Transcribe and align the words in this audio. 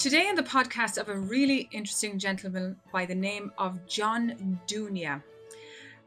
Today 0.00 0.30
on 0.30 0.34
the 0.34 0.42
podcast 0.42 0.96
of 0.96 1.10
a 1.10 1.18
really 1.18 1.68
interesting 1.72 2.18
gentleman 2.18 2.74
by 2.90 3.04
the 3.04 3.14
name 3.14 3.52
of 3.58 3.86
John 3.86 4.58
Dunia, 4.66 5.22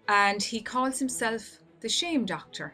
and 0.07 0.41
he 0.41 0.61
calls 0.61 0.97
himself 0.97 1.59
the 1.79 1.87
Shame 1.87 2.25
Doctor. 2.25 2.73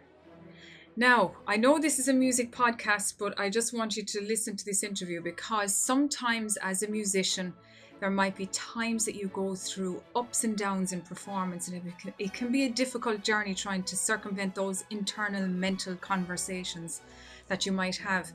Now, 0.95 1.33
I 1.45 1.57
know 1.57 1.77
this 1.77 1.99
is 1.99 2.07
a 2.07 2.13
music 2.13 2.53
podcast, 2.53 3.15
but 3.19 3.37
I 3.37 3.49
just 3.49 3.73
want 3.73 3.97
you 3.97 4.03
to 4.05 4.21
listen 4.21 4.55
to 4.55 4.63
this 4.63 4.81
interview 4.81 5.21
because 5.21 5.75
sometimes 5.75 6.55
as 6.63 6.83
a 6.83 6.87
musician, 6.89 7.53
there 7.99 8.09
might 8.09 8.37
be 8.37 8.45
times 8.45 9.03
that 9.03 9.15
you 9.15 9.27
go 9.27 9.55
through 9.55 10.01
ups 10.15 10.45
and 10.45 10.55
downs 10.55 10.93
in 10.93 11.01
performance, 11.01 11.67
and 11.67 11.85
it 11.85 11.99
can, 11.99 12.13
it 12.17 12.33
can 12.33 12.49
be 12.49 12.63
a 12.63 12.69
difficult 12.69 13.25
journey 13.25 13.53
trying 13.53 13.83
to 13.83 13.97
circumvent 13.97 14.55
those 14.55 14.85
internal 14.89 15.49
mental 15.49 15.97
conversations 15.97 17.01
that 17.49 17.65
you 17.65 17.73
might 17.73 17.97
have. 17.97 18.31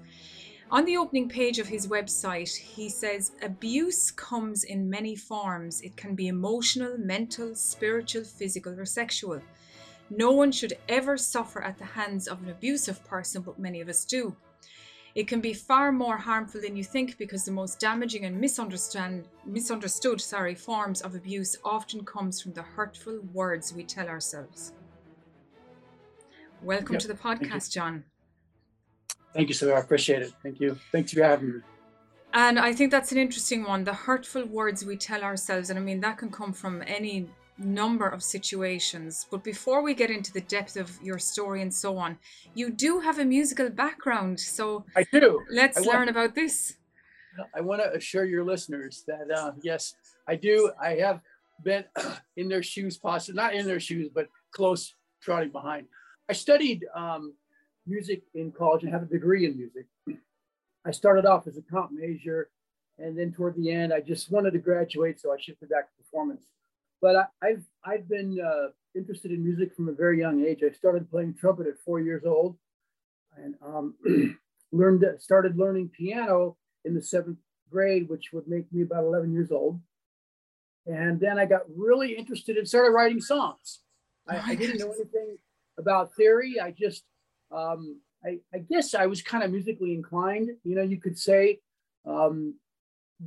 On 0.71 0.85
the 0.85 0.97
opening 0.97 1.29
page 1.29 1.59
of 1.59 1.69
his 1.69 1.87
website, 1.87 2.57
he 2.57 2.89
says 2.89 3.33
abuse 3.43 4.11
comes 4.11 4.65
in 4.65 4.89
many 4.91 5.15
forms. 5.15 5.81
It 5.83 5.97
can 5.97 6.15
be 6.15 6.29
emotional, 6.29 6.97
mental, 6.99 7.55
spiritual, 7.55 8.25
physical, 8.25 8.79
or 8.79 8.87
sexual. 8.87 9.41
No 10.11 10.33
one 10.33 10.51
should 10.51 10.75
ever 10.89 11.17
suffer 11.17 11.63
at 11.63 11.79
the 11.79 11.85
hands 11.85 12.27
of 12.27 12.43
an 12.43 12.51
abusive 12.51 13.05
person, 13.05 13.43
but 13.43 13.59
many 13.59 13.81
of 13.81 13.89
us 13.89 14.05
do. 14.05 14.35
It 15.15 15.29
can 15.29 15.41
be 15.41 15.53
far 15.53 15.93
more 15.93 16.17
harmful 16.17 16.61
than 16.61 16.77
you 16.77 16.83
think 16.83 17.19
because 17.19 17.45
the 17.45 17.53
most 17.53 17.79
damaging 17.79 18.25
and 18.25 18.41
misunderstand, 18.41 19.29
misunderstood 19.47 20.21
sorry, 20.21 20.57
forms 20.57 21.03
of 21.03 21.15
abuse 21.15 21.57
often 21.65 22.05
comes 22.05 22.41
from 22.41 22.53
the 22.53 22.62
hurtful 22.62 23.21
words 23.33 23.73
we 23.73 23.85
tell 23.85 24.09
ourselves. 24.09 24.73
Welcome 26.62 26.95
Yep, 26.95 27.03
to 27.03 27.09
the 27.09 27.15
podcast, 27.15 27.71
John. 27.71 28.05
Thank 29.35 29.49
you, 29.49 29.55
sir. 29.55 29.75
I 29.75 29.81
appreciate 29.81 30.23
it. 30.23 30.33
Thank 30.43 30.61
you. 30.61 30.79
Thanks 30.93 31.13
for 31.13 31.23
having 31.23 31.49
me. 31.55 31.61
And 32.33 32.59
I 32.59 32.73
think 32.73 32.91
that's 32.91 33.13
an 33.13 33.19
interesting 33.19 33.65
one. 33.65 33.85
The 33.85 33.95
hurtful 33.95 34.45
words 34.47 34.85
we 34.85 34.97
tell 34.97 35.23
ourselves. 35.23 35.71
And 35.71 35.79
I 35.79 35.83
mean, 35.83 36.01
that 36.01 36.19
can 36.19 36.31
come 36.31 36.53
from 36.53 36.83
any 36.87 37.29
number 37.59 38.09
of 38.09 38.23
situations. 38.23 39.27
But 39.31 39.45
before 39.45 39.83
we 39.83 39.95
get 39.95 40.11
into 40.11 40.33
the 40.33 40.41
depth 40.41 40.77
of 40.77 40.91
your 41.03 41.19
story 41.19 41.62
and 41.62 41.73
so 41.73 41.97
on, 41.97 42.19
you 42.55 42.71
do 42.71 43.01
have 43.01 43.19
a 43.19 43.25
musical 43.25 43.71
background. 43.71 44.39
So 44.41 44.85
I 44.97 45.05
do. 45.12 45.41
let's 45.51 45.77
I 45.79 45.81
want- 45.81 45.93
learn 45.93 46.09
about 46.09 46.35
this. 46.35 46.77
I 47.53 47.61
want 47.61 47.83
to 47.83 47.93
assure 47.93 48.25
your 48.25 48.45
listeners 48.45 49.03
that 49.09 49.29
uh, 49.29 49.53
yes, 49.61 49.95
I 50.29 50.37
do. 50.37 50.71
I 50.81 50.91
have 50.91 51.21
been 51.65 51.85
in 52.37 52.49
their 52.49 52.62
shoes, 52.62 52.97
possibly 52.97 53.37
not 53.37 53.55
in 53.55 53.67
their 53.67 53.81
shoes, 53.81 54.09
but 54.15 54.29
close, 54.53 54.95
trotting 55.21 55.51
behind. 55.51 55.89
I 56.29 56.33
studied 56.33 56.85
um, 56.95 57.35
music 57.87 58.23
in 58.35 58.53
college 58.53 58.83
and 58.83 58.93
have 58.93 59.03
a 59.03 59.07
degree 59.07 59.47
in 59.47 59.57
music. 59.57 59.87
I 60.87 60.91
started 60.91 61.27
off 61.27 61.47
as 61.47 61.57
a 61.57 61.63
comp 61.63 61.93
major, 61.93 62.51
and 62.99 63.19
then 63.19 63.33
toward 63.33 63.57
the 63.57 63.71
end, 63.71 63.93
I 63.93 64.01
just 64.01 64.31
wanted 64.31 64.53
to 64.53 64.59
graduate, 64.59 65.21
so 65.21 65.33
I 65.33 65.37
shifted 65.39 65.69
back 65.69 65.89
to 65.89 66.03
performance. 66.03 66.45
But 67.01 67.17
I, 67.17 67.25
I've 67.43 67.65
I've 67.85 68.09
been 68.09 68.39
uh, 68.41 68.69
interested 68.95 69.31
in 69.31 69.45
music 69.45 69.75
from 69.75 69.89
a 69.89 69.93
very 69.93 70.19
young 70.19 70.45
age. 70.45 70.62
I 70.62 70.73
started 70.73 71.11
playing 71.11 71.35
trumpet 71.35 71.67
at 71.67 71.79
four 71.85 72.01
years 72.01 72.25
old, 72.25 72.57
and 73.37 73.55
um, 73.65 73.95
learned 74.73 75.05
started 75.19 75.57
learning 75.57 75.91
piano 75.97 76.57
in 76.85 76.95
the 76.95 77.03
seventh 77.03 77.39
grade, 77.71 78.09
which 78.09 78.31
would 78.33 78.47
make 78.47 78.73
me 78.73 78.83
about 78.83 79.05
11 79.05 79.33
years 79.33 79.51
old. 79.51 79.81
And 80.87 81.19
then 81.19 81.39
I 81.39 81.47
got 81.47 81.62
really 81.75 82.12
interested 82.12 82.57
and 82.57 82.69
started 82.69 82.91
writing 82.91 83.21
songs. 83.21 83.81
I, 84.29 84.53
I 84.53 84.55
didn't 84.55 84.79
know 84.79 84.93
anything 84.93 85.39
about 85.79 86.15
theory. 86.15 86.61
I 86.61 86.71
just, 86.71 87.05
um, 87.55 88.00
I, 88.24 88.38
I 88.55 88.58
guess 88.58 88.94
I 88.94 89.06
was 89.06 89.22
kind 89.22 89.44
of 89.44 89.50
musically 89.50 89.94
inclined, 89.94 90.50
you 90.65 90.75
know, 90.75 90.82
you 90.82 91.00
could 91.00 91.19
say, 91.19 91.60
um, 92.06 92.54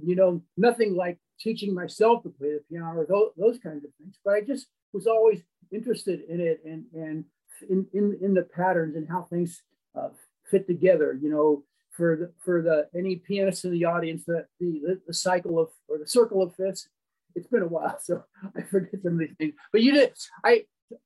you 0.03 0.15
know, 0.15 0.41
nothing 0.57 0.95
like 0.95 1.19
teaching 1.39 1.73
myself 1.73 2.23
to 2.23 2.29
play 2.29 2.49
the 2.49 2.61
piano 2.69 2.99
or 2.99 3.05
those, 3.05 3.31
those 3.37 3.59
kinds 3.59 3.85
of 3.85 3.91
things, 3.99 4.17
but 4.25 4.33
I 4.33 4.41
just 4.41 4.67
was 4.93 5.07
always 5.07 5.41
interested 5.71 6.21
in 6.29 6.39
it 6.39 6.61
and, 6.65 6.85
and 6.93 7.25
in, 7.69 7.85
in, 7.93 8.17
in 8.21 8.33
the 8.33 8.43
patterns 8.43 8.95
and 8.95 9.07
how 9.07 9.23
things 9.23 9.61
uh, 9.95 10.09
fit 10.49 10.67
together, 10.67 11.17
you 11.21 11.29
know, 11.29 11.63
for 11.97 12.15
the, 12.15 12.31
for 12.43 12.61
the 12.61 12.87
any 12.97 13.15
pianist 13.15 13.65
in 13.65 13.71
the 13.71 13.85
audience, 13.85 14.23
the, 14.25 14.45
the 14.59 15.01
the 15.07 15.13
cycle 15.13 15.59
of 15.59 15.69
or 15.89 15.97
the 15.97 16.07
circle 16.07 16.43
of 16.43 16.55
fifths. 16.55 16.87
It's 17.35 17.47
been 17.47 17.63
a 17.63 17.67
while, 17.67 17.97
so 18.01 18.23
I 18.55 18.61
forget 18.61 19.01
some 19.03 19.13
of 19.13 19.19
these 19.19 19.35
things. 19.37 19.53
But 19.71 19.81
you 19.81 19.93
did. 19.93 20.13
I 20.45 20.65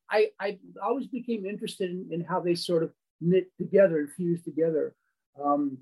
I 0.09 0.31
I 0.39 0.59
always 0.83 1.07
became 1.07 1.45
interested 1.45 1.89
in, 1.89 2.09
in 2.11 2.21
how 2.21 2.41
they 2.41 2.55
sort 2.55 2.83
of 2.83 2.91
knit 3.21 3.47
together 3.57 3.99
and 3.99 4.11
fuse 4.11 4.43
together. 4.43 4.93
Um, 5.41 5.77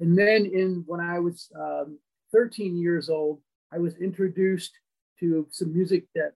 and 0.00 0.16
then 0.18 0.46
in 0.46 0.84
when 0.86 1.00
I 1.00 1.18
was 1.18 1.50
um, 1.58 1.98
13 2.32 2.76
years 2.76 3.08
old, 3.08 3.40
I 3.72 3.78
was 3.78 3.94
introduced 3.96 4.72
to 5.20 5.46
some 5.50 5.72
music 5.72 6.06
that 6.14 6.32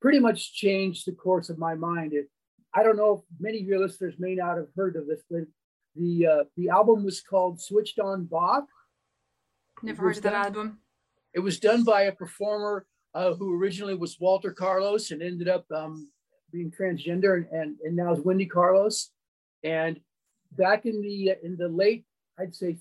pretty 0.00 0.18
much 0.18 0.54
changed 0.54 1.06
the 1.06 1.12
course 1.12 1.48
of 1.48 1.58
my 1.58 1.74
mind. 1.74 2.12
It, 2.12 2.28
I 2.74 2.82
don't 2.82 2.96
know 2.96 3.14
if 3.14 3.20
many 3.40 3.60
of 3.60 3.66
your 3.66 3.78
listeners 3.78 4.14
may 4.18 4.34
not 4.34 4.56
have 4.56 4.68
heard 4.76 4.96
of 4.96 5.06
this, 5.06 5.22
but 5.30 5.42
the 5.96 6.26
uh, 6.26 6.44
the 6.56 6.68
album 6.68 7.04
was 7.04 7.20
called 7.20 7.60
Switched 7.60 7.98
On 7.98 8.24
Bach. 8.24 8.64
Never 9.82 10.02
heard 10.02 10.16
of 10.16 10.22
that 10.24 10.32
done- 10.32 10.44
album. 10.44 10.78
It 11.34 11.40
was 11.40 11.60
done 11.60 11.84
by 11.84 12.02
a 12.02 12.12
performer 12.12 12.86
uh, 13.14 13.34
who 13.34 13.54
originally 13.54 13.94
was 13.94 14.18
Walter 14.18 14.50
Carlos 14.50 15.10
and 15.10 15.22
ended 15.22 15.48
up 15.48 15.66
um, 15.70 16.10
being 16.52 16.70
transgender, 16.70 17.36
and, 17.36 17.46
and 17.52 17.76
and 17.84 17.96
now 17.96 18.12
is 18.12 18.20
Wendy 18.20 18.46
Carlos. 18.46 19.10
And 19.64 20.00
back 20.52 20.86
in 20.86 21.00
the 21.00 21.34
in 21.42 21.56
the 21.56 21.68
late, 21.68 22.04
I'd 22.38 22.54
say, 22.54 22.78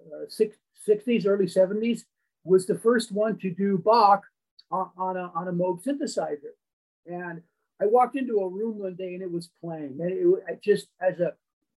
uh, 0.00 0.24
six, 0.28 0.56
60s, 0.88 1.26
early 1.26 1.46
70s, 1.46 2.02
was 2.44 2.66
the 2.66 2.78
first 2.78 3.12
one 3.12 3.38
to 3.38 3.50
do 3.50 3.78
Bach 3.78 4.22
on, 4.70 4.90
on 4.96 5.16
a 5.16 5.30
on 5.34 5.48
a 5.48 5.52
Moog 5.52 5.84
synthesizer. 5.84 6.54
And 7.06 7.42
I 7.80 7.86
walked 7.86 8.16
into 8.16 8.38
a 8.40 8.48
room 8.48 8.78
one 8.78 8.94
day 8.94 9.14
and 9.14 9.22
it 9.22 9.30
was 9.30 9.50
playing, 9.62 9.98
and 10.00 10.10
it, 10.10 10.44
I 10.48 10.58
just 10.62 10.88
as 11.00 11.20
a 11.20 11.32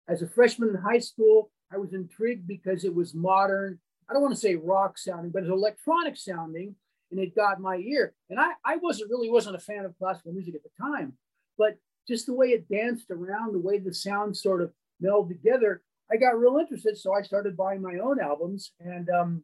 as 0.07 0.21
a 0.21 0.27
freshman 0.27 0.69
in 0.69 0.75
high 0.75 0.99
school, 0.99 1.51
I 1.71 1.77
was 1.77 1.93
intrigued 1.93 2.47
because 2.47 2.83
it 2.83 2.93
was 2.93 3.13
modern. 3.13 3.79
I 4.09 4.13
don't 4.13 4.21
want 4.21 4.33
to 4.33 4.39
say 4.39 4.55
rock 4.55 4.97
sounding, 4.97 5.31
but 5.31 5.43
it's 5.43 5.51
electronic 5.51 6.17
sounding, 6.17 6.75
and 7.11 7.19
it 7.19 7.35
got 7.35 7.61
my 7.61 7.77
ear. 7.77 8.13
And 8.29 8.39
I, 8.39 8.51
I 8.65 8.77
wasn't 8.77 9.09
really 9.09 9.29
wasn't 9.29 9.55
a 9.55 9.59
fan 9.59 9.85
of 9.85 9.97
classical 9.97 10.33
music 10.33 10.55
at 10.55 10.63
the 10.63 10.69
time, 10.81 11.13
but 11.57 11.77
just 12.11 12.25
the 12.25 12.33
way 12.41 12.47
it 12.57 12.67
danced 12.69 13.09
around, 13.09 13.53
the 13.53 13.65
way 13.67 13.79
the 13.79 13.93
sounds 13.93 14.41
sort 14.47 14.61
of 14.61 14.69
melded 15.03 15.29
together, 15.29 15.81
I 16.11 16.17
got 16.17 16.37
real 16.39 16.57
interested. 16.63 16.97
So 16.97 17.13
I 17.13 17.21
started 17.21 17.55
buying 17.55 17.81
my 17.81 17.95
own 18.07 18.17
albums, 18.19 18.73
and 18.81 19.09
um, 19.09 19.43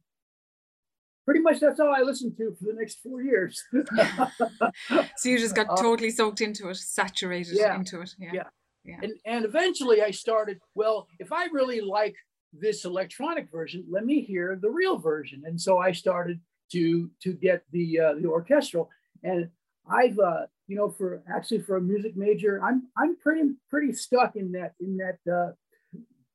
pretty 1.26 1.40
much 1.48 1.60
that's 1.62 1.80
all 1.80 1.94
I 2.00 2.02
listened 2.02 2.36
to 2.38 2.46
for 2.58 2.66
the 2.66 2.78
next 2.82 2.96
four 3.06 3.22
years. 3.22 3.54
So 5.20 5.30
you 5.30 5.38
just 5.40 5.56
got 5.56 5.68
Uh, 5.70 5.76
totally 5.88 6.12
soaked 6.12 6.42
into 6.48 6.64
it, 6.70 6.78
saturated 6.78 7.56
Yeah, 7.58 7.76
into 7.80 8.02
it. 8.02 8.12
Yeah. 8.20 8.50
yeah. 8.90 9.00
and 9.04 9.14
and 9.34 9.42
eventually 9.52 10.00
I 10.10 10.12
started. 10.12 10.56
Well, 10.76 10.98
if 11.20 11.30
I 11.32 11.44
really 11.60 11.82
like 12.00 12.16
this 12.64 12.86
electronic 12.92 13.46
version, 13.58 13.80
let 13.96 14.04
me 14.12 14.18
hear 14.32 14.48
the 14.66 14.70
real 14.82 14.98
version. 15.12 15.40
And 15.48 15.58
so 15.66 15.72
I 15.88 15.92
started 16.04 16.38
to 16.74 17.10
to 17.24 17.30
get 17.48 17.60
the 17.76 17.88
uh, 18.06 18.14
the 18.22 18.28
orchestral. 18.38 18.86
And 19.24 19.50
I've 19.90 20.20
uh, 20.20 20.46
you 20.68 20.76
know 20.76 20.90
for 20.90 21.22
actually 21.34 21.62
for 21.62 21.78
a 21.78 21.82
music 21.82 22.16
major, 22.16 22.62
I'm 22.64 22.88
I'm 22.98 23.18
pretty 23.18 23.52
pretty 23.70 23.94
stuck 23.94 24.36
in 24.36 24.52
that 24.54 24.74
in 24.80 24.98
that 24.98 25.20
uh, 25.32 25.52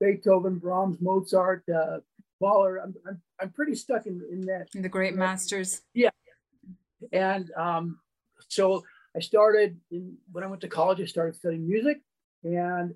Beethoven, 0.01 0.59
Brahms, 0.59 0.99
Mozart, 1.01 1.65
uh, 1.69 1.99
Mahler. 2.41 2.79
I'm, 2.79 2.95
I'm 3.07 3.21
I'm 3.41 3.51
pretty 3.51 3.75
stuck 3.75 4.07
in 4.07 4.23
in 4.31 4.43
that 4.47 4.69
And 4.75 4.85
the 4.85 4.89
great 4.89 5.15
masters. 5.15 5.83
Yeah, 5.95 6.11
and 7.13 7.51
um, 7.57 7.99
so 8.49 8.85
I 9.17 9.21
started 9.21 9.79
in, 9.91 10.17
when 10.31 10.45
I 10.45 10.47
went 10.47 10.63
to 10.63 10.69
college, 10.69 11.01
I 11.01 11.05
started 11.05 11.37
studying 11.37 11.69
music. 11.69 12.01
And 12.45 12.95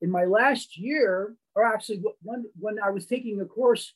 in 0.00 0.10
my 0.10 0.24
last 0.24 0.76
year, 0.76 1.34
or 1.54 1.64
actually 1.64 2.02
when, 2.22 2.44
when 2.58 2.76
I 2.82 2.90
was 2.90 3.06
taking 3.06 3.40
a 3.40 3.44
course, 3.44 3.94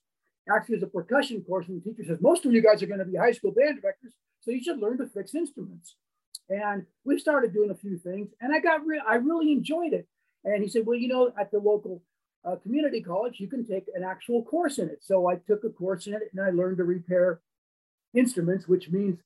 actually 0.53 0.77
it 0.77 0.83
was 0.83 0.89
a 0.89 0.93
percussion 0.93 1.43
course, 1.43 1.69
and 1.69 1.81
the 1.81 1.91
teacher 1.91 2.05
says, 2.05 2.19
most 2.21 2.45
of 2.45 2.53
you 2.53 2.63
guys 2.63 2.83
are 2.83 2.87
going 2.87 2.99
to 2.99 3.05
be 3.05 3.17
high 3.17 3.33
school 3.33 3.53
band 3.53 3.81
directors, 3.81 4.15
so 4.41 4.51
you 4.51 4.63
should 4.63 4.79
learn 4.79 4.99
to 4.99 5.07
fix 5.07 5.35
instruments. 5.35 5.97
And 6.49 6.87
we 7.05 7.19
started 7.19 7.53
doing 7.53 7.71
a 7.71 7.75
few 7.75 7.97
things, 7.99 8.31
and 8.41 8.55
I 8.55 8.59
got 8.59 8.85
re- 8.85 9.03
I 9.07 9.15
really 9.17 9.53
enjoyed 9.53 9.93
it. 9.93 10.07
And 10.45 10.63
he 10.63 10.69
said, 10.69 10.87
well, 10.87 10.99
you 10.99 11.09
know, 11.09 11.33
at 11.39 11.51
the 11.51 11.59
local 11.59 12.03
uh, 12.45 12.57
community 12.57 13.01
college, 13.03 13.39
you 13.39 13.49
can 13.49 13.67
take 13.67 13.85
an 13.95 14.03
actual 14.03 14.43
course 14.43 14.79
in 14.79 14.89
it. 14.89 14.99
So 15.03 15.29
I 15.29 15.37
took 15.37 15.65
a 15.65 15.71
course 15.71 16.07
in 16.07 16.15
it, 16.15 16.31
and 16.33 16.41
I 16.41 16.51
learned 16.51 16.79
to 16.79 16.85
repair 16.85 17.41
instruments, 18.15 18.67
which 18.67 18.89
means 18.91 19.19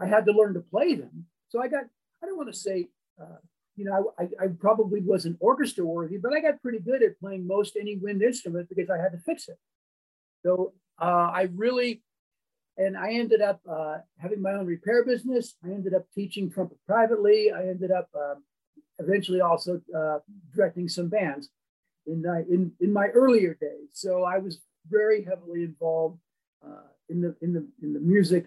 I 0.00 0.06
had 0.06 0.24
to 0.26 0.32
learn 0.32 0.54
to 0.54 0.60
play 0.60 0.94
them. 0.94 1.26
So 1.50 1.62
I 1.62 1.68
got, 1.68 1.84
I 2.22 2.26
don't 2.26 2.36
want 2.36 2.52
to 2.52 2.58
say, 2.58 2.88
uh, 3.20 3.36
you 3.76 3.84
know, 3.84 4.12
I, 4.18 4.24
I 4.42 4.48
probably 4.58 5.00
wasn't 5.00 5.36
orchestra 5.40 5.84
worthy, 5.84 6.18
but 6.18 6.32
I 6.32 6.40
got 6.40 6.60
pretty 6.62 6.80
good 6.80 7.02
at 7.02 7.20
playing 7.20 7.46
most 7.46 7.76
any 7.78 7.96
wind 7.96 8.22
instrument 8.22 8.68
because 8.68 8.90
I 8.90 8.98
had 8.98 9.12
to 9.12 9.18
fix 9.18 9.48
it. 9.48 9.58
So 10.44 10.72
uh, 11.00 11.30
I 11.32 11.48
really, 11.54 12.02
and 12.76 12.96
I 12.96 13.12
ended 13.12 13.42
up 13.42 13.60
uh, 13.68 13.98
having 14.18 14.40
my 14.40 14.52
own 14.52 14.66
repair 14.66 15.04
business. 15.04 15.54
I 15.64 15.68
ended 15.68 15.94
up 15.94 16.06
teaching 16.14 16.50
trumpet 16.50 16.78
privately. 16.86 17.50
I 17.50 17.68
ended 17.68 17.90
up 17.90 18.08
um, 18.14 18.42
eventually 18.98 19.40
also 19.40 19.80
uh, 19.96 20.18
directing 20.54 20.88
some 20.88 21.08
bands 21.08 21.50
in, 22.06 22.24
uh, 22.26 22.42
in, 22.50 22.72
in 22.80 22.92
my 22.92 23.08
earlier 23.08 23.56
days. 23.60 23.90
So 23.92 24.24
I 24.24 24.38
was 24.38 24.60
very 24.88 25.24
heavily 25.24 25.64
involved 25.64 26.18
uh, 26.64 26.88
in 27.08 27.20
the 27.20 27.34
in 27.42 27.52
the 27.52 27.66
in 27.82 27.92
the 27.92 28.00
music 28.00 28.46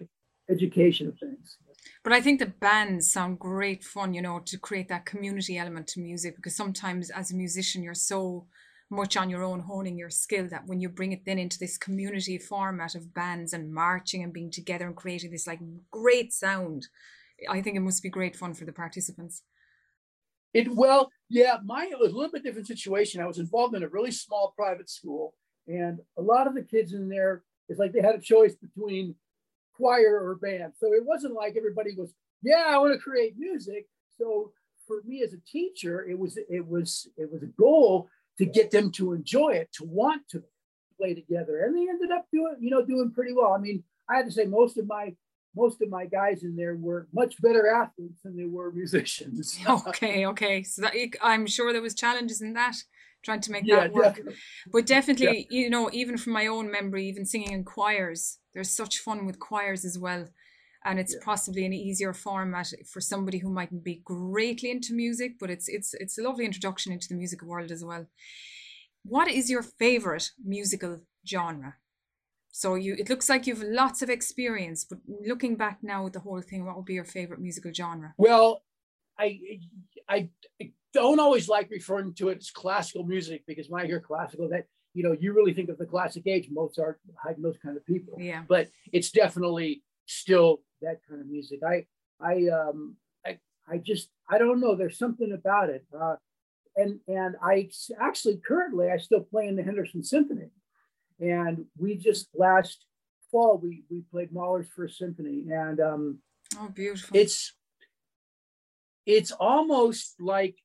education 0.50 1.08
of 1.08 1.18
things. 1.18 1.58
But 2.02 2.12
I 2.12 2.20
think 2.20 2.38
the 2.38 2.46
bands 2.46 3.10
sound 3.10 3.38
great 3.38 3.84
fun, 3.84 4.14
you 4.14 4.22
know, 4.22 4.40
to 4.46 4.58
create 4.58 4.88
that 4.88 5.06
community 5.06 5.58
element 5.58 5.86
to 5.88 6.00
music 6.00 6.36
because 6.36 6.56
sometimes 6.56 7.10
as 7.10 7.30
a 7.30 7.36
musician 7.36 7.82
you're 7.82 7.94
so 7.94 8.46
much 8.90 9.16
on 9.16 9.28
your 9.28 9.42
own 9.42 9.60
honing 9.60 9.98
your 9.98 10.10
skill 10.10 10.48
that 10.48 10.66
when 10.66 10.80
you 10.80 10.88
bring 10.88 11.12
it 11.12 11.24
then 11.26 11.38
into 11.38 11.58
this 11.58 11.76
community 11.76 12.38
format 12.38 12.94
of 12.94 13.12
bands 13.12 13.52
and 13.52 13.72
marching 13.72 14.22
and 14.22 14.32
being 14.32 14.50
together 14.50 14.86
and 14.86 14.96
creating 14.96 15.30
this 15.30 15.46
like 15.46 15.60
great 15.90 16.32
sound 16.32 16.86
i 17.48 17.60
think 17.60 17.76
it 17.76 17.80
must 17.80 18.02
be 18.02 18.08
great 18.08 18.36
fun 18.36 18.54
for 18.54 18.64
the 18.64 18.72
participants. 18.72 19.42
It 20.54 20.68
well 20.74 21.10
yeah 21.28 21.58
mine 21.64 21.88
was 22.00 22.12
a 22.12 22.16
little 22.16 22.32
bit 22.32 22.42
different 22.42 22.66
situation. 22.66 23.20
I 23.20 23.26
was 23.26 23.38
involved 23.38 23.74
in 23.74 23.82
a 23.82 23.88
really 23.88 24.10
small 24.10 24.54
private 24.56 24.88
school 24.88 25.34
and 25.66 25.98
a 26.16 26.22
lot 26.22 26.46
of 26.46 26.54
the 26.54 26.62
kids 26.62 26.92
in 26.92 27.08
there 27.08 27.42
it's 27.68 27.78
like 27.78 27.92
they 27.92 28.00
had 28.00 28.14
a 28.14 28.20
choice 28.20 28.54
between 28.54 29.16
choir 29.74 30.20
or 30.22 30.36
band. 30.36 30.72
So 30.78 30.94
it 30.94 31.04
wasn't 31.04 31.34
like 31.34 31.56
everybody 31.56 31.94
was 31.96 32.14
yeah 32.42 32.66
i 32.68 32.78
want 32.78 32.94
to 32.94 32.98
create 32.98 33.34
music. 33.36 33.86
So 34.18 34.52
for 34.86 35.02
me 35.04 35.22
as 35.22 35.32
a 35.32 35.40
teacher 35.46 36.06
it 36.08 36.18
was 36.18 36.38
it 36.48 36.66
was 36.66 37.08
it 37.16 37.30
was 37.30 37.42
a 37.42 37.52
goal 37.58 38.08
to 38.38 38.46
get 38.46 38.70
them 38.70 38.90
to 38.92 39.12
enjoy 39.12 39.50
it, 39.50 39.70
to 39.72 39.84
want 39.84 40.22
to 40.30 40.42
play 40.98 41.14
together. 41.14 41.64
And 41.64 41.76
they 41.76 41.88
ended 41.88 42.10
up 42.10 42.26
doing, 42.32 42.56
you 42.60 42.70
know, 42.70 42.84
doing 42.84 43.12
pretty 43.12 43.32
well. 43.32 43.52
I 43.52 43.58
mean, 43.58 43.82
I 44.08 44.16
had 44.16 44.26
to 44.26 44.32
say 44.32 44.44
most 44.44 44.78
of 44.78 44.86
my 44.86 45.14
most 45.54 45.80
of 45.80 45.88
my 45.88 46.04
guys 46.04 46.42
in 46.42 46.54
there 46.54 46.76
were 46.76 47.08
much 47.14 47.40
better 47.40 47.66
athletes 47.66 48.20
than 48.22 48.36
they 48.36 48.44
were 48.44 48.70
musicians. 48.74 49.58
okay, 49.68 50.26
okay. 50.26 50.62
So 50.62 50.82
that, 50.82 50.94
I'm 51.22 51.46
sure 51.46 51.72
there 51.72 51.82
was 51.82 51.94
challenges 51.94 52.42
in 52.42 52.52
that 52.54 52.76
trying 53.24 53.40
to 53.40 53.50
make 53.50 53.64
yeah, 53.66 53.80
that 53.80 53.92
work. 53.92 54.04
Definitely. 54.04 54.34
But 54.72 54.86
definitely, 54.86 55.46
yeah. 55.50 55.60
you 55.60 55.70
know, 55.70 55.90
even 55.92 56.16
from 56.16 56.34
my 56.34 56.46
own 56.46 56.70
memory, 56.70 57.06
even 57.08 57.24
singing 57.24 57.52
in 57.52 57.64
choirs, 57.64 58.38
there's 58.54 58.70
such 58.70 58.98
fun 58.98 59.26
with 59.26 59.40
choirs 59.40 59.84
as 59.84 59.98
well 59.98 60.26
and 60.86 60.98
it's 60.98 61.14
yeah. 61.14 61.24
possibly 61.24 61.66
an 61.66 61.72
easier 61.72 62.12
format 62.12 62.72
for 62.86 63.00
somebody 63.00 63.38
who 63.38 63.50
mightn't 63.50 63.84
be 63.84 64.00
greatly 64.04 64.70
into 64.70 64.94
music 64.94 65.38
but 65.38 65.50
it's 65.50 65.68
it's 65.68 65.94
it's 65.94 66.18
a 66.18 66.22
lovely 66.22 66.44
introduction 66.44 66.92
into 66.92 67.08
the 67.08 67.14
music 67.14 67.42
world 67.42 67.70
as 67.70 67.84
well. 67.84 68.06
What 69.04 69.28
is 69.28 69.50
your 69.50 69.62
favorite 69.62 70.30
musical 70.44 71.00
genre? 71.26 71.74
So 72.50 72.74
you 72.74 72.94
it 72.98 73.10
looks 73.10 73.28
like 73.28 73.46
you've 73.46 73.62
lots 73.62 74.00
of 74.02 74.10
experience 74.10 74.84
but 74.84 74.98
looking 75.26 75.56
back 75.56 75.78
now 75.82 76.06
at 76.06 76.12
the 76.12 76.20
whole 76.20 76.40
thing 76.40 76.64
what 76.64 76.76
would 76.76 76.86
be 76.86 76.94
your 76.94 77.04
favorite 77.04 77.40
musical 77.40 77.72
genre? 77.72 78.14
Well 78.16 78.62
i 79.18 79.40
i, 80.08 80.28
I 80.60 80.72
don't 80.92 81.20
always 81.20 81.48
like 81.48 81.70
referring 81.70 82.14
to 82.14 82.28
it 82.28 82.38
as 82.38 82.50
classical 82.50 83.04
music 83.04 83.44
because 83.46 83.68
when 83.68 83.82
i 83.82 83.86
hear 83.86 84.00
classical 84.00 84.48
that 84.50 84.66
you 84.96 85.02
know 85.02 85.14
you 85.18 85.34
really 85.34 85.52
think 85.52 85.68
of 85.68 85.76
the 85.78 85.84
classic 85.84 86.26
age 86.26 86.48
mozart 86.50 86.98
haydn 87.22 87.42
those 87.42 87.58
kind 87.58 87.76
of 87.76 87.84
people. 87.86 88.14
Yeah. 88.18 88.42
But 88.48 88.68
it's 88.92 89.10
definitely 89.10 89.82
still 90.06 90.62
that 90.82 91.00
kind 91.08 91.20
of 91.20 91.26
music. 91.26 91.60
I 91.66 91.86
I 92.20 92.48
um 92.48 92.96
I 93.24 93.38
I 93.68 93.78
just 93.78 94.08
I 94.28 94.38
don't 94.38 94.60
know. 94.60 94.74
There's 94.74 94.98
something 94.98 95.32
about 95.32 95.70
it. 95.70 95.84
Uh, 95.98 96.16
and 96.76 97.00
and 97.08 97.36
I 97.42 97.68
actually 98.00 98.40
currently 98.46 98.90
I 98.90 98.98
still 98.98 99.20
play 99.20 99.48
in 99.48 99.56
the 99.56 99.62
Henderson 99.62 100.02
Symphony, 100.02 100.50
and 101.20 101.64
we 101.78 101.96
just 101.96 102.28
last 102.34 102.84
fall 103.30 103.58
we 103.58 103.84
we 103.90 104.02
played 104.10 104.32
Mahler's 104.32 104.68
First 104.74 104.98
Symphony, 104.98 105.44
and 105.50 105.80
um, 105.80 106.18
oh 106.60 106.68
beautiful. 106.68 107.16
It's 107.16 107.54
it's 109.06 109.32
almost 109.32 110.20
like 110.20 110.56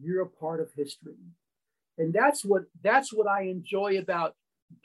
you're 0.00 0.22
a 0.22 0.28
part 0.28 0.60
of 0.60 0.70
history, 0.76 1.16
and 1.96 2.12
that's 2.12 2.44
what 2.44 2.64
that's 2.82 3.12
what 3.12 3.26
I 3.26 3.42
enjoy 3.44 3.98
about 3.98 4.34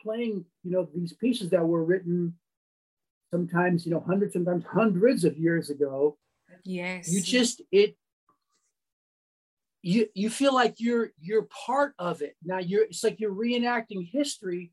playing. 0.01 0.45
You 0.63 0.71
know 0.71 0.87
these 0.95 1.13
pieces 1.13 1.49
that 1.49 1.65
were 1.65 1.83
written 1.83 2.35
sometimes 3.33 3.83
you 3.83 3.91
know 3.91 4.03
hundreds 4.05 4.33
sometimes 4.33 4.63
hundreds 4.65 5.23
of 5.23 5.35
years 5.37 5.71
ago 5.71 6.15
yes. 6.63 7.11
you 7.11 7.19
just 7.19 7.63
it 7.71 7.95
you 9.81 10.07
you 10.13 10.29
feel 10.29 10.53
like 10.53 10.75
you're 10.77 11.09
you're 11.19 11.47
part 11.65 11.93
of 11.99 12.21
it. 12.21 12.35
Now 12.43 12.59
you're 12.59 12.83
it's 12.85 13.03
like 13.03 13.19
you're 13.19 13.33
reenacting 13.33 14.07
history 14.09 14.71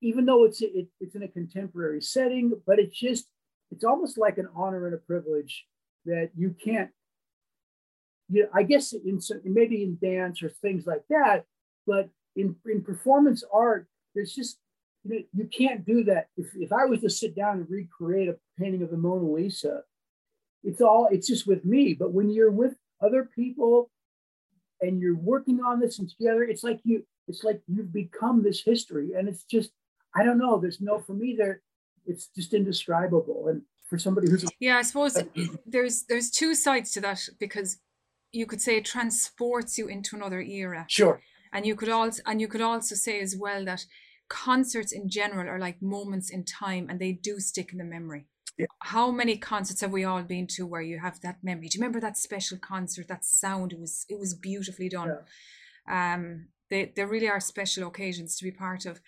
even 0.00 0.24
though 0.24 0.44
it's 0.44 0.62
it, 0.62 0.86
it's 1.00 1.16
in 1.16 1.24
a 1.24 1.28
contemporary 1.28 2.00
setting 2.00 2.52
but 2.66 2.78
it's 2.78 2.96
just 2.96 3.26
it's 3.72 3.84
almost 3.84 4.16
like 4.16 4.38
an 4.38 4.48
honor 4.54 4.86
and 4.86 4.94
a 4.94 4.98
privilege 4.98 5.66
that 6.06 6.30
you 6.36 6.54
can't 6.64 6.90
you 8.30 8.44
know, 8.44 8.48
i 8.54 8.62
guess 8.62 8.92
in 8.92 9.20
maybe 9.44 9.82
in 9.82 9.98
dance 10.00 10.40
or 10.40 10.48
things 10.48 10.86
like 10.86 11.02
that 11.10 11.44
but 11.84 12.08
in 12.36 12.54
in 12.66 12.80
performance 12.80 13.42
art 13.52 13.88
there's 14.14 14.32
just 14.32 14.58
you, 15.08 15.14
know, 15.14 15.24
you 15.32 15.48
can't 15.48 15.84
do 15.84 16.04
that. 16.04 16.28
If, 16.36 16.46
if 16.54 16.72
I 16.72 16.84
was 16.84 17.00
to 17.00 17.10
sit 17.10 17.34
down 17.34 17.58
and 17.58 17.70
recreate 17.70 18.28
a 18.28 18.36
painting 18.58 18.82
of 18.82 18.90
the 18.90 18.96
Mona 18.96 19.30
Lisa, 19.30 19.82
it's 20.62 20.80
all, 20.80 21.08
it's 21.10 21.26
just 21.26 21.46
with 21.46 21.64
me. 21.64 21.94
But 21.94 22.12
when 22.12 22.30
you're 22.30 22.50
with 22.50 22.74
other 23.00 23.28
people 23.34 23.90
and 24.80 25.00
you're 25.00 25.16
working 25.16 25.60
on 25.60 25.80
this 25.80 25.98
and 25.98 26.08
together, 26.08 26.42
it's 26.42 26.62
like 26.62 26.80
you, 26.84 27.04
it's 27.26 27.44
like 27.44 27.60
you've 27.66 27.92
become 27.92 28.42
this 28.42 28.62
history. 28.62 29.10
And 29.16 29.28
it's 29.28 29.44
just, 29.44 29.70
I 30.14 30.24
don't 30.24 30.38
know, 30.38 30.58
there's 30.58 30.80
no, 30.80 31.00
for 31.00 31.14
me, 31.14 31.34
there, 31.36 31.62
it's 32.06 32.28
just 32.34 32.54
indescribable. 32.54 33.48
And 33.48 33.62
for 33.88 33.98
somebody 33.98 34.30
who's 34.30 34.44
yeah 34.60 34.76
i 34.76 34.82
suppose 34.82 35.16
there's 35.66 36.04
there's 36.08 36.30
two 36.30 36.54
sides 36.54 36.92
to 36.92 37.00
that 37.00 37.20
because 37.38 37.78
you 38.32 38.46
could 38.46 38.60
say 38.60 38.76
it 38.76 38.84
transports 38.84 39.78
you 39.78 39.88
into 39.88 40.14
another 40.14 40.40
era 40.40 40.84
sure 40.88 41.20
and 41.52 41.66
you 41.66 41.74
could 41.74 41.88
also 41.88 42.22
and 42.26 42.40
you 42.40 42.48
could 42.48 42.60
also 42.60 42.94
say 42.94 43.20
as 43.20 43.34
well 43.36 43.64
that 43.64 43.84
concerts 44.28 44.92
in 44.92 45.08
general 45.08 45.48
are 45.48 45.58
like 45.58 45.80
moments 45.82 46.30
in 46.30 46.44
time 46.44 46.88
and 46.88 47.00
they 47.00 47.12
do 47.12 47.40
stick 47.40 47.72
in 47.72 47.78
the 47.78 47.84
memory. 47.84 48.26
Yeah. 48.58 48.66
How 48.80 49.10
many 49.10 49.36
concerts 49.36 49.80
have 49.80 49.92
we 49.92 50.04
all 50.04 50.22
been 50.22 50.46
to 50.48 50.66
where 50.66 50.82
you 50.82 50.98
have 50.98 51.20
that 51.20 51.38
memory? 51.42 51.68
Do 51.68 51.78
you 51.78 51.82
remember 51.82 52.00
that 52.00 52.18
special 52.18 52.58
concert, 52.58 53.06
that 53.08 53.24
sound? 53.24 53.72
It 53.72 53.78
was 53.78 54.04
it 54.08 54.18
was 54.18 54.34
beautifully 54.34 54.88
done. 54.88 55.18
Yeah. 55.88 56.14
Um, 56.14 56.48
they, 56.68 56.92
there 56.94 57.06
really 57.06 57.28
are 57.28 57.40
special 57.40 57.86
occasions 57.86 58.36
to 58.36 58.44
be 58.44 58.50
part 58.50 58.84
of. 58.84 59.00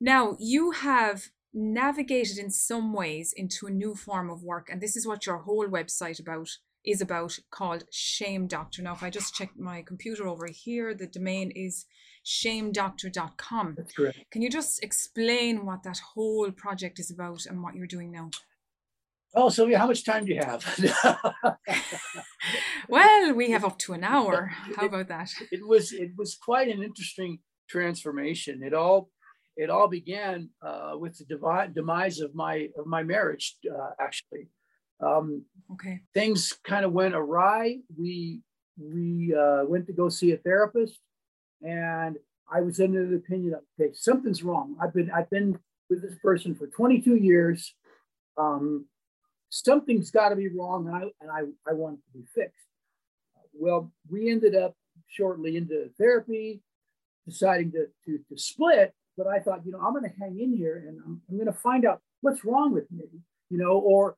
Now 0.00 0.36
you 0.38 0.70
have 0.70 1.28
navigated 1.52 2.38
in 2.38 2.50
some 2.50 2.92
ways 2.92 3.32
into 3.36 3.66
a 3.66 3.70
new 3.70 3.94
form 3.94 4.30
of 4.30 4.44
work, 4.44 4.68
and 4.70 4.80
this 4.80 4.96
is 4.96 5.06
what 5.06 5.26
your 5.26 5.38
whole 5.38 5.66
website 5.66 6.20
about 6.20 6.48
is 6.86 7.00
about 7.00 7.38
called 7.50 7.84
Shame 7.90 8.46
Doctor. 8.46 8.82
Now, 8.82 8.94
if 8.94 9.02
I 9.02 9.10
just 9.10 9.34
check 9.34 9.50
my 9.58 9.82
computer 9.82 10.26
over 10.26 10.46
here, 10.46 10.94
the 10.94 11.06
domain 11.06 11.50
is 11.50 11.84
shamedoctor.com. 12.24 13.74
That's 13.76 13.92
correct. 13.92 14.18
Can 14.30 14.42
you 14.42 14.50
just 14.50 14.82
explain 14.82 15.66
what 15.66 15.82
that 15.82 15.98
whole 16.14 16.50
project 16.50 16.98
is 16.98 17.10
about 17.10 17.46
and 17.46 17.62
what 17.62 17.74
you're 17.74 17.86
doing 17.86 18.10
now? 18.10 18.30
Oh, 19.34 19.48
Sylvia, 19.48 19.78
how 19.78 19.86
much 19.88 20.04
time 20.04 20.24
do 20.24 20.32
you 20.32 20.40
have? 20.40 20.64
well, 22.88 23.34
we 23.34 23.50
have 23.50 23.64
up 23.64 23.78
to 23.80 23.92
an 23.92 24.02
hour. 24.02 24.52
How 24.76 24.86
about 24.86 25.08
that? 25.08 25.30
It, 25.50 25.58
it 25.60 25.66
was 25.66 25.92
it 25.92 26.12
was 26.16 26.36
quite 26.36 26.68
an 26.68 26.82
interesting 26.82 27.40
transformation. 27.68 28.62
It 28.62 28.72
all 28.72 29.10
it 29.56 29.68
all 29.68 29.88
began 29.88 30.50
uh, 30.62 30.92
with 30.98 31.18
the 31.18 31.68
demise 31.74 32.20
of 32.20 32.34
my 32.34 32.68
of 32.78 32.86
my 32.86 33.02
marriage, 33.02 33.56
uh, 33.70 33.90
actually. 34.00 34.48
Um, 35.00 35.44
okay. 35.72 36.00
Things 36.14 36.54
kind 36.64 36.84
of 36.84 36.92
went 36.92 37.14
awry. 37.14 37.78
We 37.98 38.40
we 38.78 39.34
uh, 39.34 39.64
went 39.66 39.86
to 39.86 39.92
go 39.92 40.08
see 40.08 40.32
a 40.32 40.36
therapist, 40.36 40.98
and 41.62 42.16
I 42.52 42.60
was 42.60 42.80
under 42.80 43.06
the 43.06 43.16
opinion 43.16 43.54
of 43.54 43.60
okay, 43.80 43.92
something's 43.94 44.42
wrong. 44.42 44.76
I've 44.80 44.94
been 44.94 45.10
I've 45.10 45.30
been 45.30 45.58
with 45.88 46.02
this 46.02 46.18
person 46.22 46.54
for 46.54 46.66
22 46.66 47.16
years. 47.16 47.74
Um, 48.36 48.86
something's 49.50 50.10
got 50.10 50.30
to 50.30 50.36
be 50.36 50.48
wrong, 50.48 50.86
and 50.86 50.96
I 50.96 51.02
and 51.20 51.30
I 51.30 51.70
I 51.70 51.74
want 51.74 51.98
to 51.98 52.18
be 52.18 52.24
fixed. 52.34 52.54
Well, 53.52 53.90
we 54.10 54.30
ended 54.30 54.54
up 54.54 54.74
shortly 55.08 55.56
into 55.56 55.90
therapy, 55.98 56.60
deciding 57.26 57.72
to 57.72 57.86
to, 58.04 58.18
to 58.28 58.38
split. 58.38 58.92
But 59.16 59.26
I 59.26 59.38
thought, 59.38 59.64
you 59.64 59.72
know, 59.72 59.78
I'm 59.78 59.94
going 59.94 60.04
to 60.04 60.14
hang 60.20 60.38
in 60.38 60.54
here, 60.54 60.84
and 60.86 61.00
I'm, 61.04 61.22
I'm 61.28 61.36
going 61.36 61.46
to 61.46 61.58
find 61.58 61.86
out 61.86 62.02
what's 62.20 62.44
wrong 62.44 62.72
with 62.72 62.90
me, 62.90 63.04
you 63.48 63.56
know, 63.56 63.78
or 63.78 64.16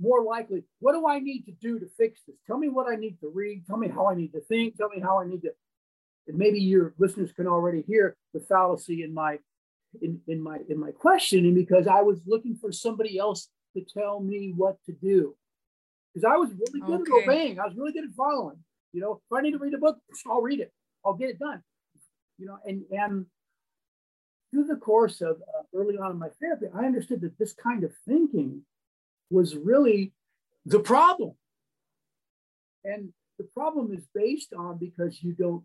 more 0.00 0.22
likely, 0.22 0.64
what 0.80 0.92
do 0.92 1.06
I 1.06 1.18
need 1.18 1.44
to 1.46 1.52
do 1.52 1.78
to 1.78 1.86
fix 1.96 2.20
this? 2.26 2.36
Tell 2.46 2.58
me 2.58 2.68
what 2.68 2.90
I 2.90 2.96
need 2.96 3.18
to 3.20 3.28
read. 3.28 3.66
Tell 3.66 3.76
me 3.76 3.88
how 3.88 4.06
I 4.08 4.14
need 4.14 4.32
to 4.32 4.40
think. 4.40 4.76
Tell 4.76 4.88
me 4.88 5.00
how 5.00 5.20
I 5.20 5.26
need 5.26 5.42
to. 5.42 5.50
And 6.28 6.38
maybe 6.38 6.60
your 6.60 6.94
listeners 6.98 7.32
can 7.32 7.46
already 7.46 7.82
hear 7.82 8.16
the 8.34 8.40
fallacy 8.40 9.02
in 9.02 9.12
my 9.12 9.38
in, 10.02 10.20
in 10.28 10.42
my 10.42 10.58
in 10.68 10.78
my 10.78 10.90
questioning 10.90 11.54
because 11.54 11.86
I 11.86 12.02
was 12.02 12.20
looking 12.26 12.56
for 12.56 12.70
somebody 12.70 13.18
else 13.18 13.48
to 13.76 13.82
tell 13.82 14.20
me 14.20 14.52
what 14.54 14.76
to 14.86 14.92
do. 14.92 15.34
Because 16.12 16.24
I 16.24 16.36
was 16.36 16.50
really 16.50 16.80
good 16.80 17.08
okay. 17.08 17.18
at 17.18 17.24
obeying. 17.24 17.60
I 17.60 17.66
was 17.66 17.76
really 17.76 17.92
good 17.92 18.04
at 18.04 18.14
following. 18.16 18.58
You 18.92 19.00
know, 19.00 19.20
if 19.30 19.36
I 19.36 19.40
need 19.40 19.52
to 19.52 19.58
read 19.58 19.74
a 19.74 19.78
book, 19.78 19.98
I'll 20.30 20.42
read 20.42 20.60
it. 20.60 20.72
I'll 21.04 21.14
get 21.14 21.30
it 21.30 21.38
done. 21.38 21.62
You 22.38 22.46
know, 22.46 22.58
and 22.64 22.84
and 22.90 23.26
through 24.50 24.64
the 24.64 24.76
course 24.76 25.20
of 25.20 25.36
uh, 25.36 25.62
early 25.74 25.96
on 25.96 26.12
in 26.12 26.18
my 26.18 26.28
therapy, 26.40 26.66
I 26.74 26.84
understood 26.84 27.20
that 27.22 27.38
this 27.38 27.52
kind 27.52 27.84
of 27.84 27.92
thinking 28.06 28.62
was 29.30 29.56
really 29.56 30.12
the 30.66 30.80
problem. 30.80 31.32
And 32.84 33.12
the 33.38 33.44
problem 33.54 33.92
is 33.92 34.06
based 34.14 34.52
on 34.52 34.78
because 34.78 35.22
you 35.22 35.32
don't 35.32 35.64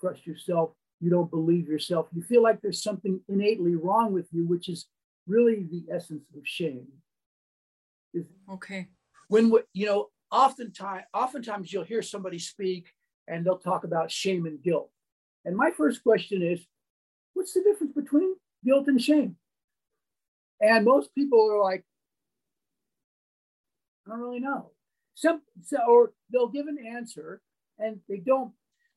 trust 0.00 0.26
yourself, 0.26 0.72
You 1.02 1.10
don't 1.10 1.30
believe 1.30 1.66
yourself. 1.66 2.06
You 2.14 2.22
feel 2.22 2.44
like 2.44 2.60
there's 2.60 2.80
something 2.80 3.20
innately 3.28 3.74
wrong 3.74 4.12
with 4.12 4.28
you, 4.30 4.46
which 4.46 4.68
is 4.68 4.86
really 5.26 5.66
the 5.68 5.92
essence 5.92 6.22
of 6.36 6.42
shame. 6.44 6.86
Okay. 8.48 8.86
When 9.26 9.52
you 9.72 9.86
know, 9.86 10.10
oftentimes, 10.30 11.02
oftentimes 11.12 11.72
you'll 11.72 11.82
hear 11.82 12.02
somebody 12.02 12.38
speak 12.38 12.86
and 13.26 13.44
they'll 13.44 13.58
talk 13.58 13.82
about 13.82 14.12
shame 14.12 14.46
and 14.46 14.62
guilt. 14.62 14.90
And 15.44 15.56
my 15.56 15.72
first 15.76 16.04
question 16.04 16.40
is, 16.40 16.64
what's 17.34 17.52
the 17.52 17.64
difference 17.64 17.94
between 17.94 18.36
guilt 18.64 18.86
and 18.86 19.02
shame? 19.02 19.34
And 20.60 20.84
most 20.84 21.12
people 21.16 21.50
are 21.50 21.60
like, 21.60 21.84
I 24.06 24.10
don't 24.10 24.20
really 24.20 24.40
know. 24.40 24.70
Some 25.14 25.42
so, 25.64 25.78
or 25.88 26.12
they'll 26.32 26.48
give 26.48 26.66
an 26.66 26.78
answer 26.78 27.40
and 27.78 28.00
they 28.08 28.18
don't 28.18 28.52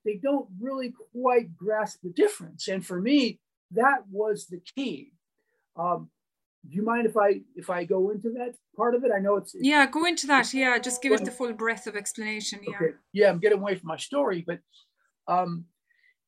they 0.05 0.19
don't 0.21 0.47
really 0.59 0.93
quite 1.12 1.55
grasp 1.55 2.00
the 2.03 2.09
difference. 2.09 2.67
And 2.67 2.85
for 2.85 3.01
me, 3.01 3.39
that 3.71 4.03
was 4.09 4.45
the 4.47 4.62
key. 4.75 5.12
Um, 5.75 6.09
do 6.69 6.75
you 6.75 6.83
mind 6.83 7.05
if 7.05 7.17
I 7.17 7.41
if 7.55 7.69
I 7.69 7.83
go 7.83 8.12
into 8.12 8.29
that 8.31 8.55
part 8.75 8.95
of 8.95 9.03
it? 9.03 9.12
I 9.15 9.19
know 9.19 9.38
it's, 9.38 9.53
it's 9.53 9.63
yeah, 9.63 9.85
go 9.88 10.05
into 10.05 10.27
that. 10.27 10.53
Yeah, 10.53 10.77
just 10.79 11.01
give 11.01 11.12
it 11.12 11.25
the 11.25 11.31
full 11.31 11.53
breadth 11.53 11.88
of 11.88 11.95
explanation. 11.95 12.59
Yeah. 12.63 12.75
Okay. 12.75 12.95
Yeah, 13.13 13.29
I'm 13.29 13.39
getting 13.39 13.59
away 13.59 13.75
from 13.75 13.88
my 13.88 13.97
story, 13.97 14.43
but 14.45 14.59
um, 15.27 15.65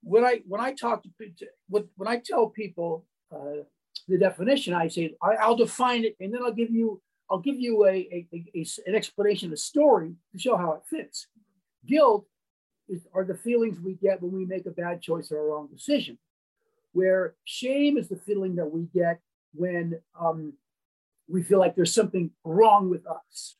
when 0.01 0.23
I 0.23 0.41
when 0.47 0.61
I 0.61 0.73
talk 0.73 1.03
to 1.03 1.09
when 1.69 2.07
I 2.07 2.21
tell 2.23 2.49
people 2.49 3.05
uh, 3.33 3.63
the 4.07 4.17
definition, 4.17 4.73
I 4.73 4.87
say 4.87 5.15
I, 5.21 5.47
will 5.47 5.55
define 5.55 6.03
it, 6.03 6.15
and 6.19 6.33
then 6.33 6.41
I'll 6.43 6.53
give 6.53 6.71
you 6.71 7.01
I'll 7.29 7.39
give 7.39 7.59
you 7.59 7.85
a, 7.85 7.89
a, 7.91 8.27
a, 8.55 8.65
an 8.85 8.95
explanation, 8.95 9.51
a 9.51 9.57
story 9.57 10.13
to 10.31 10.39
show 10.39 10.55
how 10.55 10.73
it 10.73 10.81
fits. 10.89 11.27
Guilt 11.85 12.25
is, 12.87 13.05
are 13.13 13.25
the 13.25 13.35
feelings 13.35 13.79
we 13.79 13.95
get 13.95 14.21
when 14.21 14.31
we 14.31 14.45
make 14.45 14.65
a 14.65 14.71
bad 14.71 15.01
choice 15.01 15.31
or 15.31 15.39
a 15.39 15.43
wrong 15.43 15.67
decision, 15.67 16.17
where 16.93 17.35
shame 17.43 17.97
is 17.97 18.07
the 18.07 18.15
feeling 18.15 18.55
that 18.55 18.71
we 18.71 18.83
get 18.93 19.19
when 19.53 19.99
um, 20.19 20.53
we 21.27 21.43
feel 21.43 21.59
like 21.59 21.75
there's 21.75 21.93
something 21.93 22.31
wrong 22.43 22.89
with 22.89 23.05
us. 23.07 23.55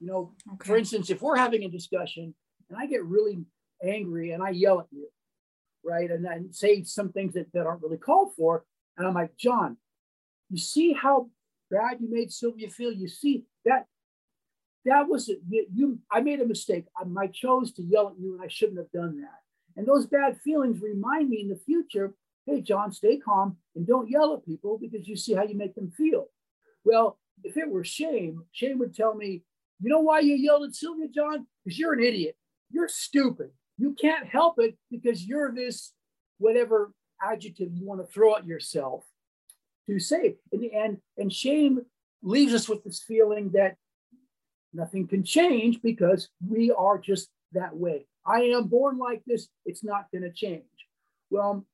You 0.00 0.06
know, 0.06 0.32
okay. 0.54 0.66
for 0.66 0.76
instance, 0.76 1.10
if 1.10 1.22
we're 1.22 1.36
having 1.36 1.64
a 1.64 1.68
discussion 1.68 2.34
and 2.68 2.78
I 2.78 2.86
get 2.86 3.04
really 3.04 3.44
angry 3.82 4.32
and 4.32 4.42
I 4.42 4.50
yell 4.50 4.80
at 4.80 4.86
you, 4.90 5.08
right, 5.84 6.10
and 6.10 6.24
then 6.24 6.52
say 6.52 6.82
some 6.84 7.12
things 7.12 7.34
that, 7.34 7.52
that 7.52 7.66
aren't 7.66 7.82
really 7.82 7.98
called 7.98 8.34
for, 8.34 8.64
and 8.96 9.06
I'm 9.06 9.14
like, 9.14 9.36
John, 9.36 9.76
you 10.50 10.58
see 10.58 10.92
how 10.92 11.28
bad 11.70 11.98
you 12.00 12.10
made 12.10 12.32
Sylvia 12.32 12.70
feel? 12.70 12.92
You 12.92 13.08
see 13.08 13.44
that 13.64 13.86
that 14.84 15.08
was 15.08 15.30
you. 15.48 15.98
I 16.10 16.20
made 16.20 16.40
a 16.40 16.46
mistake. 16.46 16.84
I, 16.96 17.04
I 17.20 17.26
chose 17.28 17.72
to 17.74 17.82
yell 17.82 18.08
at 18.08 18.20
you, 18.20 18.34
and 18.34 18.42
I 18.42 18.48
shouldn't 18.48 18.78
have 18.78 18.92
done 18.92 19.20
that. 19.20 19.40
And 19.76 19.86
those 19.86 20.06
bad 20.06 20.40
feelings 20.40 20.80
remind 20.80 21.30
me 21.30 21.40
in 21.40 21.48
the 21.48 21.56
future 21.56 22.14
hey, 22.46 22.60
John, 22.60 22.92
stay 22.92 23.16
calm 23.16 23.56
and 23.74 23.86
don't 23.86 24.10
yell 24.10 24.34
at 24.34 24.44
people 24.44 24.78
because 24.78 25.08
you 25.08 25.16
see 25.16 25.32
how 25.32 25.44
you 25.44 25.56
make 25.56 25.74
them 25.74 25.90
feel. 25.90 26.26
Well, 26.84 27.18
if 27.42 27.56
it 27.56 27.70
were 27.70 27.84
shame, 27.84 28.44
shame 28.52 28.78
would 28.78 28.94
tell 28.94 29.14
me, 29.14 29.42
you 29.80 29.88
know 29.88 30.00
why 30.00 30.20
you 30.20 30.34
yelled 30.34 30.64
at 30.64 30.74
Sylvia, 30.74 31.08
John? 31.08 31.46
Because 31.64 31.78
you're 31.78 31.94
an 31.94 32.04
idiot. 32.04 32.36
You're 32.70 32.88
stupid. 32.88 33.50
You 33.78 33.96
can't 33.98 34.26
help 34.26 34.56
it 34.58 34.76
because 34.90 35.24
you're 35.24 35.52
this 35.52 35.92
whatever 36.38 36.92
adjective 37.22 37.72
you 37.72 37.86
want 37.86 38.00
to 38.00 38.12
throw 38.12 38.36
at 38.36 38.46
yourself 38.46 39.04
to 39.88 39.98
say. 39.98 40.36
And, 40.52 40.64
and, 40.64 40.98
and 41.16 41.32
shame 41.32 41.82
leaves 42.22 42.54
us 42.54 42.68
with 42.68 42.84
this 42.84 43.02
feeling 43.02 43.50
that 43.50 43.76
nothing 44.72 45.06
can 45.06 45.22
change 45.22 45.80
because 45.82 46.28
we 46.46 46.70
are 46.70 46.98
just 46.98 47.28
that 47.52 47.76
way. 47.76 48.06
I 48.26 48.40
am 48.42 48.68
born 48.68 48.98
like 48.98 49.22
this. 49.26 49.48
It's 49.64 49.84
not 49.84 50.06
going 50.12 50.22
to 50.22 50.32
change. 50.32 50.64
Well, 51.30 51.66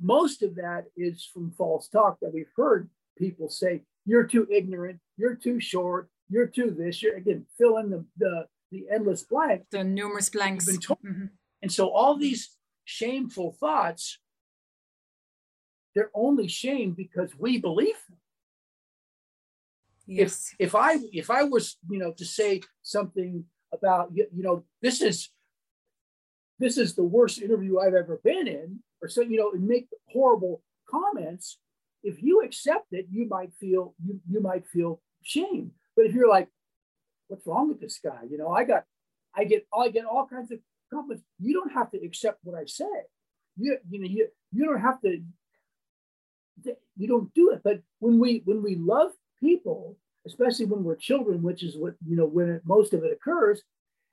most 0.00 0.42
of 0.42 0.56
that 0.56 0.86
is 0.96 1.28
from 1.32 1.52
false 1.52 1.88
talk 1.88 2.18
that 2.22 2.34
we've 2.34 2.50
heard 2.56 2.88
people 3.18 3.48
say, 3.48 3.82
you're 4.04 4.26
too 4.26 4.48
ignorant, 4.50 4.98
you're 5.16 5.36
too 5.36 5.60
short, 5.60 6.08
you're 6.28 6.46
too 6.46 6.74
this, 6.76 7.02
you're 7.02 7.16
again, 7.16 7.46
fill 7.58 7.76
in 7.76 7.90
the, 7.90 8.04
the, 8.16 8.46
the 8.72 8.86
endless 8.92 9.22
blank. 9.22 9.62
The 9.70 9.84
numerous 9.84 10.28
blanks. 10.28 10.66
Told. 10.78 10.98
Mm-hmm. 11.04 11.26
And 11.60 11.70
so 11.70 11.90
all 11.90 12.16
these 12.16 12.56
shameful 12.84 13.52
thoughts, 13.60 14.18
they're 15.94 16.10
only 16.14 16.48
shame 16.48 16.92
because 16.92 17.38
we 17.38 17.58
believe 17.58 17.96
them. 18.08 18.18
Yes. 20.06 20.54
If 20.58 20.68
if 20.68 20.74
I 20.74 20.96
if 21.12 21.30
I 21.30 21.44
was 21.44 21.76
you 21.88 21.98
know 21.98 22.12
to 22.12 22.24
say 22.24 22.60
something 22.82 23.44
about 23.72 24.10
you, 24.12 24.26
you 24.34 24.42
know 24.42 24.64
this 24.80 25.00
is 25.00 25.30
this 26.58 26.76
is 26.76 26.94
the 26.94 27.04
worst 27.04 27.40
interview 27.40 27.78
I've 27.78 27.94
ever 27.94 28.20
been 28.22 28.46
in, 28.46 28.80
or 29.00 29.08
so 29.08 29.20
you 29.20 29.38
know, 29.38 29.52
and 29.52 29.66
make 29.66 29.88
horrible 30.08 30.62
comments, 30.88 31.58
if 32.02 32.22
you 32.22 32.42
accept 32.42 32.86
it, 32.92 33.06
you 33.10 33.28
might 33.28 33.52
feel 33.54 33.94
you 34.04 34.20
you 34.28 34.40
might 34.40 34.66
feel 34.66 35.00
shame. 35.22 35.72
But 35.96 36.06
if 36.06 36.14
you're 36.14 36.28
like, 36.28 36.48
what's 37.28 37.46
wrong 37.46 37.68
with 37.68 37.80
this 37.80 37.98
guy? 37.98 38.20
You 38.28 38.38
know, 38.38 38.48
I 38.48 38.64
got 38.64 38.84
I 39.34 39.44
get 39.44 39.66
I 39.76 39.88
get 39.88 40.04
all 40.04 40.26
kinds 40.26 40.50
of 40.50 40.58
compliments. 40.92 41.24
You 41.38 41.54
don't 41.54 41.72
have 41.72 41.90
to 41.92 41.98
accept 42.04 42.38
what 42.42 42.58
I 42.58 42.64
say. 42.66 42.84
You 43.56 43.78
you 43.88 44.00
know 44.00 44.06
you 44.06 44.28
you 44.52 44.64
don't 44.64 44.80
have 44.80 45.00
to 45.02 45.22
you 46.96 47.08
don't 47.08 47.32
do 47.34 47.50
it. 47.50 47.60
But 47.64 47.80
when 47.98 48.18
we 48.18 48.42
when 48.44 48.62
we 48.62 48.76
love 48.76 49.12
people, 49.40 49.96
especially 50.26 50.66
when 50.66 50.84
we're 50.84 50.96
children, 50.96 51.42
which 51.42 51.62
is 51.62 51.76
what 51.76 51.94
you 52.06 52.16
know 52.16 52.26
when 52.26 52.48
it, 52.48 52.62
most 52.64 52.94
of 52.94 53.04
it 53.04 53.12
occurs, 53.12 53.62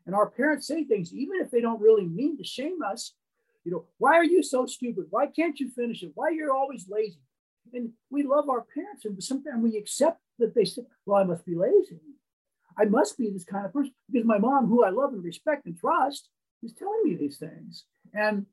and 0.06 0.16
our 0.16 0.30
parents 0.30 0.68
say 0.68 0.84
things, 0.84 1.14
even 1.14 1.40
if 1.42 1.52
they 1.52 1.62
don't 1.62 1.82
really 1.82 2.06
mean 2.06 2.38
to 2.38 2.44
shame 2.44 2.80
us, 2.86 3.14
you 3.64 3.72
know, 3.72 3.86
why 3.98 4.16
are 4.16 4.24
you 4.24 4.42
so 4.42 4.66
stupid? 4.66 5.06
Why 5.10 5.28
can't 5.28 5.60
you 5.60 5.70
finish 5.70 6.04
it? 6.04 6.12
Why 6.16 6.30
you're 6.30 6.56
always 6.56 6.88
lazy? 6.90 7.22
And 7.74 7.92
we 8.10 8.24
love 8.24 8.50
our 8.50 8.66
parents, 8.74 9.06
and 9.06 9.22
sometimes 9.24 9.62
we 9.62 9.78
accept 9.78 10.20
that 10.40 10.56
they 10.56 10.66
say, 10.66 10.82
well, 11.06 11.22
I 11.22 11.24
must 11.26 11.46
be 11.46 11.56
lazy. 11.56 12.00
I 12.78 12.86
must 12.86 13.18
be 13.18 13.30
this 13.30 13.44
kind 13.44 13.66
of 13.66 13.74
person 13.74 13.94
because 14.10 14.26
my 14.26 14.38
mom, 14.38 14.68
who 14.68 14.84
I 14.84 14.90
love 14.90 15.14
and 15.14 15.24
respect 15.24 15.66
and 15.66 15.78
trust, 15.78 16.30
is 16.64 16.74
telling 16.74 17.02
me 17.04 17.16
these 17.16 17.38
things. 17.38 17.84
And 18.14 18.46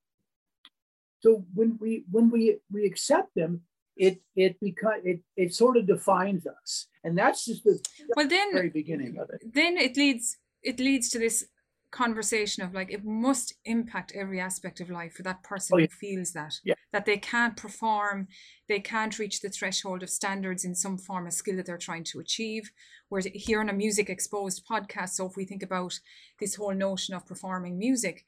so 1.20 1.44
when 1.54 1.78
we 1.80 2.04
when 2.10 2.30
we 2.30 2.58
we 2.70 2.84
accept 2.84 3.34
them, 3.34 3.62
it 3.96 4.20
it 4.34 4.56
because 4.60 5.00
it 5.04 5.20
it 5.36 5.54
sort 5.54 5.76
of 5.76 5.86
defines 5.86 6.46
us, 6.46 6.86
and 7.02 7.16
that's 7.16 7.44
just 7.44 7.64
the 7.64 7.82
well 8.14 8.28
then 8.28 8.52
very 8.52 8.70
beginning 8.70 9.18
of 9.18 9.30
it. 9.30 9.42
Then 9.52 9.76
it 9.76 9.96
leads 9.96 10.36
it 10.62 10.78
leads 10.78 11.08
to 11.10 11.18
this 11.18 11.46
conversation 11.92 12.62
of 12.62 12.74
like 12.74 12.92
it 12.92 13.04
must 13.04 13.54
impact 13.64 14.12
every 14.14 14.40
aspect 14.40 14.80
of 14.80 14.90
life 14.90 15.14
for 15.14 15.22
that 15.22 15.42
person 15.42 15.74
oh, 15.74 15.78
yeah. 15.78 15.86
who 15.86 15.96
feels 15.96 16.32
that 16.32 16.54
yeah. 16.64 16.74
that 16.92 17.06
they 17.06 17.16
can't 17.16 17.56
perform 17.56 18.26
they 18.68 18.80
can't 18.80 19.18
reach 19.18 19.40
the 19.40 19.48
threshold 19.48 20.02
of 20.02 20.10
standards 20.10 20.64
in 20.64 20.74
some 20.74 20.98
form 20.98 21.26
of 21.26 21.32
skill 21.32 21.56
that 21.56 21.64
they're 21.64 21.78
trying 21.78 22.04
to 22.04 22.18
achieve 22.18 22.70
we're 23.08 23.22
here 23.32 23.60
on 23.60 23.70
a 23.70 23.72
music 23.72 24.10
exposed 24.10 24.66
podcast 24.68 25.10
so 25.10 25.26
if 25.26 25.36
we 25.36 25.44
think 25.44 25.62
about 25.62 25.98
this 26.40 26.56
whole 26.56 26.74
notion 26.74 27.14
of 27.14 27.24
performing 27.24 27.78
music 27.78 28.24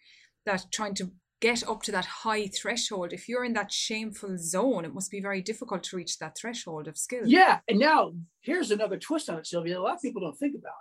that 0.47 0.65
trying 0.71 0.95
to 0.95 1.11
get 1.41 1.67
up 1.69 1.83
to 1.85 1.93
that 1.93 2.05
high 2.05 2.49
threshold. 2.49 3.13
If 3.13 3.29
you're 3.29 3.45
in 3.45 3.53
that 3.55 3.73
shameful 3.73 4.37
zone 4.39 4.85
it 4.85 4.95
must 4.95 5.11
be 5.11 5.21
very 5.21 5.41
difficult 5.41 5.83
to 5.85 5.97
reach 5.97 6.19
that 6.19 6.37
threshold 6.37 6.89
of 6.89 6.99
skill. 6.99 7.23
Yeah 7.27 7.61
and 7.69 7.79
now 7.79 8.13
here's 8.41 8.71
another 8.71 8.99
twist 8.99 9.29
on 9.31 9.39
it 9.39 9.47
sylvia 9.47 9.79
a 9.79 9.81
lot 9.81 9.97
of 9.97 10.03
people 10.03 10.23
don't 10.23 10.39
think 10.39 10.57
about. 10.57 10.73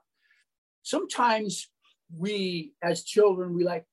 Sometimes 0.84 1.70
we 2.16 2.74
as 2.82 3.04
children 3.04 3.54
we 3.54 3.64
like 3.66 3.86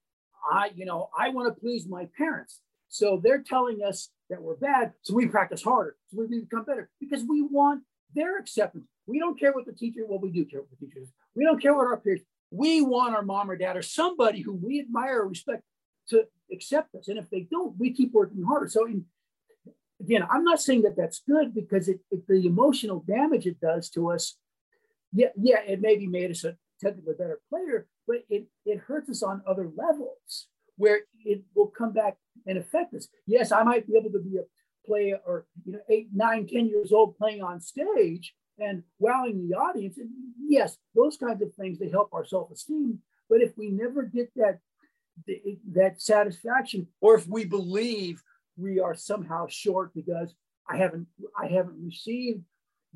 i 0.53 0.71
you 0.77 0.85
know 0.85 1.09
i 1.19 1.29
want 1.31 1.53
to 1.53 1.61
please 1.61 1.87
my 1.89 2.09
parents. 2.17 2.61
So 2.89 3.21
they're 3.23 3.43
telling 3.43 3.83
us 3.83 4.11
that 4.31 4.41
we're 4.41 4.57
bad 4.57 4.93
so 5.03 5.15
we 5.15 5.27
practice 5.27 5.63
harder 5.63 5.97
so 6.09 6.21
we 6.21 6.41
become 6.41 6.65
better 6.65 6.91
because 7.01 7.25
we 7.29 7.43
want 7.43 7.83
their 8.15 8.39
acceptance. 8.39 8.87
We 9.07 9.19
don't 9.19 9.39
care 9.39 9.53
what 9.53 9.67
the 9.67 9.73
teacher 9.73 10.03
well 10.07 10.21
we 10.21 10.31
do 10.31 10.45
care 10.45 10.61
what 10.61 10.71
the 10.71 10.87
teacher 10.87 11.01
is 11.01 11.13
we 11.35 11.45
don't 11.45 11.61
care 11.61 11.75
what 11.75 11.87
our 11.87 11.99
peers 11.99 12.21
we 12.51 12.81
want 12.83 13.15
our 13.15 13.23
mom 13.23 13.51
or 13.51 13.57
dad 13.57 13.77
or 13.77 13.83
somebody 13.83 14.41
who 14.41 14.55
we 14.55 14.81
admire 14.81 15.23
or 15.23 15.29
respect 15.29 15.63
to 16.09 16.25
accept 16.53 16.95
us 16.95 17.09
and 17.09 17.19
if 17.19 17.29
they 17.31 17.47
don't 17.51 17.79
we 17.79 17.93
keep 17.93 18.13
working 18.13 18.43
harder 18.43 18.69
so 18.69 18.87
in, 18.87 19.05
again 20.01 20.25
i'm 20.31 20.45
not 20.45 20.61
saying 20.61 20.83
that 20.83 20.97
that's 20.97 21.23
good 21.29 21.55
because 21.55 21.89
it, 21.89 22.01
it, 22.11 22.27
the 22.29 22.47
emotional 22.47 23.01
damage 23.07 23.47
it 23.47 23.61
does 23.61 23.89
to 23.89 24.11
us 24.11 24.37
yeah 25.13 25.29
yeah 25.37 25.61
it 25.67 25.81
maybe 25.81 26.07
made 26.07 26.31
us 26.31 26.45
a 26.45 26.57
technically 26.81 27.15
better 27.15 27.41
player 27.49 27.87
but 28.07 28.19
it, 28.29 28.47
it 28.67 28.79
hurts 28.79 29.09
us 29.09 29.23
on 29.23 29.43
other 29.47 29.71
levels 29.77 30.49
where 30.77 31.01
it 31.25 31.43
will 31.55 31.69
come 31.69 31.93
back 31.93 32.17
and 32.47 32.59
affect 32.59 32.95
us. 32.95 33.09
Yes, 33.27 33.53
I 33.53 33.63
might 33.63 33.87
be 33.87 33.97
able 33.97 34.11
to 34.13 34.19
be 34.19 34.39
a 34.39 34.43
player 34.87 35.19
or 35.25 35.47
you 35.65 35.73
know 35.73 35.81
eight, 35.89 36.09
nine, 36.13 36.47
ten 36.47 36.69
years 36.69 36.93
old 36.93 37.17
playing 37.17 37.43
on 37.43 37.61
stage 37.61 38.35
and 38.59 38.83
wowing 38.99 39.49
the 39.49 39.57
audience. 39.57 39.99
And 39.99 40.11
yes, 40.47 40.77
those 40.95 41.17
kinds 41.17 41.43
of 41.43 41.55
things 41.55 41.79
they 41.79 41.89
help 41.89 42.11
our 42.13 42.25
self-esteem. 42.25 42.99
But 43.29 43.41
if 43.41 43.57
we 43.57 43.71
never 43.71 44.03
get 44.03 44.31
that 44.37 44.59
that 45.73 46.01
satisfaction, 46.01 46.89
or 47.01 47.17
if 47.17 47.27
we 47.27 47.45
believe 47.45 48.23
we 48.57 48.81
are 48.81 48.95
somehow 48.95 49.47
short 49.49 49.93
because 49.95 50.35
I 50.69 50.77
haven't 50.77 51.07
I 51.39 51.47
haven't 51.47 51.85
received 51.85 52.43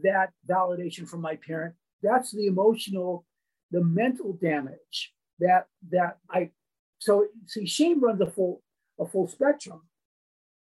that 0.02 0.30
validation 0.48 1.08
from 1.08 1.20
my 1.20 1.37
parent, 1.37 1.75
that's 2.02 2.32
the 2.32 2.46
emotional 2.46 3.25
the 3.70 3.82
mental 3.84 4.32
damage 4.40 5.12
that 5.40 5.66
that 5.90 6.18
I 6.30 6.50
so 6.98 7.26
see 7.46 7.66
shame 7.66 8.02
runs 8.02 8.20
a 8.20 8.30
full 8.30 8.62
a 8.98 9.06
full 9.06 9.28
spectrum. 9.28 9.82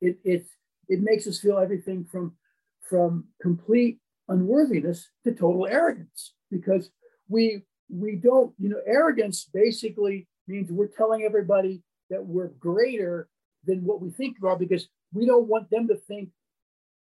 it 0.00 0.18
it 0.25 0.47
it 0.88 1.00
makes 1.00 1.26
us 1.26 1.40
feel 1.40 1.59
everything 1.59 2.04
from 2.04 2.37
from 2.82 3.25
complete 3.40 3.99
unworthiness 4.28 5.09
to 5.25 5.32
total 5.32 5.66
arrogance 5.66 6.35
because 6.50 6.90
we 7.28 7.64
we 7.90 8.16
don't 8.16 8.54
you 8.59 8.68
know 8.68 8.80
arrogance 8.87 9.49
basically 9.52 10.28
means 10.49 10.70
we're 10.70 10.87
telling 10.87 11.22
everybody 11.22 11.82
that 12.11 12.25
we're 12.25 12.49
greater 12.58 13.28
than 13.64 13.84
what 13.84 14.00
we 14.00 14.11
think 14.11 14.37
we 14.40 14.49
are 14.49 14.58
because 14.58 14.88
we 15.12 15.26
don't 15.26 15.46
want 15.46 15.70
them 15.70 15.88
to 15.88 15.96
think 15.96 16.30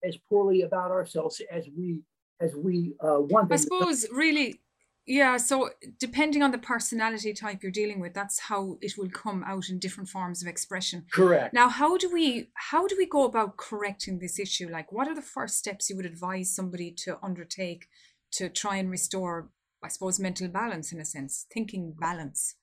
as 0.03 0.17
poorly 0.29 0.61
about 0.61 0.91
ourselves 0.91 1.41
as 1.51 1.65
we 1.77 2.01
as 2.41 2.55
we 2.55 2.93
uh, 3.01 3.19
want. 3.19 3.51
I 3.51 3.55
suppose 3.55 4.05
really 4.11 4.59
yeah, 5.07 5.37
so 5.37 5.69
depending 5.99 6.41
on 6.41 6.49
the 6.49 6.57
personality 6.57 7.31
type 7.33 7.61
you're 7.61 7.71
dealing 7.71 7.99
with, 7.99 8.15
that's 8.15 8.39
how 8.39 8.79
it 8.81 8.97
will 8.97 9.09
come 9.09 9.43
out 9.43 9.69
in 9.69 9.77
different 9.77 10.09
forms 10.09 10.41
of 10.41 10.47
expression. 10.47 11.05
Correct. 11.11 11.53
Now, 11.53 11.69
how 11.69 11.95
do 11.95 12.11
we 12.11 12.49
how 12.55 12.87
do 12.87 12.95
we 12.97 13.05
go 13.05 13.25
about 13.25 13.57
correcting 13.57 14.17
this 14.17 14.39
issue? 14.39 14.67
Like, 14.67 14.91
what 14.91 15.07
are 15.07 15.13
the 15.13 15.21
first 15.21 15.59
steps 15.59 15.89
you 15.89 15.95
would 15.95 16.07
advise 16.07 16.55
somebody 16.55 16.91
to 17.03 17.19
undertake 17.21 17.87
to 18.31 18.49
try 18.49 18.77
and 18.77 18.89
restore, 18.89 19.49
I 19.83 19.89
suppose, 19.89 20.19
mental 20.19 20.47
balance 20.47 20.91
in 20.91 20.99
a 20.99 21.05
sense, 21.05 21.45
thinking 21.53 21.93
balance? 21.99 22.55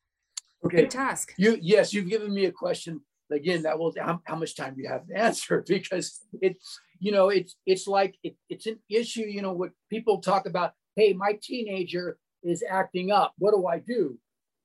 Okay. 0.64 0.82
Good 0.82 0.90
task. 0.90 1.34
You 1.36 1.58
yes, 1.60 1.92
you've 1.92 2.08
given 2.08 2.32
me 2.32 2.44
a 2.44 2.52
question 2.52 3.00
again. 3.30 3.62
That 3.62 3.78
will 3.78 3.92
how, 3.98 4.20
how 4.24 4.36
much 4.36 4.56
time 4.56 4.74
you 4.76 4.88
have 4.88 5.06
to 5.08 5.14
answer? 5.16 5.64
Because 5.66 6.20
it's 6.40 6.78
you 6.98 7.12
know 7.12 7.30
it's 7.30 7.56
it's 7.66 7.86
like 7.86 8.16
it, 8.22 8.36
it's 8.48 8.66
an 8.66 8.78
issue. 8.88 9.22
You 9.22 9.42
know 9.42 9.52
what 9.52 9.70
people 9.90 10.20
talk 10.20 10.46
about. 10.46 10.72
Hey, 10.94 11.12
my 11.12 11.38
teenager 11.42 12.18
is 12.42 12.62
acting 12.68 13.10
up. 13.10 13.32
What 13.38 13.54
do 13.54 13.66
I 13.66 13.78
do? 13.78 14.18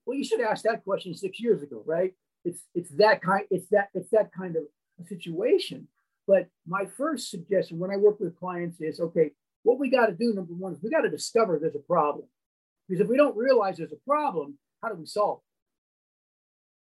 Well, 0.06 0.18
you 0.18 0.24
should 0.24 0.42
ask 0.42 0.64
that 0.64 0.84
question 0.84 1.14
six 1.14 1.40
years 1.40 1.64
ago, 1.64 1.84
right? 1.86 2.14
It's 2.46 2.64
it's 2.76 2.90
that 2.92 3.22
kind 3.22 3.46
it's 3.50 3.68
that 3.70 3.90
it's 3.94 4.10
that 4.12 4.32
kind 4.38 4.56
of 4.56 4.64
situation. 5.08 5.88
But 6.28 6.48
my 6.68 6.86
first 6.86 7.32
suggestion 7.32 7.80
when 7.80 7.92
I 7.92 7.98
work 7.98 8.20
with 8.20 8.38
clients 8.38 8.82
is 8.82 9.00
okay, 9.00 9.32
what 9.64 9.80
we 9.80 9.90
got 9.90 10.08
to 10.08 10.14
do, 10.14 10.34
number 10.34 10.54
one, 10.54 10.74
is 10.74 10.80
we 10.84 10.90
got 10.90 11.02
to 11.02 11.10
discover 11.10 11.58
there's 11.60 11.76
a 11.76 11.80
problem. 11.80 12.26
Because 12.88 13.02
if 13.02 13.08
we 13.08 13.18
don't 13.18 13.36
realize 13.36 13.78
there's 13.78 13.92
a 13.92 14.08
problem, 14.08 14.58
how 14.82 14.90
do 14.90 14.96
we 14.96 15.06
solve 15.06 15.40
it? 15.40 15.47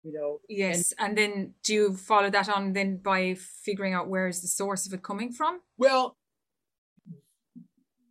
You 0.02 0.12
know? 0.12 0.40
Yes. 0.48 0.92
And, 0.98 1.10
and 1.10 1.18
then 1.18 1.54
do 1.62 1.74
you 1.74 1.96
follow 1.96 2.30
that 2.30 2.48
on 2.48 2.72
then 2.72 2.96
by 2.96 3.34
figuring 3.34 3.94
out 3.94 4.08
where 4.08 4.28
is 4.28 4.40
the 4.40 4.48
source 4.48 4.86
of 4.86 4.94
it 4.94 5.02
coming 5.02 5.32
from? 5.32 5.60
Well, 5.76 6.16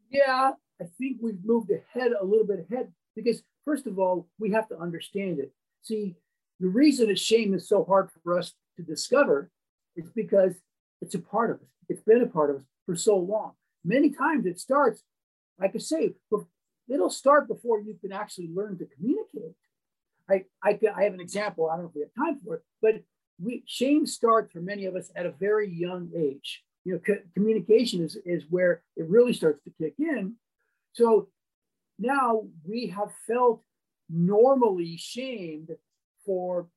yeah, 0.10 0.52
I 0.82 0.86
think 0.98 1.18
we've 1.22 1.44
moved 1.44 1.72
ahead 1.72 2.12
a 2.20 2.26
little 2.26 2.46
bit 2.46 2.66
ahead 2.70 2.92
because, 3.16 3.44
first 3.66 3.86
of 3.88 4.00
all, 4.00 4.28
we 4.40 4.52
have 4.52 4.68
to 4.70 4.78
understand 4.78 5.40
it. 5.40 5.52
See, 5.84 6.16
the 6.60 6.68
reason 6.68 7.08
that 7.08 7.20
shame 7.20 7.54
is 7.54 7.68
so 7.68 7.84
hard 7.84 8.10
for 8.24 8.38
us 8.38 8.54
to 8.78 8.84
discover 8.84 9.50
is 9.96 10.10
because 10.10 10.56
it's 11.02 11.16
a 11.16 11.20
part 11.20 11.52
of 11.52 11.58
us. 11.58 11.68
It's 11.88 12.02
been 12.02 12.22
a 12.22 12.28
part 12.28 12.50
of 12.50 12.58
us 12.58 12.64
for 12.86 12.96
so 12.96 13.18
long. 13.18 13.54
Many 13.84 14.10
times 14.10 14.46
it 14.46 14.60
starts, 14.60 15.04
like 15.60 15.72
I 15.74 15.80
say, 15.80 16.14
it'll 16.90 17.10
start 17.10 17.48
before 17.48 17.80
you 17.80 17.96
can 18.00 18.12
actually 18.12 18.50
learn 18.50 18.78
to 18.80 18.86
communicate. 18.86 19.56
I, 20.30 20.44
I, 20.64 20.80
I 20.96 21.04
have 21.04 21.14
an 21.14 21.22
example. 21.22 21.70
I 21.70 21.76
don't 21.76 21.84
know 21.84 21.90
if 21.90 21.96
we 21.96 22.02
have 22.02 22.26
time 22.26 22.40
for 22.40 22.56
it, 22.56 22.64
but 22.82 23.02
we, 23.42 23.64
shame 23.66 24.06
starts 24.06 24.52
for 24.52 24.62
many 24.62 24.86
of 24.86 24.96
us 24.96 25.12
at 25.16 25.26
a 25.26 25.32
very 25.32 25.70
young 25.70 26.10
age. 26.16 26.64
You 26.86 26.94
know, 26.94 27.00
co- 27.00 27.22
communication 27.34 28.04
is, 28.04 28.18
is 28.26 28.44
where 28.50 28.84
it 28.96 29.08
really 29.08 29.34
starts 29.34 29.62
to 29.64 29.72
kick 29.82 29.96
in. 30.00 30.36
So 30.94 31.30
now 31.98 32.44
we 32.68 32.88
have 32.88 33.12
felt 33.28 33.62
normally 34.10 34.98
shamed 34.98 35.70
for 36.26 36.68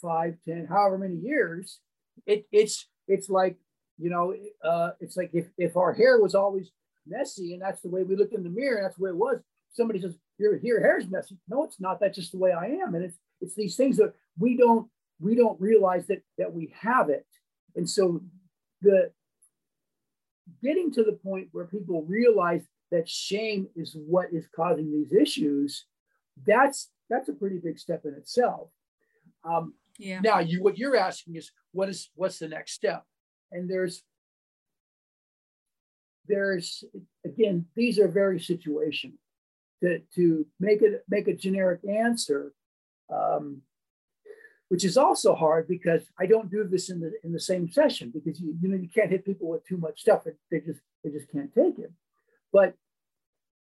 five, 0.00 0.36
ten, 0.44 0.66
however 0.66 0.98
many 0.98 1.16
years. 1.16 1.80
It, 2.26 2.46
it's 2.52 2.88
it's 3.06 3.28
like 3.28 3.56
you 3.98 4.10
know, 4.10 4.34
uh, 4.62 4.90
it's 5.00 5.16
like 5.16 5.30
if 5.32 5.46
if 5.56 5.76
our 5.76 5.92
hair 5.92 6.20
was 6.20 6.34
always 6.34 6.70
messy 7.06 7.52
and 7.52 7.62
that's 7.62 7.82
the 7.82 7.88
way 7.88 8.02
we 8.02 8.16
looked 8.16 8.34
in 8.34 8.42
the 8.42 8.50
mirror, 8.50 8.80
that's 8.82 8.96
the 8.96 9.04
way 9.04 9.10
it 9.10 9.16
was. 9.16 9.40
Somebody 9.74 10.00
says 10.00 10.16
your 10.38 10.56
your 10.58 10.98
is 10.98 11.08
messy. 11.08 11.36
No, 11.48 11.64
it's 11.64 11.80
not. 11.80 12.00
That's 12.00 12.16
just 12.16 12.32
the 12.32 12.38
way 12.38 12.52
I 12.52 12.66
am. 12.66 12.94
And 12.94 13.04
it's 13.04 13.18
it's 13.40 13.54
these 13.54 13.76
things 13.76 13.96
that 13.98 14.14
we 14.38 14.56
don't 14.56 14.88
we 15.20 15.34
don't 15.34 15.60
realize 15.60 16.06
that 16.06 16.22
that 16.38 16.52
we 16.52 16.72
have 16.78 17.10
it. 17.10 17.26
And 17.76 17.88
so 17.88 18.20
the 18.82 19.10
getting 20.62 20.92
to 20.92 21.02
the 21.02 21.18
point 21.24 21.48
where 21.52 21.66
people 21.66 22.04
realize 22.04 22.62
that 22.90 23.08
shame 23.08 23.68
is 23.74 23.96
what 24.06 24.26
is 24.32 24.46
causing 24.54 24.92
these 24.92 25.12
issues, 25.12 25.86
that's 26.46 26.90
that's 27.10 27.28
a 27.28 27.32
pretty 27.32 27.58
big 27.58 27.78
step 27.78 28.02
in 28.04 28.14
itself. 28.14 28.70
Um, 29.44 29.74
yeah. 29.98 30.20
Now, 30.20 30.38
you 30.38 30.62
what 30.62 30.78
you're 30.78 30.96
asking 30.96 31.36
is 31.36 31.50
what 31.72 31.88
is 31.88 32.10
what's 32.14 32.38
the 32.38 32.48
next 32.48 32.72
step? 32.72 33.04
And 33.52 33.68
there's 33.68 34.02
there's 36.26 36.84
again 37.24 37.66
these 37.76 37.98
are 37.98 38.08
very 38.08 38.38
situational. 38.38 39.18
To, 39.84 40.00
to 40.14 40.46
make 40.58 40.80
it 40.80 41.04
make 41.08 41.28
a 41.28 41.34
generic 41.34 41.80
answer, 41.86 42.54
um, 43.12 43.60
which 44.68 44.82
is 44.82 44.96
also 44.96 45.34
hard 45.34 45.68
because 45.68 46.02
I 46.18 46.24
don't 46.24 46.50
do 46.50 46.64
this 46.64 46.88
in 46.88 47.00
the 47.00 47.12
in 47.22 47.32
the 47.32 47.40
same 47.40 47.70
session 47.70 48.10
because 48.14 48.40
you 48.40 48.56
you 48.62 48.68
know 48.68 48.76
you 48.76 48.88
can't 48.88 49.10
hit 49.10 49.26
people 49.26 49.48
with 49.48 49.66
too 49.66 49.76
much 49.76 50.00
stuff. 50.00 50.22
They 50.50 50.60
just 50.60 50.80
they 51.02 51.10
just 51.10 51.30
can't 51.30 51.54
take 51.54 51.78
it. 51.78 51.92
But 52.50 52.74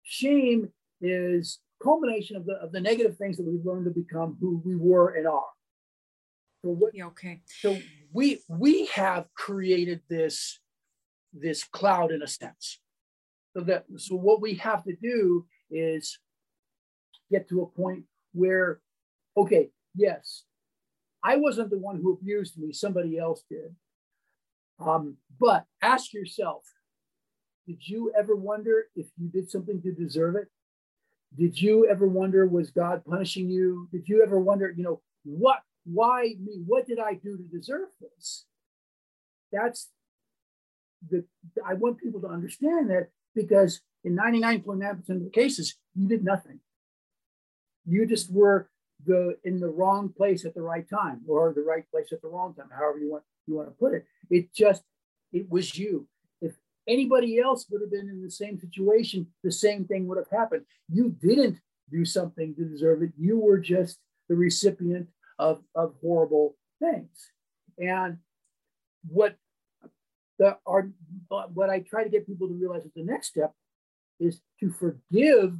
shame 0.04 0.70
is 1.02 1.58
culmination 1.82 2.36
of 2.36 2.46
the 2.46 2.54
of 2.54 2.72
the 2.72 2.80
negative 2.80 3.18
things 3.18 3.36
that 3.36 3.46
we've 3.46 3.66
learned 3.66 3.84
to 3.84 3.90
become 3.90 4.38
who 4.40 4.62
we 4.64 4.74
were 4.74 5.10
and 5.10 5.26
are. 5.26 5.52
So 6.64 6.70
what, 6.70 6.94
yeah, 6.94 7.06
okay. 7.06 7.42
So 7.60 7.76
we 8.12 8.40
we 8.48 8.86
have 8.86 9.26
created 9.34 10.00
this 10.08 10.60
this 11.32 11.62
cloud 11.64 12.10
in 12.10 12.22
a 12.22 12.26
sense. 12.26 12.80
So 13.54 13.62
that 13.64 13.84
so 13.96 14.16
what 14.16 14.40
we 14.40 14.54
have 14.54 14.82
to 14.84 14.96
do 14.96 15.46
is 15.70 16.18
get 17.30 17.48
to 17.48 17.62
a 17.62 17.66
point 17.66 18.04
where, 18.32 18.80
okay, 19.36 19.70
yes, 19.94 20.44
I 21.22 21.36
wasn't 21.36 21.70
the 21.70 21.78
one 21.78 22.00
who 22.00 22.12
abused 22.12 22.58
me, 22.58 22.72
somebody 22.72 23.18
else 23.18 23.42
did. 23.50 23.74
Um, 24.78 25.16
but 25.40 25.64
ask 25.82 26.12
yourself, 26.12 26.62
did 27.66 27.78
you 27.80 28.12
ever 28.16 28.36
wonder 28.36 28.84
if 28.94 29.06
you 29.18 29.28
did 29.28 29.50
something 29.50 29.82
to 29.82 29.92
deserve 29.92 30.36
it? 30.36 30.48
Did 31.36 31.60
you 31.60 31.88
ever 31.88 32.06
wonder, 32.06 32.46
was 32.46 32.70
God 32.70 33.04
punishing 33.04 33.50
you? 33.50 33.88
Did 33.90 34.08
you 34.08 34.22
ever 34.22 34.38
wonder, 34.38 34.72
you 34.76 34.84
know, 34.84 35.00
what, 35.24 35.58
why 35.84 36.34
me? 36.40 36.62
What 36.64 36.86
did 36.86 36.98
I 37.00 37.14
do 37.14 37.36
to 37.36 37.42
deserve 37.42 37.88
this? 38.00 38.44
That's 39.50 39.90
the, 41.10 41.24
I 41.66 41.74
want 41.74 41.98
people 41.98 42.20
to 42.20 42.28
understand 42.28 42.90
that 42.90 43.08
because 43.36 43.80
in 44.02 44.16
99.9% 44.16 45.08
of 45.10 45.24
the 45.24 45.30
cases, 45.30 45.76
you 45.94 46.08
did 46.08 46.24
nothing. 46.24 46.58
You 47.86 48.06
just 48.06 48.32
were 48.32 48.68
the 49.04 49.36
in 49.44 49.60
the 49.60 49.68
wrong 49.68 50.08
place 50.08 50.44
at 50.44 50.54
the 50.54 50.62
right 50.62 50.88
time 50.88 51.20
or 51.28 51.52
the 51.52 51.62
right 51.62 51.88
place 51.90 52.12
at 52.12 52.22
the 52.22 52.28
wrong 52.28 52.54
time, 52.54 52.70
however 52.76 52.98
you 52.98 53.10
want 53.12 53.22
you 53.46 53.54
want 53.54 53.68
to 53.68 53.74
put 53.74 53.94
it. 53.94 54.06
It 54.30 54.52
just 54.52 54.82
it 55.32 55.48
was 55.50 55.78
you 55.78 56.08
If 56.40 56.54
anybody 56.88 57.38
else 57.38 57.66
would 57.70 57.82
have 57.82 57.90
been 57.90 58.08
in 58.08 58.22
the 58.22 58.30
same 58.30 58.58
situation, 58.58 59.28
the 59.44 59.52
same 59.52 59.84
thing 59.84 60.08
would 60.08 60.18
have 60.18 60.30
happened. 60.30 60.64
You 60.88 61.14
didn't 61.20 61.60
do 61.90 62.04
something 62.04 62.54
to 62.56 62.64
deserve 62.64 63.02
it. 63.02 63.12
You 63.18 63.38
were 63.38 63.58
just 63.58 63.98
the 64.28 64.34
recipient 64.34 65.08
of, 65.38 65.62
of 65.74 65.94
horrible 66.00 66.56
things. 66.80 67.30
And 67.78 68.18
what 69.08 69.36
the 70.38 70.56
our, 70.66 70.90
what 71.28 71.70
I 71.70 71.80
try 71.80 72.04
to 72.04 72.10
get 72.10 72.26
people 72.26 72.48
to 72.48 72.54
realize 72.54 72.84
is 72.84 72.92
the 72.94 73.02
next 73.02 73.28
step 73.28 73.52
is 74.20 74.40
to 74.60 74.70
forgive 74.70 75.56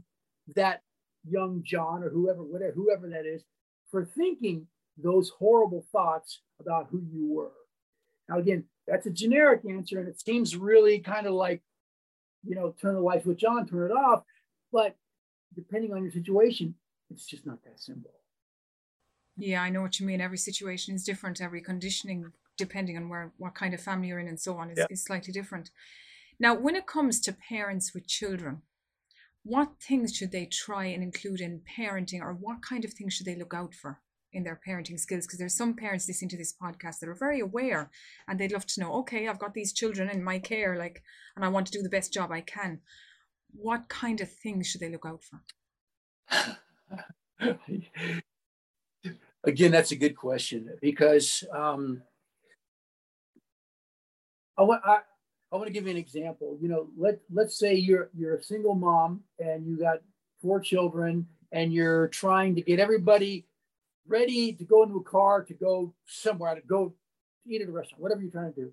that 0.55 0.83
young 1.29 1.63
John 1.65 2.03
or 2.03 2.11
whoever, 2.11 2.43
whatever, 2.43 2.73
whoever 2.73 3.09
that 3.09 3.27
is, 3.27 3.43
for 3.91 4.05
thinking 4.05 4.67
those 4.97 5.31
horrible 5.31 5.85
thoughts 5.93 6.41
about 6.61 6.89
who 6.91 7.03
you 7.13 7.33
were. 7.33 7.53
Now, 8.29 8.39
again, 8.39 8.65
that's 8.87 9.07
a 9.07 9.11
generic 9.11 9.63
answer, 9.69 9.99
and 9.99 10.09
it 10.09 10.21
seems 10.21 10.57
really 10.57 11.01
kind 11.01 11.27
of 11.27 11.35
like, 11.35 11.63
you 12.47 12.55
know, 12.55 12.75
turn 12.81 12.95
the 12.95 13.01
light 13.01 13.25
switch 13.25 13.45
on, 13.45 13.67
turn 13.67 13.91
it 13.91 13.95
off. 13.95 14.23
But 14.73 14.97
depending 15.55 15.93
on 15.93 16.03
your 16.03 16.13
situation, 16.13 16.75
it's 17.11 17.27
just 17.27 17.47
not 17.47 17.63
that 17.65 17.81
simple. 17.81 18.13
Yeah, 19.37 19.63
I 19.63 19.71
know 19.71 19.83
what 19.83 20.01
you 20.01 20.07
mean. 20.07 20.21
Every 20.21 20.39
situation 20.39 20.95
is 20.95 21.05
different. 21.05 21.41
Every 21.41 21.61
conditioning, 21.61 22.33
depending 22.57 22.97
on 22.97 23.09
where 23.09 23.33
what 23.37 23.55
kind 23.55 23.75
of 23.75 23.81
family 23.81 24.09
you're 24.09 24.19
in 24.19 24.29
and 24.29 24.41
so 24.41 24.57
on, 24.57 24.71
is, 24.71 24.79
yeah. 24.79 24.87
is 24.91 25.05
slightly 25.05 25.33
different. 25.33 25.71
Now, 26.39 26.55
when 26.55 26.77
it 26.77 26.87
comes 26.87 27.21
to 27.21 27.33
parents 27.33 27.93
with 27.95 28.07
children, 28.07 28.63
what 29.43 29.81
things 29.81 30.15
should 30.15 30.33
they 30.33 30.47
try 30.47 30.87
and 30.87 31.03
include 31.03 31.41
in 31.41 31.61
parenting, 31.79 32.21
or 32.21 32.33
what 32.33 32.63
kind 32.63 32.85
of 32.85 32.93
things 32.93 33.15
should 33.15 33.27
they 33.27 33.37
look 33.37 33.55
out 33.55 33.75
for? 33.75 34.01
in 34.37 34.45
their 34.45 34.61
parenting 34.69 35.01
skills 35.01 35.27
because 35.27 35.39
there's 35.39 35.57
some 35.57 35.75
parents 35.75 36.07
listening 36.07 36.29
to 36.29 36.37
this 36.37 36.53
podcast 36.53 36.99
that 36.99 37.09
are 37.09 37.15
very 37.15 37.41
aware 37.41 37.91
and 38.29 38.39
they'd 38.39 38.53
love 38.53 38.67
to 38.67 38.81
know 38.81 38.93
okay 38.93 39.29
i've 39.29 39.39
got 39.39 39.55
these 39.55 39.73
children 39.73 40.11
in 40.11 40.23
my 40.23 40.39
care 40.39 40.77
like 40.77 41.03
and 41.35 41.45
i 41.45 41.49
want 41.49 41.67
to 41.67 41.73
do 41.73 41.83
the 41.83 41.89
best 41.89 42.13
job 42.13 42.31
i 42.31 42.43
can 42.43 42.81
what 43.53 43.89
kind 43.89 44.21
of 44.21 44.31
things 44.31 44.67
should 44.67 44.81
they 44.81 44.91
look 44.91 45.07
out 45.07 45.23
for 45.25 45.41
again 49.45 49.71
that's 49.71 49.93
a 49.93 49.97
good 49.97 50.17
question 50.17 50.69
because 50.83 51.43
um, 51.55 52.03
I 54.59 54.63
want 54.63 54.83
I, 54.85 55.01
I 55.53 55.57
want 55.57 55.67
to 55.67 55.73
give 55.73 55.85
you 55.85 55.91
an 55.91 55.97
example. 55.97 56.59
You 56.61 56.69
know, 56.69 56.89
let 56.97 57.21
let's 57.33 57.59
say 57.59 57.75
you're 57.75 58.11
you're 58.17 58.37
a 58.37 58.43
single 58.43 58.75
mom 58.75 59.23
and 59.39 59.67
you 59.67 59.79
got 59.79 59.99
four 60.43 60.61
children 60.61 61.27
and 61.53 61.73
you're 61.73 62.09
trying 62.09 62.55
to 62.55 62.63
get 62.63 62.81
everybody 62.81 63.47
ready 64.09 64.53
to 64.53 64.65
go 64.65 64.83
into 64.83 64.97
a 64.97 65.03
car 65.03 65.43
to 65.43 65.55
go 65.55 65.93
somewhere 66.07 66.55
to 66.55 66.61
go 66.63 66.95
eat 67.47 67.63
at 67.63 67.69
a 67.69 67.73
restaurant, 67.73 68.03
whatever 68.03 68.23
you're 68.23 68.31
trying 68.31 68.53
to 68.53 68.61
do. 68.61 68.73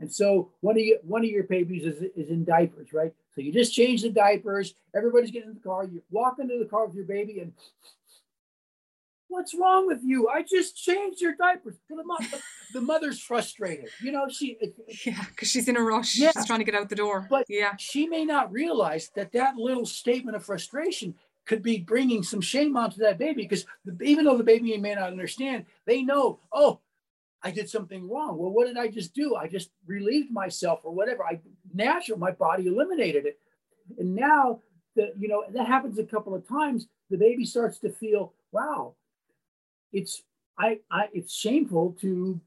And 0.00 0.12
so 0.12 0.50
one 0.60 0.76
of 0.76 0.82
you, 0.82 0.98
one 1.02 1.24
of 1.24 1.30
your 1.30 1.44
babies 1.44 1.84
is, 1.84 2.02
is 2.16 2.28
in 2.28 2.44
diapers, 2.44 2.92
right? 2.92 3.12
So 3.34 3.40
you 3.40 3.52
just 3.52 3.72
change 3.72 4.02
the 4.02 4.10
diapers. 4.10 4.74
Everybody's 4.94 5.30
getting 5.30 5.50
in 5.50 5.54
the 5.54 5.60
car. 5.60 5.84
You 5.84 6.02
walk 6.10 6.38
into 6.40 6.58
the 6.58 6.64
car 6.64 6.86
with 6.86 6.96
your 6.96 7.04
baby, 7.04 7.40
and 7.40 7.52
what's 9.34 9.52
wrong 9.52 9.86
with 9.86 10.00
you? 10.02 10.28
I 10.28 10.42
just 10.42 10.76
changed 10.76 11.20
your 11.20 11.34
diapers. 11.34 11.74
The, 11.88 12.40
the 12.72 12.80
mother's 12.80 13.20
frustrated. 13.20 13.88
You 14.00 14.12
know, 14.12 14.28
she 14.28 14.56
yeah, 15.04 15.24
because 15.28 15.50
she's 15.50 15.68
in 15.68 15.76
a 15.76 15.82
rush. 15.82 16.16
Yeah. 16.16 16.30
She's 16.34 16.46
trying 16.46 16.60
to 16.60 16.64
get 16.64 16.74
out 16.74 16.88
the 16.88 16.94
door. 16.94 17.26
But 17.28 17.44
yeah, 17.48 17.74
she 17.76 18.06
may 18.06 18.24
not 18.24 18.52
realize 18.52 19.10
that 19.16 19.32
that 19.32 19.56
little 19.56 19.84
statement 19.84 20.36
of 20.36 20.44
frustration 20.44 21.14
could 21.46 21.62
be 21.62 21.78
bringing 21.78 22.22
some 22.22 22.40
shame 22.40 22.76
onto 22.76 22.98
that 22.98 23.18
baby 23.18 23.42
because 23.42 23.66
even 24.02 24.24
though 24.24 24.38
the 24.38 24.44
baby 24.44 24.76
may 24.78 24.94
not 24.94 25.10
understand, 25.10 25.66
they 25.84 26.00
know, 26.00 26.38
oh, 26.52 26.80
I 27.42 27.50
did 27.50 27.68
something 27.68 28.08
wrong. 28.08 28.38
Well, 28.38 28.50
what 28.50 28.66
did 28.66 28.78
I 28.78 28.88
just 28.88 29.14
do? 29.14 29.34
I 29.34 29.48
just 29.48 29.70
relieved 29.86 30.30
myself 30.30 30.80
or 30.84 30.94
whatever. 30.94 31.24
I 31.24 31.40
natural, 31.74 32.18
my 32.18 32.30
body 32.30 32.68
eliminated 32.68 33.26
it. 33.26 33.38
And 33.98 34.14
now 34.14 34.60
that 34.96 35.12
you 35.18 35.28
know 35.28 35.44
that 35.52 35.66
happens 35.66 35.98
a 35.98 36.04
couple 36.04 36.34
of 36.34 36.48
times, 36.48 36.86
the 37.10 37.18
baby 37.18 37.44
starts 37.44 37.78
to 37.80 37.90
feel, 37.90 38.32
wow, 38.52 38.94
it's 39.94 40.22
I, 40.58 40.80
I 40.90 41.08
it's 41.12 41.34
shameful 41.34 41.96
to 42.00 42.40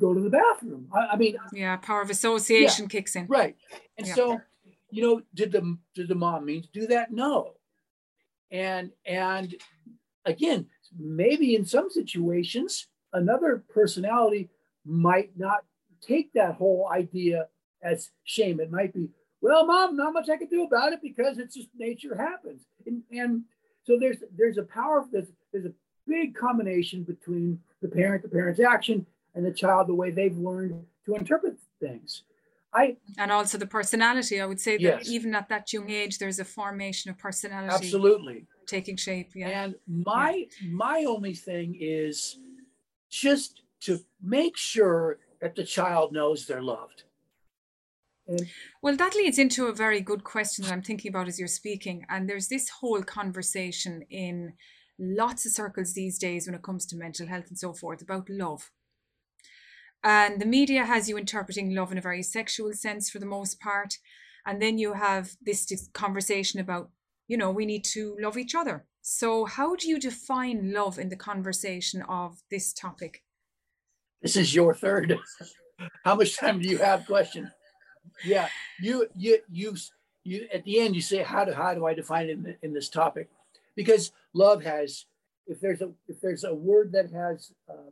go 0.00 0.14
to 0.14 0.20
the 0.20 0.30
bathroom. 0.30 0.88
I, 0.94 1.14
I 1.14 1.16
mean, 1.16 1.36
yeah, 1.52 1.76
power 1.76 2.02
of 2.02 2.10
association 2.10 2.84
yeah, 2.84 2.88
kicks 2.88 3.16
in. 3.16 3.26
Right. 3.26 3.56
And 3.98 4.06
yeah. 4.06 4.14
so, 4.14 4.40
you 4.90 5.02
know, 5.02 5.22
did 5.34 5.52
the 5.52 5.76
did 5.94 6.08
the 6.08 6.14
mom 6.14 6.44
mean 6.44 6.62
to 6.62 6.68
do 6.72 6.86
that? 6.88 7.12
No. 7.12 7.54
And 8.50 8.90
and 9.06 9.54
again, 10.24 10.66
maybe 10.98 11.56
in 11.56 11.64
some 11.64 11.90
situations 11.90 12.86
another 13.12 13.64
personality 13.72 14.50
might 14.84 15.30
not 15.36 15.64
take 16.00 16.32
that 16.32 16.54
whole 16.54 16.88
idea 16.92 17.46
as 17.82 18.10
shame. 18.24 18.60
It 18.60 18.70
might 18.70 18.92
be, 18.92 19.08
well, 19.40 19.66
mom, 19.66 19.96
not 19.96 20.12
much 20.12 20.28
I 20.28 20.36
can 20.36 20.48
do 20.48 20.64
about 20.64 20.92
it 20.92 21.00
because 21.02 21.38
it's 21.38 21.54
just 21.54 21.68
nature 21.76 22.16
happens. 22.16 22.62
And, 22.86 23.02
and 23.10 23.42
so 23.84 23.98
there's 23.98 24.18
there's 24.36 24.58
a 24.58 24.62
power 24.62 25.04
there's 25.10 25.28
there's 25.52 25.66
a 25.66 25.72
big 26.06 26.34
combination 26.34 27.02
between 27.02 27.58
the 27.80 27.88
parent, 27.88 28.22
the 28.22 28.28
parent's 28.28 28.60
action, 28.60 29.06
and 29.34 29.44
the 29.44 29.52
child, 29.52 29.88
the 29.88 29.94
way 29.94 30.10
they've 30.10 30.36
learned 30.36 30.84
to 31.06 31.14
interpret 31.14 31.56
things. 31.80 32.22
I 32.74 32.96
and 33.18 33.30
also 33.30 33.58
the 33.58 33.66
personality. 33.66 34.40
I 34.40 34.46
would 34.46 34.60
say 34.60 34.76
that 34.76 34.82
yes. 34.82 35.08
even 35.08 35.34
at 35.34 35.48
that 35.50 35.72
young 35.72 35.90
age, 35.90 36.18
there's 36.18 36.38
a 36.38 36.44
formation 36.44 37.10
of 37.10 37.18
personality. 37.18 37.74
Absolutely 37.74 38.46
taking 38.66 38.96
shape. 38.96 39.32
Yeah. 39.34 39.64
And 39.64 39.74
my 39.86 40.46
yeah. 40.60 40.70
my 40.70 41.04
only 41.06 41.34
thing 41.34 41.76
is 41.78 42.38
just 43.10 43.62
to 43.82 43.98
make 44.22 44.56
sure 44.56 45.18
that 45.40 45.54
the 45.54 45.64
child 45.64 46.12
knows 46.12 46.46
they're 46.46 46.62
loved. 46.62 47.04
And 48.26 48.48
well, 48.80 48.96
that 48.96 49.14
leads 49.14 49.38
into 49.38 49.66
a 49.66 49.74
very 49.74 50.00
good 50.00 50.24
question 50.24 50.64
that 50.64 50.72
I'm 50.72 50.82
thinking 50.82 51.10
about 51.10 51.28
as 51.28 51.38
you're 51.38 51.48
speaking. 51.48 52.06
And 52.08 52.28
there's 52.28 52.48
this 52.48 52.68
whole 52.68 53.02
conversation 53.02 54.02
in 54.08 54.54
lots 55.02 55.44
of 55.44 55.52
circles 55.52 55.92
these 55.92 56.18
days 56.18 56.46
when 56.46 56.54
it 56.54 56.62
comes 56.62 56.86
to 56.86 56.96
mental 56.96 57.26
health 57.26 57.48
and 57.48 57.58
so 57.58 57.72
forth 57.72 58.00
about 58.00 58.30
love. 58.30 58.70
And 60.04 60.40
the 60.40 60.46
media 60.46 60.84
has 60.84 61.08
you 61.08 61.16
interpreting 61.16 61.74
love 61.74 61.92
in 61.92 61.98
a 61.98 62.02
very 62.02 62.22
sexual 62.22 62.72
sense 62.72 63.10
for 63.10 63.18
the 63.18 63.26
most 63.26 63.60
part. 63.60 63.98
And 64.46 64.60
then 64.60 64.78
you 64.78 64.94
have 64.94 65.32
this 65.40 65.88
conversation 65.92 66.58
about, 66.58 66.90
you 67.28 67.36
know, 67.36 67.50
we 67.50 67.66
need 67.66 67.84
to 67.84 68.16
love 68.20 68.36
each 68.36 68.54
other. 68.54 68.84
So, 69.00 69.44
how 69.44 69.76
do 69.76 69.88
you 69.88 69.98
define 69.98 70.72
love 70.72 70.98
in 70.98 71.08
the 71.08 71.16
conversation 71.16 72.02
of 72.02 72.40
this 72.50 72.72
topic? 72.72 73.22
This 74.20 74.36
is 74.36 74.54
your 74.54 74.74
third. 74.74 75.18
how 76.04 76.14
much 76.14 76.36
time 76.36 76.60
do 76.60 76.68
you 76.68 76.78
have? 76.78 77.06
Question. 77.06 77.50
Yeah, 78.24 78.48
you 78.80 79.08
you 79.16 79.38
you 79.50 79.76
you 80.24 80.48
at 80.52 80.64
the 80.64 80.80
end 80.80 80.94
you 80.94 81.02
say 81.02 81.22
how 81.22 81.44
do 81.44 81.52
how 81.52 81.74
do 81.74 81.86
I 81.86 81.94
define 81.94 82.28
it 82.28 82.32
in, 82.32 82.56
in 82.62 82.72
this 82.72 82.88
topic? 82.88 83.28
Because 83.76 84.12
love 84.34 84.62
has 84.62 85.06
if 85.46 85.60
there's 85.60 85.80
a 85.80 85.90
if 86.08 86.20
there's 86.20 86.44
a 86.44 86.54
word 86.54 86.92
that 86.92 87.10
has 87.10 87.52
uh, 87.68 87.90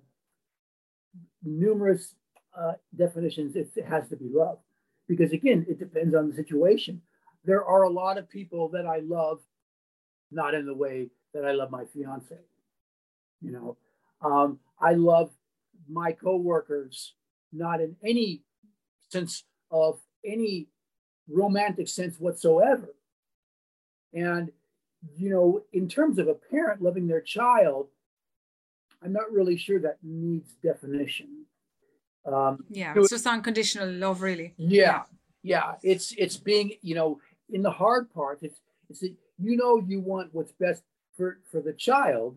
numerous 1.42 2.14
uh, 2.56 2.72
definitions, 2.96 3.56
it, 3.56 3.70
it 3.76 3.86
has 3.86 4.08
to 4.08 4.16
be 4.16 4.28
love. 4.32 4.58
Because 5.08 5.32
again, 5.32 5.66
it 5.68 5.78
depends 5.78 6.14
on 6.14 6.30
the 6.30 6.36
situation. 6.36 7.02
There 7.44 7.64
are 7.64 7.84
a 7.84 7.90
lot 7.90 8.18
of 8.18 8.28
people 8.28 8.68
that 8.70 8.86
I 8.86 9.00
love 9.00 9.40
not 10.30 10.54
in 10.54 10.66
the 10.66 10.74
way 10.74 11.08
that 11.34 11.44
I 11.44 11.52
love 11.52 11.70
my 11.70 11.84
fiance. 11.86 12.36
You 13.40 13.52
know, 13.52 13.76
um, 14.22 14.58
I 14.80 14.92
love 14.92 15.30
my 15.88 16.12
coworkers, 16.12 17.14
not 17.52 17.80
in 17.80 17.96
any 18.04 18.42
sense 19.08 19.44
of 19.70 19.98
any 20.24 20.68
romantic 21.28 21.88
sense 21.88 22.18
whatsoever. 22.18 22.94
And, 24.12 24.50
you 25.16 25.30
know, 25.30 25.62
in 25.72 25.88
terms 25.88 26.18
of 26.18 26.28
a 26.28 26.34
parent 26.34 26.82
loving 26.82 27.06
their 27.06 27.20
child, 27.20 27.88
I'm 29.02 29.12
not 29.12 29.32
really 29.32 29.56
sure 29.56 29.80
that 29.80 29.98
needs 30.02 30.52
definition. 30.62 31.46
Um, 32.26 32.64
yeah, 32.68 32.92
it's 32.96 33.10
just 33.10 33.26
unconditional 33.26 33.90
love, 33.90 34.20
really. 34.20 34.54
Yeah, 34.58 35.02
yeah. 35.42 35.74
It's 35.82 36.12
it's 36.12 36.36
being, 36.36 36.72
you 36.82 36.94
know, 36.94 37.20
in 37.50 37.62
the 37.62 37.70
hard 37.70 38.12
part. 38.12 38.40
It's 38.42 38.60
it's 38.90 39.02
you 39.02 39.56
know 39.56 39.82
you 39.86 40.00
want 40.00 40.34
what's 40.34 40.52
best 40.52 40.82
for, 41.16 41.38
for 41.50 41.60
the 41.60 41.72
child 41.72 42.36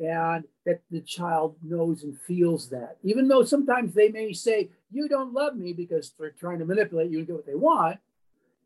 and 0.00 0.44
that 0.64 0.80
the 0.90 1.00
child 1.00 1.56
knows 1.62 2.04
and 2.04 2.18
feels 2.20 2.68
that 2.70 2.96
even 3.02 3.26
though 3.26 3.42
sometimes 3.42 3.94
they 3.94 4.08
may 4.08 4.32
say 4.32 4.70
you 4.90 5.08
don't 5.08 5.32
love 5.32 5.56
me 5.56 5.72
because 5.72 6.12
they're 6.18 6.30
trying 6.30 6.58
to 6.58 6.64
manipulate 6.64 7.10
you 7.10 7.18
and 7.18 7.26
get 7.26 7.36
what 7.36 7.46
they 7.46 7.54
want 7.54 7.98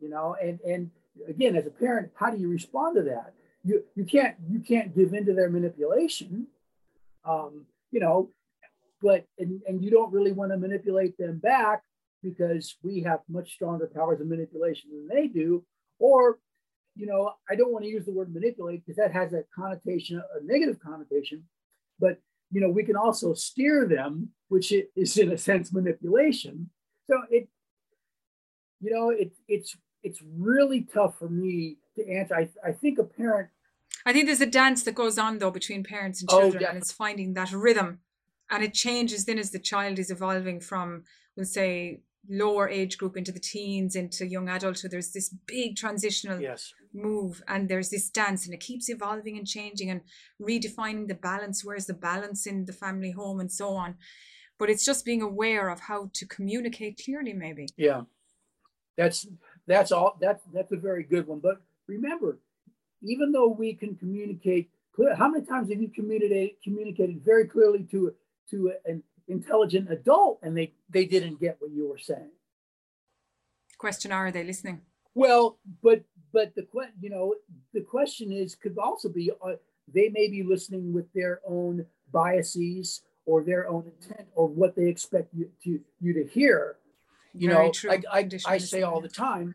you 0.01 0.09
know 0.11 0.37
and 0.43 0.61
and 0.61 0.91
again 1.29 1.57
as 1.57 1.67
a 1.67 1.71
parent 1.71 2.11
how 2.15 2.31
do 2.31 2.39
you 2.39 2.49
respond 2.49 2.97
to 2.97 3.03
that 3.03 3.35
you 3.65 3.83
you 3.95 4.05
can't 4.05 4.37
you 4.49 4.61
can't 4.61 4.95
give 4.95 5.15
into 5.15 5.33
their 5.35 5.51
manipulation 5.51 6.47
um 7.25 7.67
you 7.91 8.01
know 8.01 8.31
but 9.03 9.25
and, 9.39 9.61
and 9.67 9.83
you 9.83 9.91
don't 9.91 10.13
really 10.13 10.33
want 10.33 10.51
to 10.53 10.57
manipulate 10.57 11.17
them 11.19 11.39
back 11.39 11.83
because 12.23 12.77
we 12.83 13.01
have 13.01 13.21
much 13.29 13.53
stronger 13.53 13.91
powers 13.93 14.21
of 14.21 14.27
manipulation 14.27 14.91
than 14.91 15.09
they 15.09 15.27
do 15.27 15.65
or 15.99 16.39
you 16.95 17.07
know, 17.07 17.33
I 17.51 17.55
don't 17.57 17.73
want 17.73 17.85
to 17.85 17.91
use 17.91 18.05
the 18.05 18.13
word 18.13 18.33
manipulate 18.33 18.85
because 18.85 18.97
that 18.97 19.13
has 19.13 19.33
a 19.33 19.45
connotation, 19.55 20.19
a 20.19 20.45
negative 20.45 20.79
connotation. 20.81 21.45
But 21.99 22.19
you 22.51 22.61
know, 22.61 22.69
we 22.69 22.85
can 22.85 22.97
also 22.97 23.33
steer 23.33 23.87
them, 23.89 24.31
which 24.49 24.73
is 24.95 25.17
in 25.17 25.33
a 25.33 25.39
sense 25.39 25.73
manipulation. 25.73 26.69
So 27.09 27.17
it, 27.31 27.49
you 28.81 28.91
know, 28.91 29.09
it, 29.11 29.33
it's 29.49 29.75
it's 30.03 30.21
really 30.23 30.83
tough 30.93 31.19
for 31.19 31.29
me 31.29 31.77
to 31.97 32.09
answer. 32.09 32.35
I, 32.35 32.49
I 32.67 32.73
think 32.73 32.99
a 32.99 33.05
parent. 33.05 33.49
I 34.05 34.13
think 34.13 34.27
there's 34.27 34.41
a 34.41 34.47
dance 34.47 34.83
that 34.85 34.95
goes 34.95 35.19
on 35.19 35.39
though 35.39 35.51
between 35.51 35.85
parents 35.85 36.21
and 36.21 36.31
oh, 36.33 36.41
children, 36.41 36.65
oh, 36.65 36.69
and 36.71 36.79
it's 36.79 36.93
finding 36.93 37.35
that 37.35 37.53
rhythm, 37.53 38.01
and 38.51 38.65
it 38.65 38.75
changes 38.75 39.25
then 39.25 39.39
as 39.39 39.51
the 39.51 39.59
child 39.59 39.99
is 39.99 40.11
evolving 40.11 40.61
from, 40.61 41.05
we'll 41.37 41.47
say, 41.47 42.01
lower 42.29 42.69
age 42.69 42.99
group 42.99 43.17
into 43.17 43.33
the 43.33 43.41
teens 43.41 43.97
into 43.97 44.27
young 44.27 44.49
adulthood 44.49 44.93
there's 44.93 45.11
this 45.11 45.35
big 45.47 45.75
transitional 45.75 46.41
yes. 46.41 46.73
move 46.95 47.43
and 47.49 47.69
there's 47.69 47.91
this 47.91 48.09
dance 48.11 48.45
and 48.45 48.55
it 48.55 48.61
keeps 48.61 48.89
evolving 48.89 49.37
and 49.37 49.47
changing 49.47 49.91
and 49.91 50.03
redefining 50.41 51.09
the 51.09 51.15
balance 51.15 51.65
where's 51.65 51.87
the 51.87 51.95
balance 51.95 52.47
in 52.47 52.65
the 52.65 52.73
family 52.73 53.11
home 53.11 53.41
and 53.41 53.51
so 53.51 53.71
on 53.71 53.97
but 54.57 54.71
it's 54.71 54.85
just 54.85 55.05
being 55.05 55.21
aware 55.21 55.69
of 55.69 55.81
how 55.81 56.11
to 56.13 56.25
communicate 56.27 57.01
clearly 57.05 57.33
maybe 57.33 57.67
yeah 57.77 58.03
that's 58.97 59.27
that's 59.73 59.93
all 59.93 60.17
that's 60.21 60.43
that's 60.53 60.73
a 60.73 60.77
very 60.77 61.03
good 61.03 61.27
one. 61.27 61.41
But 61.41 61.61
remember 61.87 62.39
even 63.03 63.33
though 63.33 63.49
we 63.49 63.75
can 63.75 63.97
communicate 63.97 64.71
clear 64.95 65.15
how 65.15 65.29
many 65.29 65.45
times 65.45 65.71
have 65.71 65.81
you 65.81 65.89
communicated 65.89 66.57
communicated 66.63 67.23
very 67.25 67.47
clearly 67.47 67.87
to 67.91 68.15
to 68.51 68.73
an 68.85 69.03
intelligent 69.29 69.91
adult 69.91 70.39
and 70.43 70.57
they 70.57 70.73
they 70.91 71.07
didn't 71.07 71.41
get 71.41 71.57
what 71.61 71.71
you 71.71 71.89
were 71.89 71.99
saying? 71.99 72.31
Question 73.79 74.13
are 74.13 74.31
they 74.31 74.45
listening? 74.45 74.81
Well 75.15 75.59
but 75.83 76.03
but 76.33 76.55
the 76.55 76.63
question 76.63 76.95
you 77.01 77.11
know 77.11 77.35
the 77.73 77.81
question 77.81 78.33
is 78.33 78.55
could 78.55 78.77
also 78.79 79.09
be 79.09 79.31
uh, 79.31 79.55
they 79.93 80.09
may 80.09 80.29
be 80.29 80.43
listening 80.43 80.93
with 80.93 81.13
their 81.13 81.41
own 81.47 81.85
biases 82.13 83.03
or 83.27 83.43
their 83.43 83.69
own 83.69 83.85
intent 83.87 84.29
or 84.35 84.49
what 84.49 84.75
they 84.77 84.89
expect 84.89 85.33
you 85.35 85.51
to 85.63 85.81
you 86.01 86.13
to 86.13 86.25
hear 86.27 86.77
you 87.35 87.49
Very 87.49 87.65
know 87.65 87.73
like 87.89 88.05
I, 88.11 88.29
I 88.47 88.59
say 88.59 88.83
all 88.83 89.01
the 89.01 89.09
time 89.09 89.55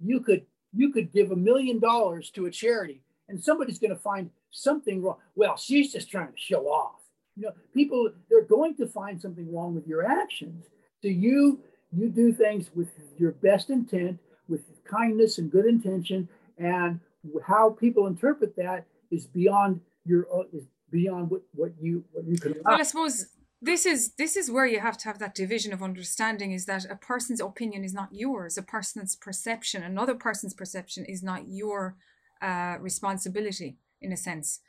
you 0.00 0.20
could 0.20 0.46
you 0.72 0.92
could 0.92 1.12
give 1.12 1.30
a 1.30 1.36
million 1.36 1.78
dollars 1.78 2.30
to 2.30 2.46
a 2.46 2.50
charity 2.50 3.02
and 3.28 3.42
somebody's 3.42 3.78
going 3.78 3.90
to 3.90 4.00
find 4.00 4.30
something 4.50 5.02
wrong 5.02 5.16
well 5.34 5.56
she's 5.56 5.92
just 5.92 6.10
trying 6.10 6.28
to 6.28 6.38
show 6.38 6.66
off 6.66 6.96
you 7.36 7.42
know, 7.42 7.52
people 7.72 8.10
they're 8.28 8.44
going 8.44 8.74
to 8.76 8.86
find 8.86 9.20
something 9.20 9.52
wrong 9.54 9.74
with 9.74 9.86
your 9.86 10.04
actions. 10.04 10.64
So 11.02 11.08
you 11.08 11.60
you 11.92 12.08
do 12.08 12.32
things 12.32 12.70
with 12.74 12.88
your 13.18 13.32
best 13.32 13.70
intent, 13.70 14.18
with 14.48 14.62
kindness 14.84 15.38
and 15.38 15.50
good 15.50 15.66
intention, 15.66 16.28
and 16.58 16.98
how 17.46 17.70
people 17.70 18.06
interpret 18.06 18.56
that 18.56 18.86
is 19.10 19.26
beyond 19.26 19.80
your 20.04 20.26
is 20.52 20.64
beyond 20.90 21.30
what, 21.30 21.42
what 21.52 21.72
you 21.80 22.04
what 22.12 22.24
you 22.24 22.38
can. 22.38 22.54
Well, 22.64 22.80
I 22.80 22.82
suppose 22.82 23.26
this 23.62 23.86
is 23.86 24.12
this 24.18 24.36
is 24.36 24.50
where 24.50 24.66
you 24.66 24.80
have 24.80 24.98
to 24.98 25.08
have 25.08 25.18
that 25.18 25.34
division 25.34 25.72
of 25.72 25.82
understanding 25.82 26.52
is 26.52 26.66
that 26.66 26.84
a 26.90 26.96
person's 26.96 27.40
opinion 27.40 27.84
is 27.84 27.94
not 27.94 28.08
yours. 28.12 28.58
A 28.58 28.62
person's 28.62 29.16
perception 29.16 29.82
another 29.82 30.14
person's 30.14 30.54
perception 30.54 31.04
is 31.06 31.22
not 31.22 31.48
your 31.48 31.96
uh, 32.42 32.76
responsibility 32.80 33.78
in 34.00 34.12
a 34.12 34.16
sense. 34.16 34.60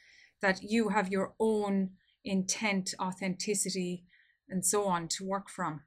That 0.41 0.61
you 0.63 0.89
have 0.89 1.11
your 1.11 1.33
own 1.39 1.91
intent 2.23 2.93
authenticity 2.99 4.05
and 4.47 4.65
so 4.65 4.85
on 4.85 5.07
to 5.09 5.25
work 5.25 5.49
from. 5.49 5.81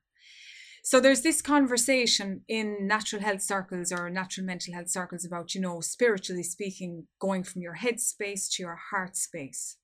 So 0.82 0.98
there's 0.98 1.22
this 1.22 1.42
conversation 1.42 2.42
in 2.48 2.86
natural 2.86 3.22
health 3.22 3.42
circles 3.42 3.92
or 3.92 4.10
natural 4.10 4.46
mental 4.46 4.74
health 4.74 4.90
circles 4.90 5.24
about 5.24 5.54
you 5.54 5.60
know 5.60 5.80
spiritually 5.80 6.42
speaking 6.42 7.06
going 7.18 7.44
from 7.44 7.62
your 7.62 7.74
head 7.74 7.98
space 7.98 8.48
to 8.50 8.62
your 8.62 8.78
heart 8.90 9.16
space. 9.16 9.76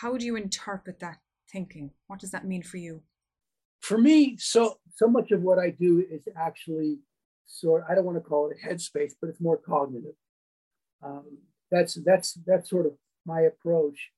How 0.00 0.16
do 0.16 0.26
you 0.26 0.36
interpret 0.36 0.98
that 1.00 1.18
thinking? 1.50 1.90
What 2.06 2.20
does 2.20 2.30
that 2.30 2.46
mean 2.46 2.62
for 2.62 2.76
you? 2.76 3.02
For 3.80 3.98
me, 3.98 4.36
so 4.38 4.78
so 4.96 5.06
much 5.06 5.30
of 5.30 5.42
what 5.42 5.58
I 5.58 5.70
do 5.70 6.04
is 6.10 6.28
actually 6.36 6.98
sort. 7.46 7.84
I 7.88 7.94
don't 7.94 8.04
want 8.04 8.18
to 8.18 8.28
call 8.28 8.50
it 8.50 8.56
headspace, 8.64 9.12
but 9.20 9.30
it's 9.30 9.40
more 9.40 9.56
cognitive. 9.56 10.14
Um, 11.02 11.38
that's 11.70 11.94
that's 12.04 12.38
that's 12.46 12.70
sort 12.70 12.86
of 12.86 12.92
my 13.24 13.42
approach. 13.42 14.10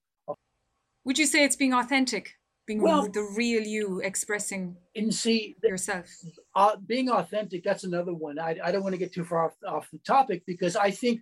Would 1.04 1.18
you 1.18 1.26
say 1.26 1.44
it's 1.44 1.56
being 1.56 1.72
authentic, 1.72 2.34
being 2.66 2.82
well, 2.82 3.08
the 3.08 3.22
real 3.36 3.62
you, 3.62 4.00
expressing 4.00 4.76
and 4.94 5.14
see 5.14 5.56
yourself? 5.62 6.06
Uh, 6.54 6.76
being 6.86 7.10
authentic. 7.10 7.64
That's 7.64 7.84
another 7.84 8.12
one. 8.12 8.38
I, 8.38 8.58
I 8.62 8.70
don't 8.70 8.82
want 8.82 8.92
to 8.92 8.98
get 8.98 9.12
too 9.12 9.24
far 9.24 9.46
off, 9.46 9.54
off 9.66 9.88
the 9.90 9.98
topic 9.98 10.42
because 10.46 10.76
I 10.76 10.90
think 10.90 11.20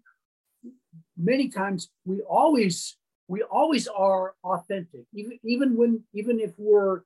many 1.17 1.49
times 1.49 1.91
we 2.05 2.21
always 2.23 2.97
we 3.29 3.43
always 3.43 3.87
are 3.87 4.35
authentic, 4.43 5.05
even 5.15 5.39
even 5.45 5.77
when 5.77 6.03
even 6.15 6.41
if 6.41 6.53
we're 6.57 7.03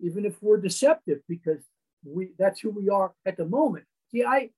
even 0.00 0.24
if 0.24 0.40
we're 0.42 0.60
deceptive, 0.60 1.18
because 1.28 1.62
we 2.04 2.30
that's 2.38 2.60
who 2.60 2.70
we 2.70 2.88
are 2.88 3.12
at 3.26 3.36
the 3.36 3.44
moment. 3.44 3.84
See, 4.10 4.24
I 4.24 4.50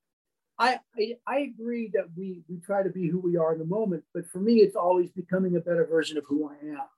I, 0.59 0.81
I, 1.25 1.39
agree 1.39 1.89
that 1.95 2.07
we, 2.17 2.43
we 2.49 2.59
try 2.59 2.83
to 2.83 2.91
be 2.91 3.07
who 3.07 3.21
we 3.21 3.37
are 3.37 3.53
in 3.53 3.61
the 3.61 3.65
moment, 3.65 4.03
but 4.13 4.27
for 4.27 4.41
me, 4.41 4.55
it's 4.55 4.75
always 4.75 5.09
becoming 5.13 5.55
a 5.55 5.61
better 5.61 5.87
version 5.87 6.19
of 6.19 6.25
who 6.27 6.51
I 6.51 6.67
am. 6.71 6.89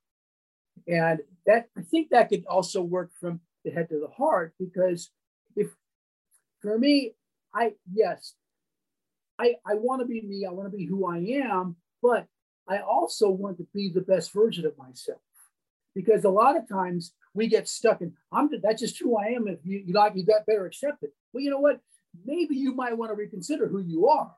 And 0.88 1.20
that 1.44 1.68
I 1.76 1.82
think 1.82 2.08
that 2.08 2.30
could 2.30 2.46
also 2.46 2.80
work 2.80 3.10
from 3.20 3.40
the 3.64 3.70
head 3.70 3.90
to 3.90 4.00
the 4.00 4.08
heart 4.08 4.54
because 4.58 5.10
if 5.56 5.68
for 6.62 6.78
me, 6.78 7.12
I 7.54 7.72
yes, 7.92 8.34
I, 9.38 9.56
I 9.66 9.74
want 9.74 10.00
to 10.00 10.06
be 10.06 10.22
me, 10.22 10.46
I 10.46 10.52
want 10.52 10.70
to 10.70 10.76
be 10.76 10.86
who 10.86 11.06
I 11.06 11.18
am, 11.18 11.76
but 12.02 12.26
I 12.70 12.78
also 12.78 13.28
want 13.28 13.58
to 13.58 13.66
be 13.74 13.90
the 13.90 14.00
best 14.00 14.32
version 14.32 14.64
of 14.64 14.78
myself 14.78 15.20
because 15.94 16.24
a 16.24 16.30
lot 16.30 16.56
of 16.56 16.68
times 16.68 17.12
we 17.34 17.48
get 17.48 17.68
stuck 17.68 18.00
in 18.00 18.12
I'm 18.32 18.48
that's 18.62 18.80
just 18.80 18.98
who 18.98 19.16
I 19.16 19.26
am. 19.26 19.48
If 19.48 19.58
you, 19.64 19.82
you 19.86 19.92
like, 19.92 20.14
you 20.14 20.24
got 20.24 20.46
better 20.46 20.66
accept 20.66 21.02
it. 21.02 21.12
Well, 21.32 21.42
you 21.42 21.50
know 21.50 21.58
what? 21.58 21.80
Maybe 22.24 22.54
you 22.54 22.72
might 22.74 22.96
want 22.96 23.10
to 23.10 23.16
reconsider 23.16 23.66
who 23.66 23.80
you 23.80 24.08
are 24.08 24.34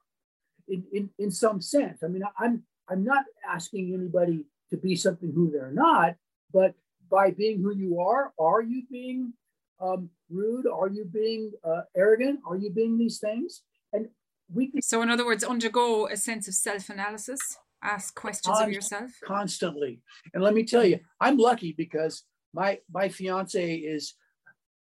in, 0.66 0.84
in, 0.92 1.10
in 1.18 1.30
some 1.30 1.60
sense. 1.60 2.02
I 2.02 2.08
mean, 2.08 2.22
I'm 2.38 2.62
I'm 2.88 3.04
not 3.04 3.24
asking 3.48 3.94
anybody 3.94 4.44
to 4.70 4.76
be 4.76 4.96
something 4.96 5.30
who 5.34 5.50
they're 5.50 5.70
not, 5.70 6.16
but 6.52 6.74
by 7.10 7.30
being 7.30 7.62
who 7.62 7.74
you 7.74 8.00
are, 8.00 8.32
are 8.38 8.62
you 8.62 8.82
being 8.90 9.34
um, 9.80 10.10
rude? 10.30 10.66
Are 10.66 10.88
you 10.88 11.04
being 11.04 11.52
uh, 11.64 11.82
arrogant? 11.94 12.40
Are 12.46 12.56
you 12.56 12.70
being 12.70 12.98
these 12.98 13.18
things? 13.18 13.62
And 13.92 14.08
we 14.52 14.68
can- 14.68 14.82
so, 14.82 15.02
in 15.02 15.10
other 15.10 15.24
words, 15.24 15.44
undergo 15.44 16.06
a 16.08 16.16
sense 16.16 16.48
of 16.48 16.54
self-analysis 16.54 17.58
ask 17.82 18.14
questions 18.14 18.58
of 18.60 18.70
yourself? 18.70 19.10
constantly. 19.24 20.00
And 20.34 20.42
let 20.42 20.54
me 20.54 20.64
tell 20.64 20.84
you 20.84 21.00
i'm 21.20 21.36
lucky 21.36 21.72
because 21.72 22.24
my 22.54 22.78
my 22.92 23.08
fiance 23.08 23.74
is 23.76 24.14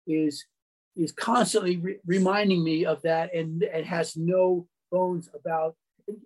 is 0.07 0.45
is 0.97 1.13
constantly 1.13 1.77
re- 1.77 1.99
reminding 2.07 2.63
me 2.63 2.85
of 2.85 3.01
that 3.03 3.35
and 3.35 3.63
and 3.63 3.87
has 3.87 4.17
no 4.17 4.67
bones 4.91 5.29
about 5.35 5.77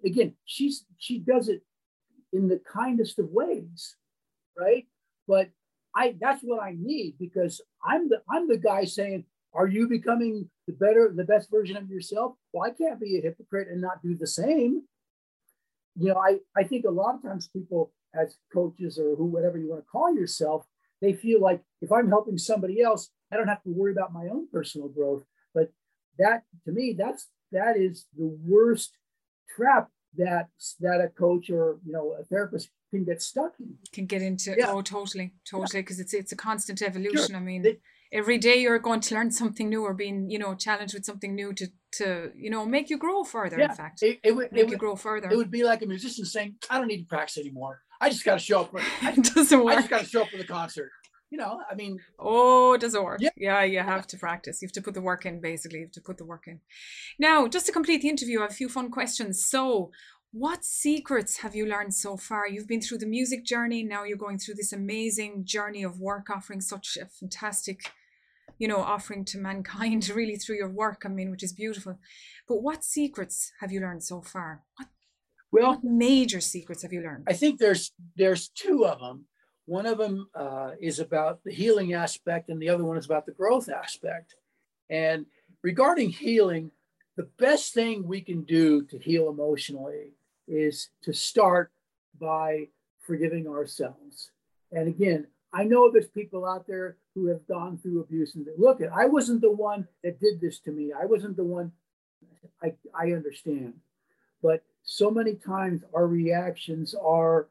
again 0.04 0.34
she's 0.44 0.84
she 0.98 1.18
does 1.18 1.48
it 1.48 1.62
in 2.32 2.48
the 2.48 2.60
kindest 2.70 3.18
of 3.18 3.30
ways 3.30 3.96
right? 4.58 4.86
But 5.28 5.50
i 5.94 6.14
that's 6.20 6.42
what 6.42 6.62
i 6.62 6.74
need 6.78 7.14
because 7.18 7.60
i'm 7.84 8.08
the 8.08 8.20
i'm 8.30 8.48
the 8.48 8.58
guy 8.58 8.84
saying 8.84 9.24
are 9.54 9.66
you 9.66 9.88
becoming 9.88 10.48
the 10.66 10.72
better 10.72 11.12
the 11.14 11.24
best 11.24 11.50
version 11.50 11.76
of 11.76 11.88
yourself? 11.88 12.34
Well 12.52 12.68
i 12.68 12.74
can't 12.74 13.00
be 13.00 13.18
a 13.18 13.22
hypocrite 13.22 13.68
and 13.68 13.80
not 13.80 14.02
do 14.02 14.14
the 14.14 14.26
same 14.26 14.82
you 15.98 16.08
know, 16.08 16.20
I, 16.20 16.38
I 16.56 16.64
think 16.64 16.84
a 16.84 16.90
lot 16.90 17.14
of 17.14 17.22
times 17.22 17.48
people 17.48 17.92
as 18.14 18.36
coaches 18.52 18.98
or 18.98 19.14
who, 19.16 19.26
whatever 19.26 19.58
you 19.58 19.68
want 19.68 19.82
to 19.82 19.88
call 19.88 20.14
yourself, 20.14 20.66
they 21.00 21.12
feel 21.12 21.40
like 21.40 21.62
if 21.82 21.92
I'm 21.92 22.08
helping 22.08 22.38
somebody 22.38 22.82
else, 22.82 23.10
I 23.32 23.36
don't 23.36 23.48
have 23.48 23.62
to 23.64 23.70
worry 23.70 23.92
about 23.92 24.12
my 24.12 24.26
own 24.30 24.48
personal 24.50 24.88
growth. 24.88 25.24
But 25.54 25.72
that 26.18 26.44
to 26.64 26.72
me, 26.72 26.94
that's 26.98 27.28
that 27.52 27.76
is 27.76 28.06
the 28.16 28.36
worst 28.44 28.92
trap 29.54 29.90
that 30.16 30.48
that 30.80 31.00
a 31.00 31.08
coach 31.08 31.50
or 31.50 31.78
you 31.84 31.92
know 31.92 32.16
a 32.18 32.24
therapist 32.24 32.70
can 32.90 33.04
get 33.04 33.20
stuck 33.22 33.54
in. 33.60 33.74
Can 33.92 34.06
get 34.06 34.22
into 34.22 34.54
yeah. 34.56 34.70
oh 34.70 34.82
totally, 34.82 35.34
totally, 35.48 35.82
because 35.82 35.98
yeah. 35.98 36.02
it's 36.02 36.14
it's 36.14 36.32
a 36.32 36.36
constant 36.36 36.82
evolution. 36.82 37.28
Sure. 37.28 37.36
I 37.36 37.40
mean, 37.40 37.62
they, 37.62 37.78
every 38.12 38.38
day 38.38 38.60
you're 38.60 38.78
going 38.78 39.00
to 39.00 39.14
learn 39.14 39.30
something 39.30 39.68
new 39.68 39.84
or 39.84 39.94
being 39.94 40.30
you 40.30 40.38
know 40.38 40.54
challenged 40.54 40.94
with 40.94 41.04
something 41.04 41.34
new 41.34 41.52
to 41.54 41.68
to 41.98 42.30
you 42.36 42.50
know 42.50 42.64
make 42.66 42.90
you 42.90 42.98
grow 42.98 43.24
further 43.24 43.58
yeah, 43.58 43.70
in 43.70 43.76
fact. 43.76 44.02
it, 44.02 44.18
it 44.22 44.32
would 44.32 44.52
make 44.52 44.60
it 44.60 44.64
would, 44.64 44.72
you 44.72 44.78
grow 44.78 44.96
further. 44.96 45.28
it 45.30 45.36
would 45.36 45.50
be 45.50 45.64
like 45.64 45.82
a 45.82 45.86
musician 45.86 46.24
saying 46.24 46.54
i 46.70 46.78
don't 46.78 46.88
need 46.88 46.98
to 46.98 47.06
practice 47.06 47.38
anymore. 47.38 47.80
I 47.98 48.10
just 48.10 48.26
got 48.26 48.34
to 48.34 48.38
show 48.38 48.60
up 48.60 48.70
for, 48.70 48.80
I, 48.80 49.12
it 49.12 49.24
doesn't 49.34 49.64
work 49.64 49.74
i 49.74 49.76
just 49.76 49.90
got 49.90 50.00
to 50.00 50.06
show 50.06 50.22
up 50.22 50.28
for 50.28 50.36
the 50.36 50.44
concert. 50.44 50.90
You 51.30 51.38
know 51.38 51.60
i 51.70 51.74
mean 51.74 51.98
oh 52.18 52.74
it 52.74 52.80
doesn't 52.80 53.02
work. 53.02 53.20
Yeah. 53.20 53.30
yeah 53.36 53.62
you 53.64 53.80
have 53.80 54.06
to 54.08 54.16
practice. 54.16 54.62
You 54.62 54.66
have 54.66 54.72
to 54.72 54.82
put 54.82 54.94
the 54.94 55.00
work 55.00 55.26
in 55.26 55.40
basically. 55.40 55.80
You 55.80 55.86
have 55.86 55.92
to 55.92 56.00
put 56.00 56.18
the 56.18 56.24
work 56.24 56.44
in. 56.46 56.60
Now 57.18 57.48
just 57.48 57.66
to 57.66 57.72
complete 57.72 58.02
the 58.02 58.08
interview 58.08 58.40
i 58.40 58.42
have 58.42 58.50
a 58.50 58.54
few 58.54 58.68
fun 58.68 58.90
questions. 58.90 59.44
So 59.44 59.90
what 60.32 60.64
secrets 60.64 61.38
have 61.38 61.54
you 61.54 61.64
learned 61.64 61.94
so 61.94 62.16
far? 62.16 62.46
You've 62.46 62.68
been 62.68 62.82
through 62.82 62.98
the 62.98 63.06
music 63.06 63.44
journey, 63.44 63.82
now 63.82 64.04
you're 64.04 64.18
going 64.18 64.38
through 64.38 64.56
this 64.56 64.72
amazing 64.72 65.44
journey 65.44 65.82
of 65.82 65.98
work, 65.98 66.28
offering 66.28 66.60
such 66.60 66.98
a 67.00 67.06
fantastic 67.06 67.90
you 68.58 68.68
know, 68.68 68.78
offering 68.78 69.24
to 69.26 69.38
mankind 69.38 70.08
really 70.14 70.36
through 70.36 70.56
your 70.56 70.70
work. 70.70 71.02
I 71.04 71.08
mean, 71.08 71.30
which 71.30 71.42
is 71.42 71.52
beautiful. 71.52 71.98
But 72.48 72.62
what 72.62 72.84
secrets 72.84 73.52
have 73.60 73.72
you 73.72 73.80
learned 73.80 74.02
so 74.02 74.20
far? 74.20 74.62
What 74.76 74.88
well, 75.52 75.70
what 75.70 75.84
major 75.84 76.40
secrets 76.40 76.82
have 76.82 76.92
you 76.92 77.02
learned? 77.02 77.24
I 77.28 77.32
think 77.32 77.58
there's 77.58 77.92
there's 78.16 78.48
two 78.48 78.84
of 78.86 79.00
them. 79.00 79.26
One 79.66 79.86
of 79.86 79.98
them 79.98 80.28
uh, 80.34 80.72
is 80.80 81.00
about 81.00 81.42
the 81.44 81.52
healing 81.52 81.92
aspect, 81.92 82.48
and 82.48 82.60
the 82.60 82.68
other 82.68 82.84
one 82.84 82.96
is 82.96 83.06
about 83.06 83.26
the 83.26 83.32
growth 83.32 83.68
aspect. 83.68 84.34
And 84.90 85.26
regarding 85.62 86.10
healing, 86.10 86.70
the 87.16 87.28
best 87.38 87.74
thing 87.74 88.06
we 88.06 88.20
can 88.20 88.42
do 88.42 88.84
to 88.86 88.98
heal 88.98 89.28
emotionally 89.28 90.12
is 90.46 90.90
to 91.02 91.12
start 91.12 91.72
by 92.20 92.68
forgiving 93.00 93.48
ourselves. 93.48 94.30
And 94.70 94.88
again, 94.88 95.26
I 95.52 95.64
know 95.64 95.90
there's 95.90 96.08
people 96.08 96.44
out 96.46 96.66
there 96.66 96.96
who 97.16 97.26
have 97.28 97.44
gone 97.48 97.78
through 97.78 98.00
abuse 98.00 98.34
and 98.34 98.46
look 98.58 98.82
at 98.82 98.92
I 98.92 99.06
wasn't 99.06 99.40
the 99.40 99.50
one 99.50 99.88
that 100.04 100.20
did 100.20 100.38
this 100.38 100.58
to 100.60 100.70
me. 100.70 100.92
I 100.92 101.06
wasn't 101.06 101.36
the 101.36 101.44
one 101.44 101.72
I, 102.62 102.74
I 102.94 103.12
understand. 103.12 103.72
But 104.42 104.62
so 104.82 105.10
many 105.10 105.34
times 105.34 105.82
our 105.94 106.06
reactions 106.06 106.94
are, 106.94 107.48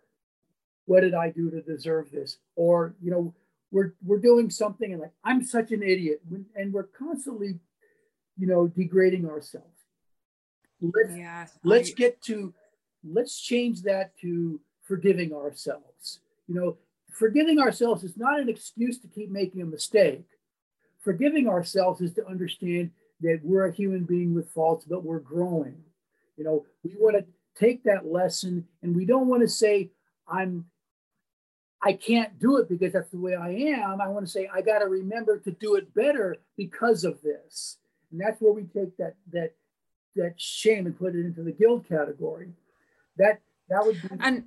what 0.86 1.02
did 1.02 1.16
I 1.16 1.32
do 1.32 1.50
to 1.50 1.62
deserve 1.64 2.12
this? 2.12 2.38
Or, 2.56 2.94
you 3.02 3.10
know, 3.10 3.34
we're 3.72 3.96
we're 4.06 4.20
doing 4.20 4.52
something 4.52 4.94
and 4.94 5.02
like 5.02 5.14
I'm 5.24 5.44
such 5.44 5.72
an 5.72 5.82
idiot. 5.82 6.22
And 6.56 6.72
we're 6.72 6.84
constantly, 6.84 7.60
you 8.38 8.46
know, 8.46 8.68
degrading 8.68 9.28
ourselves. 9.28 9.66
Let's 10.80 11.18
yeah, 11.18 11.48
let's 11.64 11.92
get 11.92 12.22
to 12.24 12.54
let's 13.04 13.42
change 13.42 13.82
that 13.82 14.16
to 14.20 14.62
forgiving 14.84 15.34
ourselves. 15.34 16.20
You 16.48 16.54
know, 16.54 16.78
forgiving 17.16 17.60
ourselves 17.60 18.04
is 18.04 18.18
not 18.18 18.40
an 18.40 18.50
excuse 18.50 19.00
to 19.00 19.08
keep 19.08 19.32
making 19.32 19.62
a 19.62 19.66
mistake. 19.66 20.26
Forgiving 21.00 21.48
ourselves 21.48 22.02
is 22.02 22.14
to 22.14 22.28
understand 22.28 22.92
that 23.22 23.40
we're 23.42 23.68
a 23.68 23.72
human 23.72 24.04
being 24.04 24.36
with 24.36 24.50
faults, 24.50 24.86
but 24.86 25.04
we're 25.04 25.20
growing. 25.20 25.78
You 26.36 26.44
know, 26.44 26.66
we 26.84 26.94
want 26.98 27.16
to 27.16 27.26
take 27.58 27.84
that 27.86 28.06
lesson 28.06 28.68
and 28.84 28.96
we 28.96 29.06
don't 29.06 29.28
want 29.28 29.42
to 29.42 29.48
say, 29.48 29.92
I'm 30.28 30.66
I 31.82 31.94
can't 31.94 32.40
do 32.40 32.58
it 32.58 32.68
because 32.68 32.94
that's 32.94 33.12
the 33.12 33.20
way 33.20 33.36
I 33.36 33.50
am. 33.52 34.02
I 34.02 34.08
want 34.08 34.26
to 34.26 34.32
say 34.32 34.50
I 34.52 34.62
got 34.62 34.80
to 34.80 34.88
remember 34.88 35.38
to 35.38 35.52
do 35.52 35.76
it 35.76 35.94
better 35.94 36.38
because 36.58 37.04
of 37.04 37.22
this. 37.22 37.78
And 38.12 38.20
that's 38.20 38.42
where 38.42 38.54
we 38.54 38.64
take 38.64 38.98
that 38.98 39.16
that 39.32 39.54
that 40.16 40.34
shame 40.38 40.88
and 40.88 40.98
put 40.98 41.16
it 41.16 41.26
into 41.26 41.44
the 41.44 41.52
guilt 41.52 41.88
category. 41.88 42.50
That 43.18 43.40
that 43.70 43.86
would 43.86 44.02
be 44.02 44.10
and 44.20 44.46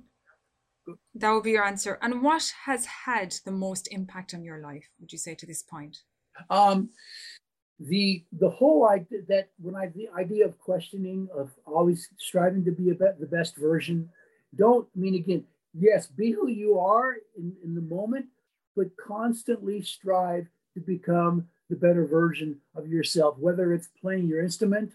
that 1.15 1.31
would 1.31 1.43
be 1.43 1.51
your 1.51 1.65
answer. 1.65 1.97
And 2.01 2.21
what 2.21 2.53
has 2.65 2.85
had 2.85 3.35
the 3.45 3.51
most 3.51 3.87
impact 3.91 4.33
on 4.33 4.43
your 4.43 4.59
life, 4.59 4.89
would 4.99 5.11
you 5.11 5.17
say, 5.17 5.35
to 5.35 5.45
this 5.45 5.63
point? 5.63 5.97
Um, 6.49 6.89
the 7.79 8.25
the 8.37 8.49
whole 8.49 8.89
idea 8.89 9.19
that 9.27 9.49
when 9.59 9.75
I 9.75 9.87
the 9.87 10.09
idea 10.17 10.45
of 10.45 10.57
questioning 10.59 11.29
of 11.35 11.51
always 11.65 12.09
striving 12.17 12.65
to 12.65 12.71
be 12.71 12.89
a 12.89 12.95
be, 12.95 13.19
the 13.19 13.25
best 13.25 13.55
version, 13.57 14.09
don't 14.55 14.87
mean 14.95 15.15
again. 15.15 15.45
Yes, 15.73 16.07
be 16.07 16.31
who 16.31 16.47
you 16.49 16.79
are 16.79 17.15
in, 17.37 17.55
in 17.63 17.75
the 17.75 17.81
moment, 17.81 18.25
but 18.75 18.87
constantly 18.97 19.81
strive 19.81 20.47
to 20.73 20.79
become 20.79 21.47
the 21.69 21.75
better 21.75 22.05
version 22.05 22.57
of 22.75 22.87
yourself. 22.87 23.37
Whether 23.37 23.73
it's 23.73 23.89
playing 24.01 24.27
your 24.27 24.41
instrument, 24.41 24.91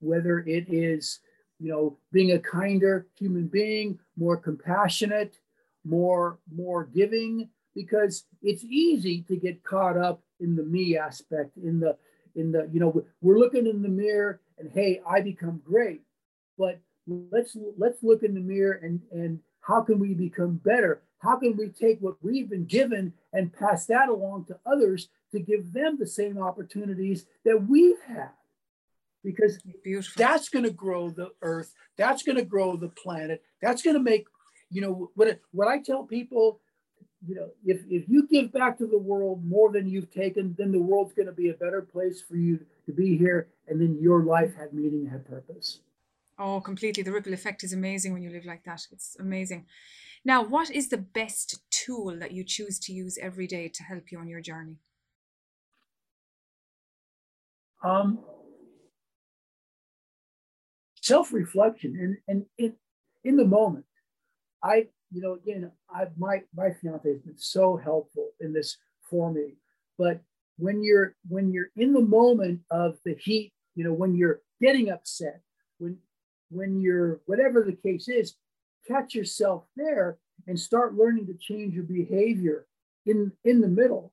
whether 0.00 0.40
it 0.40 0.72
is 0.72 1.20
you 1.60 1.70
know 1.70 1.98
being 2.12 2.32
a 2.32 2.38
kinder 2.38 3.06
human 3.18 3.46
being, 3.46 3.98
more 4.16 4.36
compassionate, 4.36 5.38
more 5.84 6.38
more 6.54 6.84
giving, 6.84 7.48
because 7.74 8.24
it's 8.42 8.64
easy 8.64 9.22
to 9.22 9.36
get 9.36 9.62
caught 9.64 9.96
up 9.96 10.22
in 10.40 10.56
the 10.56 10.62
me 10.62 10.96
aspect 10.96 11.56
in 11.56 11.80
the 11.80 11.96
in 12.34 12.52
the 12.52 12.68
you 12.72 12.80
know 12.80 13.04
we're 13.20 13.38
looking 13.38 13.66
in 13.66 13.82
the 13.82 13.88
mirror 13.88 14.40
and 14.58 14.70
hey 14.72 15.00
i 15.08 15.20
become 15.20 15.60
great. 15.64 16.02
But 16.56 16.80
let's 17.06 17.56
let's 17.76 18.02
look 18.02 18.22
in 18.22 18.34
the 18.34 18.40
mirror 18.40 18.80
and 18.82 19.00
and 19.12 19.40
how 19.60 19.82
can 19.82 19.98
we 19.98 20.14
become 20.14 20.60
better? 20.64 21.02
How 21.18 21.36
can 21.36 21.56
we 21.56 21.68
take 21.68 22.00
what 22.00 22.16
we've 22.22 22.48
been 22.48 22.64
given 22.64 23.12
and 23.32 23.52
pass 23.52 23.86
that 23.86 24.08
along 24.08 24.46
to 24.46 24.58
others 24.64 25.08
to 25.32 25.40
give 25.40 25.72
them 25.72 25.98
the 25.98 26.06
same 26.06 26.38
opportunities 26.38 27.26
that 27.44 27.66
we've 27.68 28.00
had 28.06 28.30
because 29.28 29.58
Beautiful. 29.84 30.12
that's 30.16 30.48
going 30.48 30.64
to 30.64 30.70
grow 30.70 31.10
the 31.10 31.30
earth 31.42 31.74
that's 31.96 32.22
going 32.22 32.36
to 32.36 32.44
grow 32.44 32.76
the 32.76 32.88
planet 32.88 33.42
that's 33.60 33.82
going 33.82 33.96
to 33.96 34.02
make 34.02 34.26
you 34.70 34.80
know 34.80 35.10
what 35.14 35.40
what 35.52 35.68
i 35.68 35.78
tell 35.78 36.04
people 36.04 36.60
you 37.26 37.34
know, 37.34 37.48
if, 37.64 37.80
if 37.88 38.08
you 38.08 38.28
give 38.28 38.52
back 38.52 38.78
to 38.78 38.86
the 38.86 38.98
world 38.98 39.44
more 39.44 39.72
than 39.72 39.88
you've 39.88 40.12
taken, 40.12 40.54
then 40.56 40.70
the 40.70 40.80
world's 40.80 41.12
going 41.14 41.26
to 41.26 41.32
be 41.32 41.48
a 41.48 41.54
better 41.54 41.82
place 41.82 42.22
for 42.22 42.36
you 42.36 42.60
to 42.86 42.92
be 42.92 43.16
here. 43.16 43.48
And 43.66 43.80
then 43.80 43.98
your 44.00 44.22
life 44.22 44.54
had 44.56 44.72
meaning, 44.72 45.06
had 45.06 45.26
purpose. 45.28 45.80
Oh, 46.38 46.60
completely. 46.60 47.02
The 47.02 47.12
ripple 47.12 47.32
effect 47.32 47.64
is 47.64 47.72
amazing 47.72 48.12
when 48.12 48.22
you 48.22 48.30
live 48.30 48.44
like 48.44 48.64
that. 48.64 48.86
It's 48.92 49.16
amazing. 49.18 49.66
Now, 50.24 50.44
what 50.44 50.70
is 50.70 50.88
the 50.88 50.98
best 50.98 51.60
tool 51.70 52.16
that 52.18 52.32
you 52.32 52.44
choose 52.44 52.78
to 52.80 52.92
use 52.92 53.18
every 53.20 53.46
day 53.48 53.68
to 53.68 53.82
help 53.82 54.12
you 54.12 54.18
on 54.18 54.28
your 54.28 54.40
journey? 54.40 54.76
Um, 57.82 58.20
self-reflection 61.08 61.96
and, 61.98 62.16
and 62.28 62.46
in, 62.58 62.74
in 63.24 63.36
the 63.36 63.44
moment. 63.44 63.84
I 64.62 64.88
you 65.10 65.22
know, 65.22 65.34
again, 65.34 65.70
I 65.90 66.06
my 66.16 66.42
my 66.54 66.70
fiance 66.70 67.08
has 67.10 67.22
been 67.22 67.38
so 67.38 67.76
helpful 67.76 68.30
in 68.40 68.52
this 68.52 68.76
for 69.08 69.32
me. 69.32 69.56
But 69.96 70.20
when 70.58 70.82
you're 70.82 71.14
when 71.28 71.52
you're 71.52 71.70
in 71.76 71.92
the 71.92 72.02
moment 72.02 72.60
of 72.70 72.98
the 73.04 73.14
heat, 73.14 73.52
you 73.74 73.84
know, 73.84 73.92
when 73.92 74.14
you're 74.14 74.40
getting 74.60 74.90
upset, 74.90 75.40
when 75.78 75.96
when 76.50 76.80
you're 76.80 77.20
whatever 77.26 77.62
the 77.62 77.76
case 77.76 78.08
is, 78.08 78.34
catch 78.86 79.14
yourself 79.14 79.64
there 79.76 80.18
and 80.46 80.58
start 80.58 80.94
learning 80.94 81.26
to 81.26 81.34
change 81.34 81.74
your 81.74 81.84
behavior 81.84 82.66
in 83.06 83.32
in 83.44 83.60
the 83.60 83.68
middle. 83.68 84.12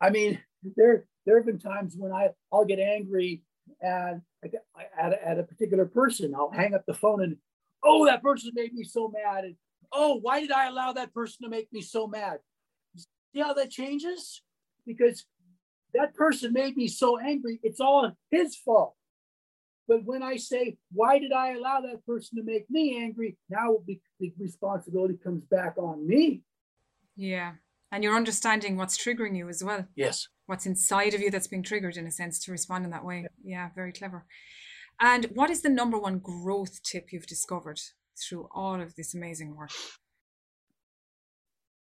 I 0.00 0.10
mean, 0.10 0.38
there 0.76 1.06
there 1.26 1.36
have 1.36 1.46
been 1.46 1.58
times 1.58 1.96
when 1.96 2.12
I 2.12 2.30
I'll 2.52 2.64
get 2.64 2.78
angry 2.78 3.42
and 3.80 4.22
at, 4.42 5.12
at 5.12 5.38
a 5.38 5.42
particular 5.42 5.86
person, 5.86 6.34
I'll 6.34 6.50
hang 6.50 6.74
up 6.74 6.84
the 6.86 6.94
phone 6.94 7.22
and 7.22 7.36
oh 7.82 8.06
that 8.06 8.22
person 8.22 8.52
made 8.54 8.74
me 8.74 8.84
so 8.84 9.08
mad 9.08 9.44
and 9.44 9.56
oh, 9.92 10.18
why 10.20 10.40
did 10.40 10.52
I 10.52 10.68
allow 10.68 10.92
that 10.92 11.14
person 11.14 11.44
to 11.44 11.48
make 11.48 11.72
me 11.72 11.80
so 11.80 12.06
mad? 12.06 12.38
See 12.96 13.40
how 13.40 13.54
that 13.54 13.70
changes? 13.70 14.42
Because 14.86 15.24
that 15.94 16.14
person 16.14 16.52
made 16.52 16.76
me 16.76 16.88
so 16.88 17.18
angry, 17.18 17.60
it's 17.62 17.80
all 17.80 18.12
his 18.30 18.56
fault. 18.56 18.94
But 19.86 20.04
when 20.04 20.22
I 20.22 20.36
say, 20.36 20.76
why 20.92 21.18
did 21.18 21.32
I 21.32 21.54
allow 21.54 21.80
that 21.80 22.04
person 22.04 22.36
to 22.36 22.44
make 22.44 22.68
me 22.70 23.02
angry? 23.02 23.38
Now 23.48 23.78
the 23.86 23.98
responsibility 24.38 25.18
comes 25.22 25.44
back 25.44 25.78
on 25.78 26.06
me. 26.06 26.42
Yeah. 27.16 27.52
And 27.90 28.04
you're 28.04 28.16
understanding 28.16 28.76
what's 28.76 29.02
triggering 29.02 29.36
you 29.36 29.48
as 29.48 29.64
well. 29.64 29.86
Yes. 29.96 30.28
What's 30.46 30.66
inside 30.66 31.14
of 31.14 31.20
you 31.20 31.30
that's 31.30 31.46
being 31.46 31.62
triggered 31.62 31.96
in 31.96 32.06
a 32.06 32.10
sense 32.10 32.38
to 32.44 32.52
respond 32.52 32.84
in 32.84 32.90
that 32.90 33.04
way. 33.04 33.26
Yeah, 33.42 33.70
very 33.74 33.92
clever. 33.92 34.26
And 35.00 35.26
what 35.34 35.50
is 35.50 35.62
the 35.62 35.68
number 35.68 35.98
one 35.98 36.18
growth 36.18 36.82
tip 36.82 37.12
you've 37.12 37.26
discovered 37.26 37.80
through 38.18 38.48
all 38.54 38.80
of 38.80 38.94
this 38.96 39.14
amazing 39.14 39.56
work? 39.56 39.70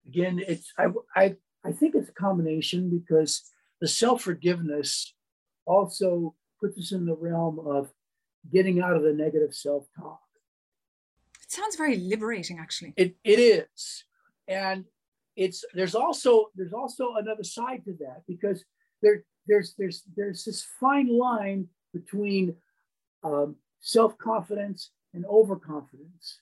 Again, 0.05 0.41
it's 0.47 0.71
I 0.77 0.87
I, 1.15 1.35
I 1.65 1.71
think 1.71 1.95
it's 1.95 2.09
a 2.09 2.13
combination 2.13 2.89
because 2.89 3.43
the 3.81 3.87
self-forgiveness 3.87 5.13
also 5.65 6.35
puts 6.59 6.77
us 6.77 6.91
in 6.91 7.05
the 7.05 7.15
realm 7.15 7.59
of 7.59 7.91
getting 8.51 8.81
out 8.81 8.95
of 8.95 9.03
the 9.03 9.13
negative 9.13 9.53
self-talk. 9.53 10.21
It 11.41 11.51
sounds 11.51 11.75
very 11.75 11.97
liberating 11.97 12.59
actually. 12.59 12.93
It 12.97 13.15
it 13.23 13.39
is. 13.39 14.03
And 14.47 14.85
it's 15.39 15.63
there's 15.73 15.95
also 15.95 16.49
there's 16.53 16.73
also 16.73 17.15
another 17.15 17.45
side 17.45 17.85
to 17.85 17.93
that 18.01 18.23
because 18.27 18.65
there 19.01 19.23
there's 19.47 19.73
there's 19.77 20.03
there's 20.17 20.43
this 20.43 20.67
fine 20.79 21.07
line 21.07 21.69
between 21.93 22.55
um, 23.23 23.55
self-confidence 23.79 24.91
and 25.13 25.25
overconfidence. 25.25 26.41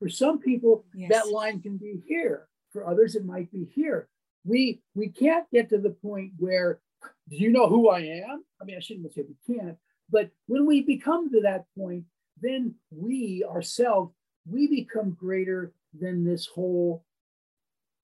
For 0.00 0.08
some 0.08 0.40
people, 0.40 0.84
yes. 0.94 1.10
that 1.12 1.28
line 1.28 1.60
can 1.60 1.76
be 1.76 2.02
here. 2.08 2.48
For 2.72 2.86
others, 2.86 3.14
it 3.14 3.24
might 3.26 3.52
be 3.52 3.70
here. 3.74 4.08
We 4.44 4.80
we 4.94 5.10
can't 5.10 5.44
get 5.52 5.68
to 5.68 5.78
the 5.78 5.90
point 5.90 6.32
where, 6.38 6.80
do 7.28 7.36
you 7.36 7.50
know 7.50 7.68
who 7.68 7.90
I 7.90 8.00
am? 8.00 8.44
I 8.60 8.64
mean, 8.64 8.76
I 8.78 8.80
shouldn't 8.80 9.12
say 9.12 9.24
we 9.28 9.56
can't, 9.56 9.76
but 10.10 10.30
when 10.46 10.64
we 10.64 10.80
become 10.80 11.30
to 11.32 11.42
that 11.42 11.66
point, 11.78 12.04
then 12.40 12.76
we 12.90 13.44
ourselves 13.44 14.14
we 14.50 14.68
become 14.68 15.10
greater 15.20 15.72
than 16.00 16.24
this 16.24 16.46
whole 16.46 17.04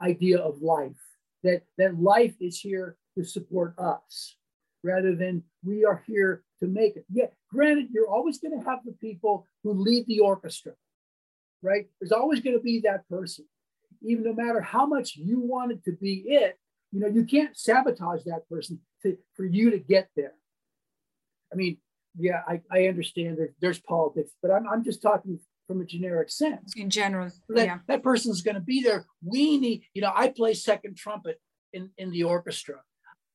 idea 0.01 0.39
of 0.39 0.63
life. 0.63 1.01
That 1.45 1.63
that 1.77 2.01
life 2.01 2.35
is 2.41 2.59
here 2.59 2.97
to 3.17 3.25
support 3.25 3.79
us, 3.79 4.37
rather 4.83 5.15
than 5.15 5.45
we 5.65 5.85
are 5.85 6.03
here 6.07 6.43
to 6.61 6.67
make 6.67 6.97
it. 6.97 7.05
Yeah, 7.13 7.27
granted, 7.51 7.89
you're 7.93 8.09
always 8.09 8.39
going 8.39 8.59
to 8.59 8.65
have 8.69 8.81
the 8.85 8.93
people 8.93 9.47
who 9.63 9.73
lead 9.73 10.07
the 10.07 10.21
orchestra, 10.21 10.73
right? 11.63 11.87
There's 12.01 12.13
always 12.13 12.41
going 12.41 12.57
to 12.57 12.63
be 12.63 12.81
that 12.81 13.09
person. 13.09 13.45
Even 14.03 14.25
no 14.25 14.33
matter 14.33 14.61
how 14.61 14.87
much 14.87 15.17
you 15.17 15.41
want 15.41 15.73
it 15.73 15.85
to 15.85 15.93
be 15.93 16.25
it, 16.27 16.59
you 16.93 17.01
know, 17.01 17.09
you 17.09 17.25
can't 17.25 17.57
sabotage 17.57 18.25
that 18.25 18.49
person 18.49 18.81
to, 19.03 19.17
for 19.35 19.45
you 19.45 19.71
to 19.71 19.79
get 19.79 20.09
there. 20.17 20.35
I 21.53 21.57
mean, 21.57 21.79
yeah, 22.19 22.43
I, 22.47 22.61
I 22.71 22.87
understand 22.87 23.39
that 23.39 23.55
there's 23.61 23.79
politics, 23.79 24.33
but 24.43 24.51
I'm, 24.51 24.67
I'm 24.69 24.85
just 24.85 25.03
talking 25.03 25.39
from 25.69 25.81
a 25.81 25.85
generic 25.85 26.31
sense. 26.31 26.73
In 26.77 26.91
general, 26.91 27.31
that, 27.51 27.67
yeah. 27.67 27.79
that 27.87 28.03
person's 28.03 28.43
going 28.43 28.57
to 28.57 28.61
be 28.61 28.83
there. 28.83 29.07
We 29.25 29.59
need, 29.59 29.83
you 29.95 30.03
know, 30.03 30.11
I 30.13 30.31
play 30.31 30.55
second 30.55 30.97
trumpet 30.97 31.41
in, 31.73 31.91
in 31.99 32.11
the 32.11 32.25
orchestra. 32.25 32.77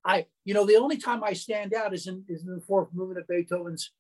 I, 0.06 0.26
you 0.44 0.54
know, 0.54 0.66
the 0.66 0.76
only 0.76 0.98
time 0.98 1.24
I 1.24 1.34
stand 1.34 1.74
out 1.74 1.94
is 1.94 2.08
in, 2.08 2.26
is 2.28 2.46
in 2.46 2.56
the 2.56 2.62
fourth 2.62 2.90
movement 2.92 3.20
of 3.20 3.28
Beethoven's 3.28 3.92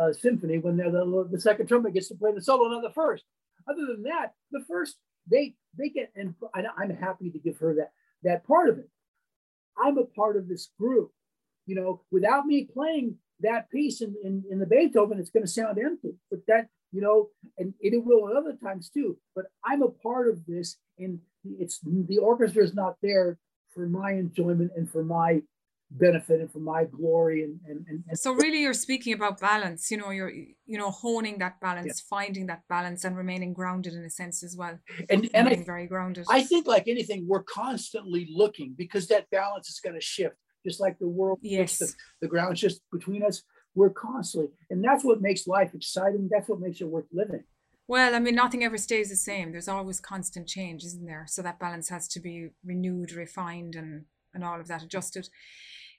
uh, 0.00 0.12
symphony 0.12 0.58
when 0.58 0.78
the, 0.78 1.28
the 1.30 1.40
second 1.40 1.68
trumpet 1.68 1.94
gets 1.94 2.08
to 2.08 2.16
play 2.16 2.32
the 2.34 2.42
solo, 2.42 2.68
not 2.68 2.82
the 2.82 2.92
first. 2.92 3.24
Other 3.68 3.86
than 3.86 4.02
that, 4.04 4.32
the 4.50 4.64
first 4.66 4.96
they 5.30 5.54
they 5.78 5.88
get, 5.88 6.10
and 6.16 6.34
I'm 6.54 6.90
happy 6.90 7.30
to 7.30 7.38
give 7.38 7.58
her 7.58 7.76
that 7.76 7.92
that 8.24 8.44
part 8.44 8.68
of 8.68 8.78
it. 8.78 8.88
I'm 9.78 9.98
a 9.98 10.04
part 10.04 10.36
of 10.36 10.48
this 10.48 10.70
group. 10.80 11.12
You 11.66 11.76
know, 11.76 12.02
without 12.10 12.44
me 12.44 12.68
playing 12.72 13.18
that 13.40 13.70
piece 13.70 14.00
in, 14.00 14.16
in, 14.24 14.42
in 14.50 14.58
the 14.58 14.66
Beethoven, 14.66 15.20
it's 15.20 15.30
going 15.30 15.44
to 15.44 15.50
sound 15.50 15.78
empty. 15.78 16.16
But 16.28 16.40
that, 16.48 16.68
you 16.92 17.00
know, 17.00 17.28
and 17.58 17.74
it 17.80 18.04
will 18.04 18.28
at 18.28 18.36
other 18.36 18.56
times 18.62 18.90
too. 18.90 19.16
But 19.34 19.46
I'm 19.64 19.82
a 19.82 19.88
part 19.88 20.28
of 20.28 20.44
this, 20.46 20.76
and 20.98 21.18
it's 21.58 21.80
the 21.82 22.18
orchestra 22.18 22.62
is 22.62 22.74
not 22.74 22.96
there 23.02 23.38
for 23.74 23.88
my 23.88 24.12
enjoyment 24.12 24.72
and 24.76 24.88
for 24.88 25.02
my 25.02 25.40
benefit 25.98 26.40
and 26.40 26.50
for 26.50 26.58
my 26.58 26.84
glory 26.84 27.44
and, 27.44 27.60
and, 27.66 27.84
and, 28.08 28.18
so 28.18 28.32
really 28.32 28.62
you're 28.62 28.72
speaking 28.72 29.12
about 29.12 29.38
balance 29.38 29.90
you 29.90 29.96
know 29.96 30.08
you're 30.10 30.30
you 30.30 30.78
know 30.78 30.90
honing 30.90 31.38
that 31.38 31.60
balance 31.60 31.86
yeah. 31.86 32.16
finding 32.18 32.46
that 32.46 32.62
balance 32.68 33.04
and 33.04 33.14
remaining 33.14 33.52
grounded 33.52 33.92
in 33.92 34.02
a 34.02 34.08
sense 34.08 34.42
as 34.42 34.56
well 34.56 34.78
and 35.10 35.28
and 35.34 35.48
I, 35.48 35.62
very 35.66 35.86
grounded 35.86 36.24
i 36.30 36.42
think 36.42 36.66
like 36.66 36.88
anything 36.88 37.26
we're 37.28 37.42
constantly 37.42 38.26
looking 38.32 38.74
because 38.76 39.06
that 39.08 39.28
balance 39.30 39.68
is 39.68 39.80
going 39.80 39.94
to 39.94 40.00
shift 40.00 40.36
just 40.66 40.80
like 40.80 40.98
the 40.98 41.08
world 41.08 41.40
yes 41.42 41.78
the, 41.78 41.92
the 42.22 42.28
ground 42.28 42.56
just 42.56 42.80
between 42.90 43.22
us 43.22 43.42
we're 43.74 43.90
constantly 43.90 44.50
and 44.70 44.84
that's 44.84 45.04
what 45.04 45.20
makes 45.20 45.46
life 45.46 45.74
exciting 45.74 46.28
that's 46.30 46.48
what 46.48 46.60
makes 46.60 46.80
it 46.80 46.88
worth 46.88 47.06
living 47.12 47.44
well, 47.88 48.14
I 48.14 48.20
mean, 48.20 48.36
nothing 48.36 48.64
ever 48.64 48.78
stays 48.78 49.10
the 49.10 49.16
same. 49.16 49.52
There's 49.52 49.68
always 49.68 50.00
constant 50.00 50.48
change, 50.48 50.84
isn't 50.84 51.04
there? 51.04 51.26
So 51.28 51.42
that 51.42 51.58
balance 51.58 51.88
has 51.88 52.06
to 52.08 52.20
be 52.20 52.50
renewed, 52.64 53.12
refined, 53.12 53.74
and 53.74 54.04
and 54.32 54.44
all 54.44 54.60
of 54.60 54.68
that 54.68 54.82
adjusted. 54.82 55.28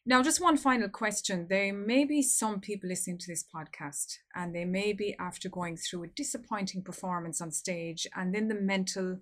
Now, 0.05 0.21
just 0.21 0.41
one 0.41 0.57
final 0.57 0.89
question. 0.89 1.47
There 1.49 1.73
may 1.73 2.03
be 2.03 2.21
some 2.21 2.59
people 2.59 2.89
listening 2.89 3.19
to 3.19 3.27
this 3.27 3.43
podcast, 3.43 4.17
and 4.33 4.55
they 4.55 4.65
may 4.65 4.93
be 4.93 5.15
after 5.19 5.49
going 5.49 5.77
through 5.77 6.03
a 6.03 6.07
disappointing 6.07 6.81
performance 6.81 7.39
on 7.41 7.51
stage, 7.51 8.07
and 8.15 8.33
then 8.33 8.47
the 8.47 8.55
mental 8.55 9.19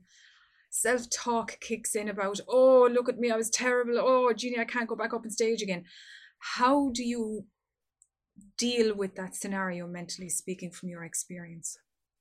self 0.69 1.09
talk 1.09 1.59
kicks 1.59 1.93
in 1.93 2.07
about, 2.07 2.39
oh, 2.47 2.87
look 2.91 3.09
at 3.09 3.19
me, 3.19 3.31
I 3.31 3.35
was 3.35 3.49
terrible. 3.49 3.99
Oh, 3.99 4.31
Jeannie, 4.33 4.59
I 4.59 4.65
can't 4.65 4.87
go 4.87 4.95
back 4.95 5.13
up 5.13 5.25
on 5.25 5.29
stage 5.29 5.61
again. 5.61 5.83
how 6.39 6.89
do 6.93 7.03
you 7.03 7.45
deal 8.57 8.95
with 8.95 9.15
that 9.15 9.35
scenario 9.35 9.87
mentally 9.87 10.29
speaking 10.29 10.71
from 10.71 10.89
your 10.89 11.03
experience? 11.03 11.77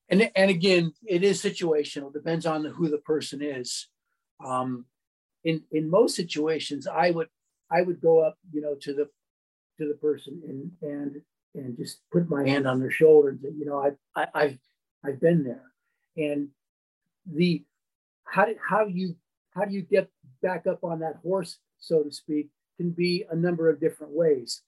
And, 0.08 0.30
and 0.34 0.50
again, 0.50 0.92
it 1.06 1.22
is 1.22 1.40
situational, 1.42 2.12
depends 2.12 2.46
on 2.46 2.64
who 2.64 2.88
the 2.88 2.98
person 2.98 3.42
is. 3.42 3.88
Um, 4.44 4.86
in, 5.44 5.62
in 5.70 5.88
most 5.88 6.16
situations, 6.16 6.86
I 6.86 7.10
would 7.10 7.28
I 7.70 7.82
would 7.82 8.00
go 8.00 8.18
up, 8.20 8.36
you 8.52 8.60
know, 8.60 8.74
to 8.80 8.92
the 8.92 9.08
to 9.78 9.88
the 9.88 9.94
person 9.94 10.42
and 10.46 10.72
and 10.82 11.22
and 11.54 11.76
just 11.76 12.00
put 12.12 12.28
my 12.28 12.46
hand 12.46 12.66
on 12.66 12.80
their 12.80 12.90
shoulder 12.90 13.30
and 13.30 13.40
say, 13.40 13.48
you 13.56 13.64
know, 13.64 13.78
I, 13.78 14.20
I 14.20 14.26
I've 14.34 14.58
I've 15.04 15.20
been 15.20 15.44
there. 15.44 15.70
And 16.16 16.48
the 17.26 17.64
how 18.24 18.46
do, 18.46 18.54
how 18.68 18.86
you 18.86 19.16
how 19.54 19.64
do 19.64 19.72
you 19.72 19.82
get 19.82 20.08
back 20.42 20.66
up 20.66 20.84
on 20.84 21.00
that 21.00 21.16
horse, 21.22 21.58
so 21.78 22.02
to 22.02 22.10
speak, 22.10 22.48
can 22.76 22.90
be 22.90 23.24
a 23.30 23.36
number 23.36 23.68
of 23.68 23.80
different 23.80 24.12
ways. 24.12 24.62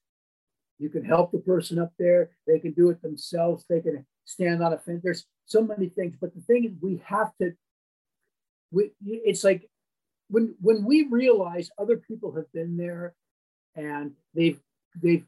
You 0.83 0.91
can 0.91 1.05
help 1.05 1.31
the 1.31 1.39
person 1.39 1.79
up 1.79 1.93
there. 1.97 2.31
They 2.45 2.59
can 2.59 2.73
do 2.73 2.91
it 2.91 3.01
themselves. 3.01 3.65
They 3.69 3.81
can 3.81 4.05
stand 4.25 4.65
on 4.65 4.73
a 4.73 4.79
fence. 4.79 5.01
There's 5.05 5.27
so 5.47 5.63
many 5.63 5.89
things. 5.89 6.17
But 6.21 6.35
the 6.35 6.41
thing 6.41 6.65
is, 6.65 6.73
we 6.83 7.01
have 7.07 7.31
to. 7.41 7.53
We, 8.73 8.91
it's 9.01 9.45
like 9.45 9.71
when 10.29 10.57
when 10.61 10.85
we 10.85 11.07
realize 11.09 11.71
other 11.79 11.99
people 11.99 12.35
have 12.35 12.53
been 12.53 12.77
there, 12.77 13.15
and 13.77 14.13
they've 14.35 14.61
they've 15.01 15.25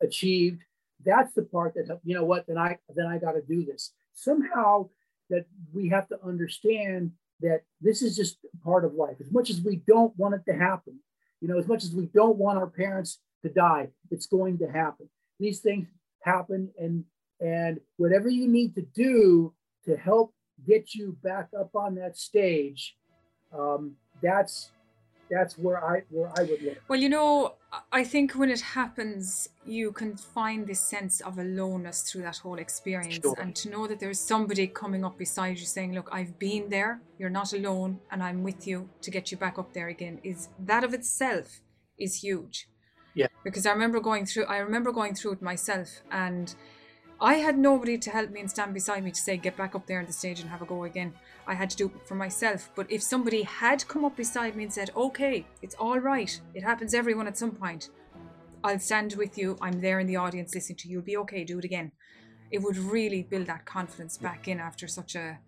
achieved. 0.00 0.62
That's 1.04 1.34
the 1.34 1.42
part 1.42 1.74
that 1.74 1.98
you 2.04 2.14
know 2.14 2.24
what. 2.24 2.46
Then 2.46 2.56
I 2.56 2.78
then 2.94 3.06
I 3.06 3.18
got 3.18 3.32
to 3.32 3.42
do 3.42 3.64
this 3.64 3.92
somehow. 4.14 4.88
That 5.30 5.46
we 5.72 5.88
have 5.88 6.08
to 6.08 6.18
understand 6.22 7.12
that 7.40 7.62
this 7.80 8.02
is 8.02 8.14
just 8.14 8.36
part 8.62 8.84
of 8.84 8.94
life. 8.94 9.16
As 9.18 9.32
much 9.32 9.50
as 9.50 9.60
we 9.62 9.76
don't 9.86 10.16
want 10.16 10.34
it 10.34 10.42
to 10.46 10.56
happen, 10.56 11.00
you 11.40 11.48
know, 11.48 11.58
as 11.58 11.66
much 11.66 11.82
as 11.82 11.92
we 11.92 12.06
don't 12.06 12.36
want 12.36 12.58
our 12.58 12.66
parents 12.66 13.18
to 13.42 13.48
die, 13.48 13.88
it's 14.10 14.26
going 14.26 14.58
to 14.58 14.66
happen. 14.66 15.08
These 15.38 15.60
things 15.60 15.86
happen, 16.22 16.70
and 16.78 17.04
and 17.40 17.80
whatever 17.96 18.28
you 18.28 18.46
need 18.48 18.74
to 18.76 18.82
do 18.94 19.52
to 19.84 19.96
help 19.96 20.32
get 20.66 20.94
you 20.94 21.16
back 21.24 21.48
up 21.58 21.74
on 21.74 21.96
that 21.96 22.16
stage, 22.16 22.96
um, 23.52 23.96
that's 24.22 24.70
that's 25.30 25.56
where 25.58 25.82
I 25.82 26.02
where 26.10 26.30
I 26.38 26.42
would 26.42 26.62
look. 26.62 26.78
Well, 26.88 27.00
you 27.00 27.08
know, 27.08 27.54
I 27.90 28.04
think 28.04 28.32
when 28.32 28.50
it 28.50 28.60
happens, 28.60 29.48
you 29.64 29.90
can 29.92 30.16
find 30.16 30.66
this 30.66 30.80
sense 30.80 31.20
of 31.22 31.38
aloneness 31.38 32.02
through 32.02 32.22
that 32.22 32.36
whole 32.36 32.58
experience, 32.58 33.18
Sure. 33.22 33.34
and 33.40 33.56
to 33.56 33.70
know 33.70 33.86
that 33.86 33.98
there's 33.98 34.20
somebody 34.20 34.66
coming 34.68 35.04
up 35.04 35.16
beside 35.18 35.58
you 35.58 35.66
saying, 35.66 35.94
"Look, 35.94 36.08
I've 36.12 36.38
been 36.38 36.68
there. 36.68 37.00
You're 37.18 37.30
not 37.40 37.52
alone, 37.52 38.00
and 38.10 38.22
I'm 38.22 38.42
with 38.44 38.66
you 38.66 38.88
to 39.00 39.10
get 39.10 39.32
you 39.32 39.38
back 39.38 39.58
up 39.58 39.72
there 39.72 39.88
again." 39.88 40.20
Is 40.22 40.48
that 40.60 40.84
of 40.84 40.92
itself 40.94 41.62
is 41.98 42.22
huge. 42.22 42.68
Yeah. 43.14 43.28
Because 43.44 43.66
I 43.66 43.72
remember 43.72 44.00
going 44.00 44.26
through. 44.26 44.44
I 44.44 44.58
remember 44.58 44.92
going 44.92 45.14
through 45.14 45.32
it 45.32 45.42
myself, 45.42 46.02
and 46.10 46.54
I 47.20 47.34
had 47.34 47.58
nobody 47.58 47.98
to 47.98 48.10
help 48.10 48.30
me 48.30 48.40
and 48.40 48.50
stand 48.50 48.72
beside 48.74 49.04
me 49.04 49.10
to 49.10 49.20
say, 49.20 49.36
"Get 49.36 49.56
back 49.56 49.74
up 49.74 49.86
there 49.86 50.00
on 50.00 50.06
the 50.06 50.12
stage 50.12 50.40
and 50.40 50.48
have 50.50 50.62
a 50.62 50.66
go 50.66 50.84
again." 50.84 51.12
I 51.46 51.54
had 51.54 51.70
to 51.70 51.76
do 51.76 51.86
it 51.86 52.06
for 52.06 52.14
myself. 52.14 52.70
But 52.74 52.90
if 52.90 53.02
somebody 53.02 53.42
had 53.42 53.86
come 53.88 54.04
up 54.04 54.16
beside 54.16 54.56
me 54.56 54.64
and 54.64 54.72
said, 54.72 54.90
okay, 54.96 55.46
it's 55.60 55.74
all 55.74 55.98
right, 55.98 56.40
it 56.54 56.62
happens 56.62 56.94
everyone 56.94 57.26
at 57.26 57.38
some 57.38 57.52
point, 57.52 57.90
I'll 58.64 58.78
stand 58.78 59.14
with 59.14 59.36
you, 59.36 59.56
I'm 59.60 59.80
there 59.80 59.98
in 59.98 60.06
the 60.06 60.16
audience 60.16 60.54
listening 60.54 60.76
to 60.78 60.88
you, 60.88 60.94
you'll 60.94 61.02
be 61.02 61.16
okay, 61.18 61.44
do 61.44 61.58
it 61.58 61.64
again. 61.64 61.92
It 62.50 62.62
would 62.62 62.76
really 62.76 63.22
build 63.22 63.46
that 63.46 63.64
confidence 63.64 64.18
back 64.18 64.46
in 64.46 64.60
after 64.60 64.86
such 64.86 65.16
a, 65.16 65.38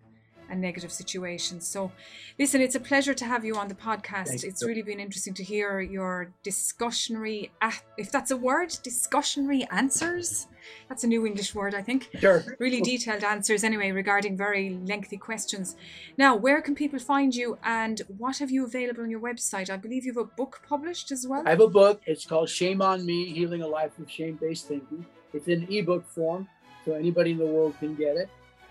a 0.49 0.55
negative 0.55 0.91
situation. 0.91 1.59
So, 1.61 1.91
listen, 2.39 2.61
it's 2.61 2.75
a 2.75 2.79
pleasure 2.79 3.13
to 3.13 3.25
have 3.25 3.43
you 3.45 3.55
on 3.55 3.67
the 3.67 3.75
podcast. 3.75 4.27
Thank 4.29 4.43
It's 4.43 4.63
really 4.63 4.81
been 4.81 4.99
interesting 4.99 5.33
to 5.35 5.43
hear 5.43 5.79
your 5.81 6.31
discussionary, 6.43 7.49
if 7.97 8.11
that's 8.11 8.31
a 8.31 8.37
word, 8.37 8.69
discussionary 8.69 9.65
answers. 9.71 10.47
That's 10.89 11.03
a 11.03 11.07
new 11.07 11.25
English 11.25 11.53
word, 11.53 11.75
I 11.75 11.81
think 11.83 12.09
Sure. 12.19 12.43
really 12.59 12.81
detailed 12.81 13.23
answers 13.23 13.63
anyway 13.63 13.91
regarding 13.91 14.35
very 14.35 14.71
lengthy 14.85 15.17
questions. 15.17 15.75
Now, 16.17 16.35
where 16.35 16.61
can 16.61 16.73
people 16.75 16.97
find 16.99 17.35
you 17.35 17.57
and 17.63 18.01
what 18.17 18.37
have 18.39 18.49
you 18.49 18.65
available 18.65 19.03
on 19.03 19.09
your 19.09 19.19
website? 19.19 19.69
I 19.69 19.77
believe 19.77 20.05
you 20.05 20.13
have 20.13 20.23
a 20.23 20.25
book 20.41 20.61
published 20.67 21.11
as 21.11 21.27
well. 21.27 21.43
I 21.45 21.51
have 21.51 21.61
a 21.61 21.67
book. 21.67 22.01
It's 22.05 22.25
called 22.25 22.49
Shame 22.49 22.81
on 22.81 23.05
Me 23.05 23.31
Healing 23.31 23.61
a 23.61 23.67
Life 23.67 23.97
of 23.99 24.09
Shame 24.09 24.35
Based 24.41 24.67
Thinking. 24.67 25.05
It's 25.33 25.47
in 25.47 25.67
ebook 25.71 26.07
form, 26.09 26.47
so 26.83 26.93
anybody 26.93 27.31
in 27.31 27.37
the 27.37 27.45
world 27.45 27.75
can 27.79 27.93
get 27.95 28.15
it. 28.17 28.29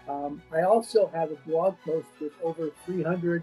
Um, 0.08 0.42
I 0.52 0.62
also 0.62 1.10
have 1.14 1.30
a 1.30 1.36
blog 1.46 1.76
post 1.84 2.08
with 2.20 2.32
over 2.42 2.70
300 2.84 3.42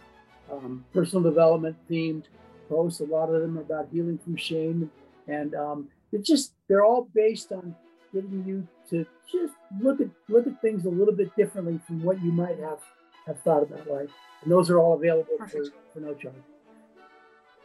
um, 0.51 0.85
personal 0.93 1.23
development 1.23 1.75
themed 1.89 2.25
posts. 2.69 2.99
A 2.99 3.05
lot 3.05 3.29
of 3.29 3.41
them 3.41 3.57
are 3.57 3.61
about 3.61 3.89
healing 3.91 4.17
from 4.17 4.35
shame. 4.35 4.91
And 5.27 5.55
um, 5.55 5.89
it's 6.11 6.27
just, 6.27 6.53
they're 6.67 6.83
all 6.83 7.07
based 7.13 7.51
on 7.51 7.75
getting 8.13 8.43
you 8.45 8.67
to 8.89 9.05
just 9.31 9.53
look 9.79 10.01
at 10.01 10.07
look 10.27 10.45
at 10.45 10.61
things 10.61 10.85
a 10.85 10.89
little 10.89 11.13
bit 11.13 11.33
differently 11.37 11.79
from 11.87 12.03
what 12.03 12.21
you 12.21 12.31
might 12.31 12.59
have 12.59 12.79
have 13.25 13.39
thought 13.39 13.63
about 13.63 13.89
life. 13.89 14.09
And 14.43 14.51
those 14.51 14.69
are 14.69 14.79
all 14.79 14.93
available 14.93 15.37
for, 15.37 15.63
for 15.93 15.99
no 15.99 16.13
charge. 16.13 16.35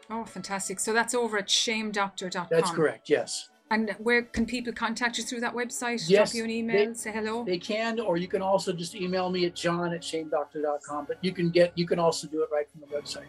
Oh, 0.08 0.24
fantastic. 0.24 0.78
So 0.78 0.92
that's 0.92 1.14
over 1.14 1.38
at 1.38 1.48
shamedoctor.com. 1.48 2.46
That's 2.50 2.70
correct, 2.70 3.10
yes. 3.10 3.48
And 3.70 3.90
where 3.98 4.22
can 4.22 4.46
people 4.46 4.72
contact 4.72 5.18
you 5.18 5.24
through 5.24 5.40
that 5.40 5.54
website? 5.54 6.08
Yes, 6.08 6.30
Drop 6.30 6.34
you 6.36 6.44
an 6.44 6.50
email, 6.50 6.86
they- 6.88 6.94
say 6.94 7.10
hello? 7.12 7.44
They 7.44 7.58
can, 7.58 7.98
or 7.98 8.16
you 8.16 8.28
can 8.28 8.40
also 8.42 8.72
just 8.72 8.94
email 8.94 9.28
me 9.28 9.44
at 9.46 9.56
john 9.56 9.92
at 9.92 10.02
shamedoctor.com. 10.02 11.06
But 11.06 11.18
you 11.20 11.32
can 11.32 11.50
get, 11.50 11.76
you 11.76 11.86
can 11.86 11.98
also 11.98 12.28
do 12.28 12.42
it 12.42 12.48
right 12.52 12.68
from 12.70 12.80
the 12.82 12.86
website. 12.86 13.26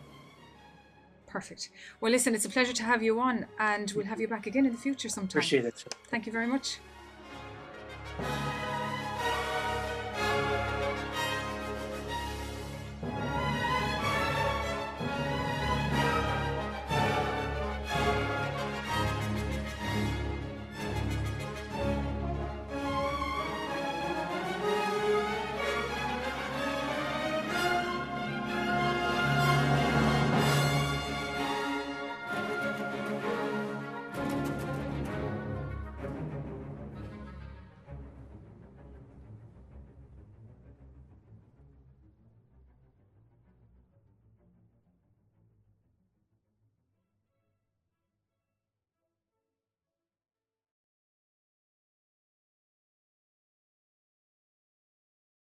Perfect. 1.26 1.70
Well, 2.00 2.12
listen, 2.12 2.36
it's 2.36 2.46
a 2.46 2.50
pleasure 2.50 2.74
to 2.74 2.84
have 2.84 3.02
you 3.04 3.20
on 3.20 3.48
and 3.60 3.92
we'll 3.96 4.06
have 4.06 4.22
you 4.22 4.28
back 4.28 4.48
again 4.48 4.66
in 4.66 4.72
the 4.72 4.78
future 4.78 5.10
sometime. 5.10 5.40
Appreciate 5.40 5.66
it. 5.66 5.84
Thank 6.10 6.26
you 6.26 6.32
very 6.32 6.48
much. 6.48 6.80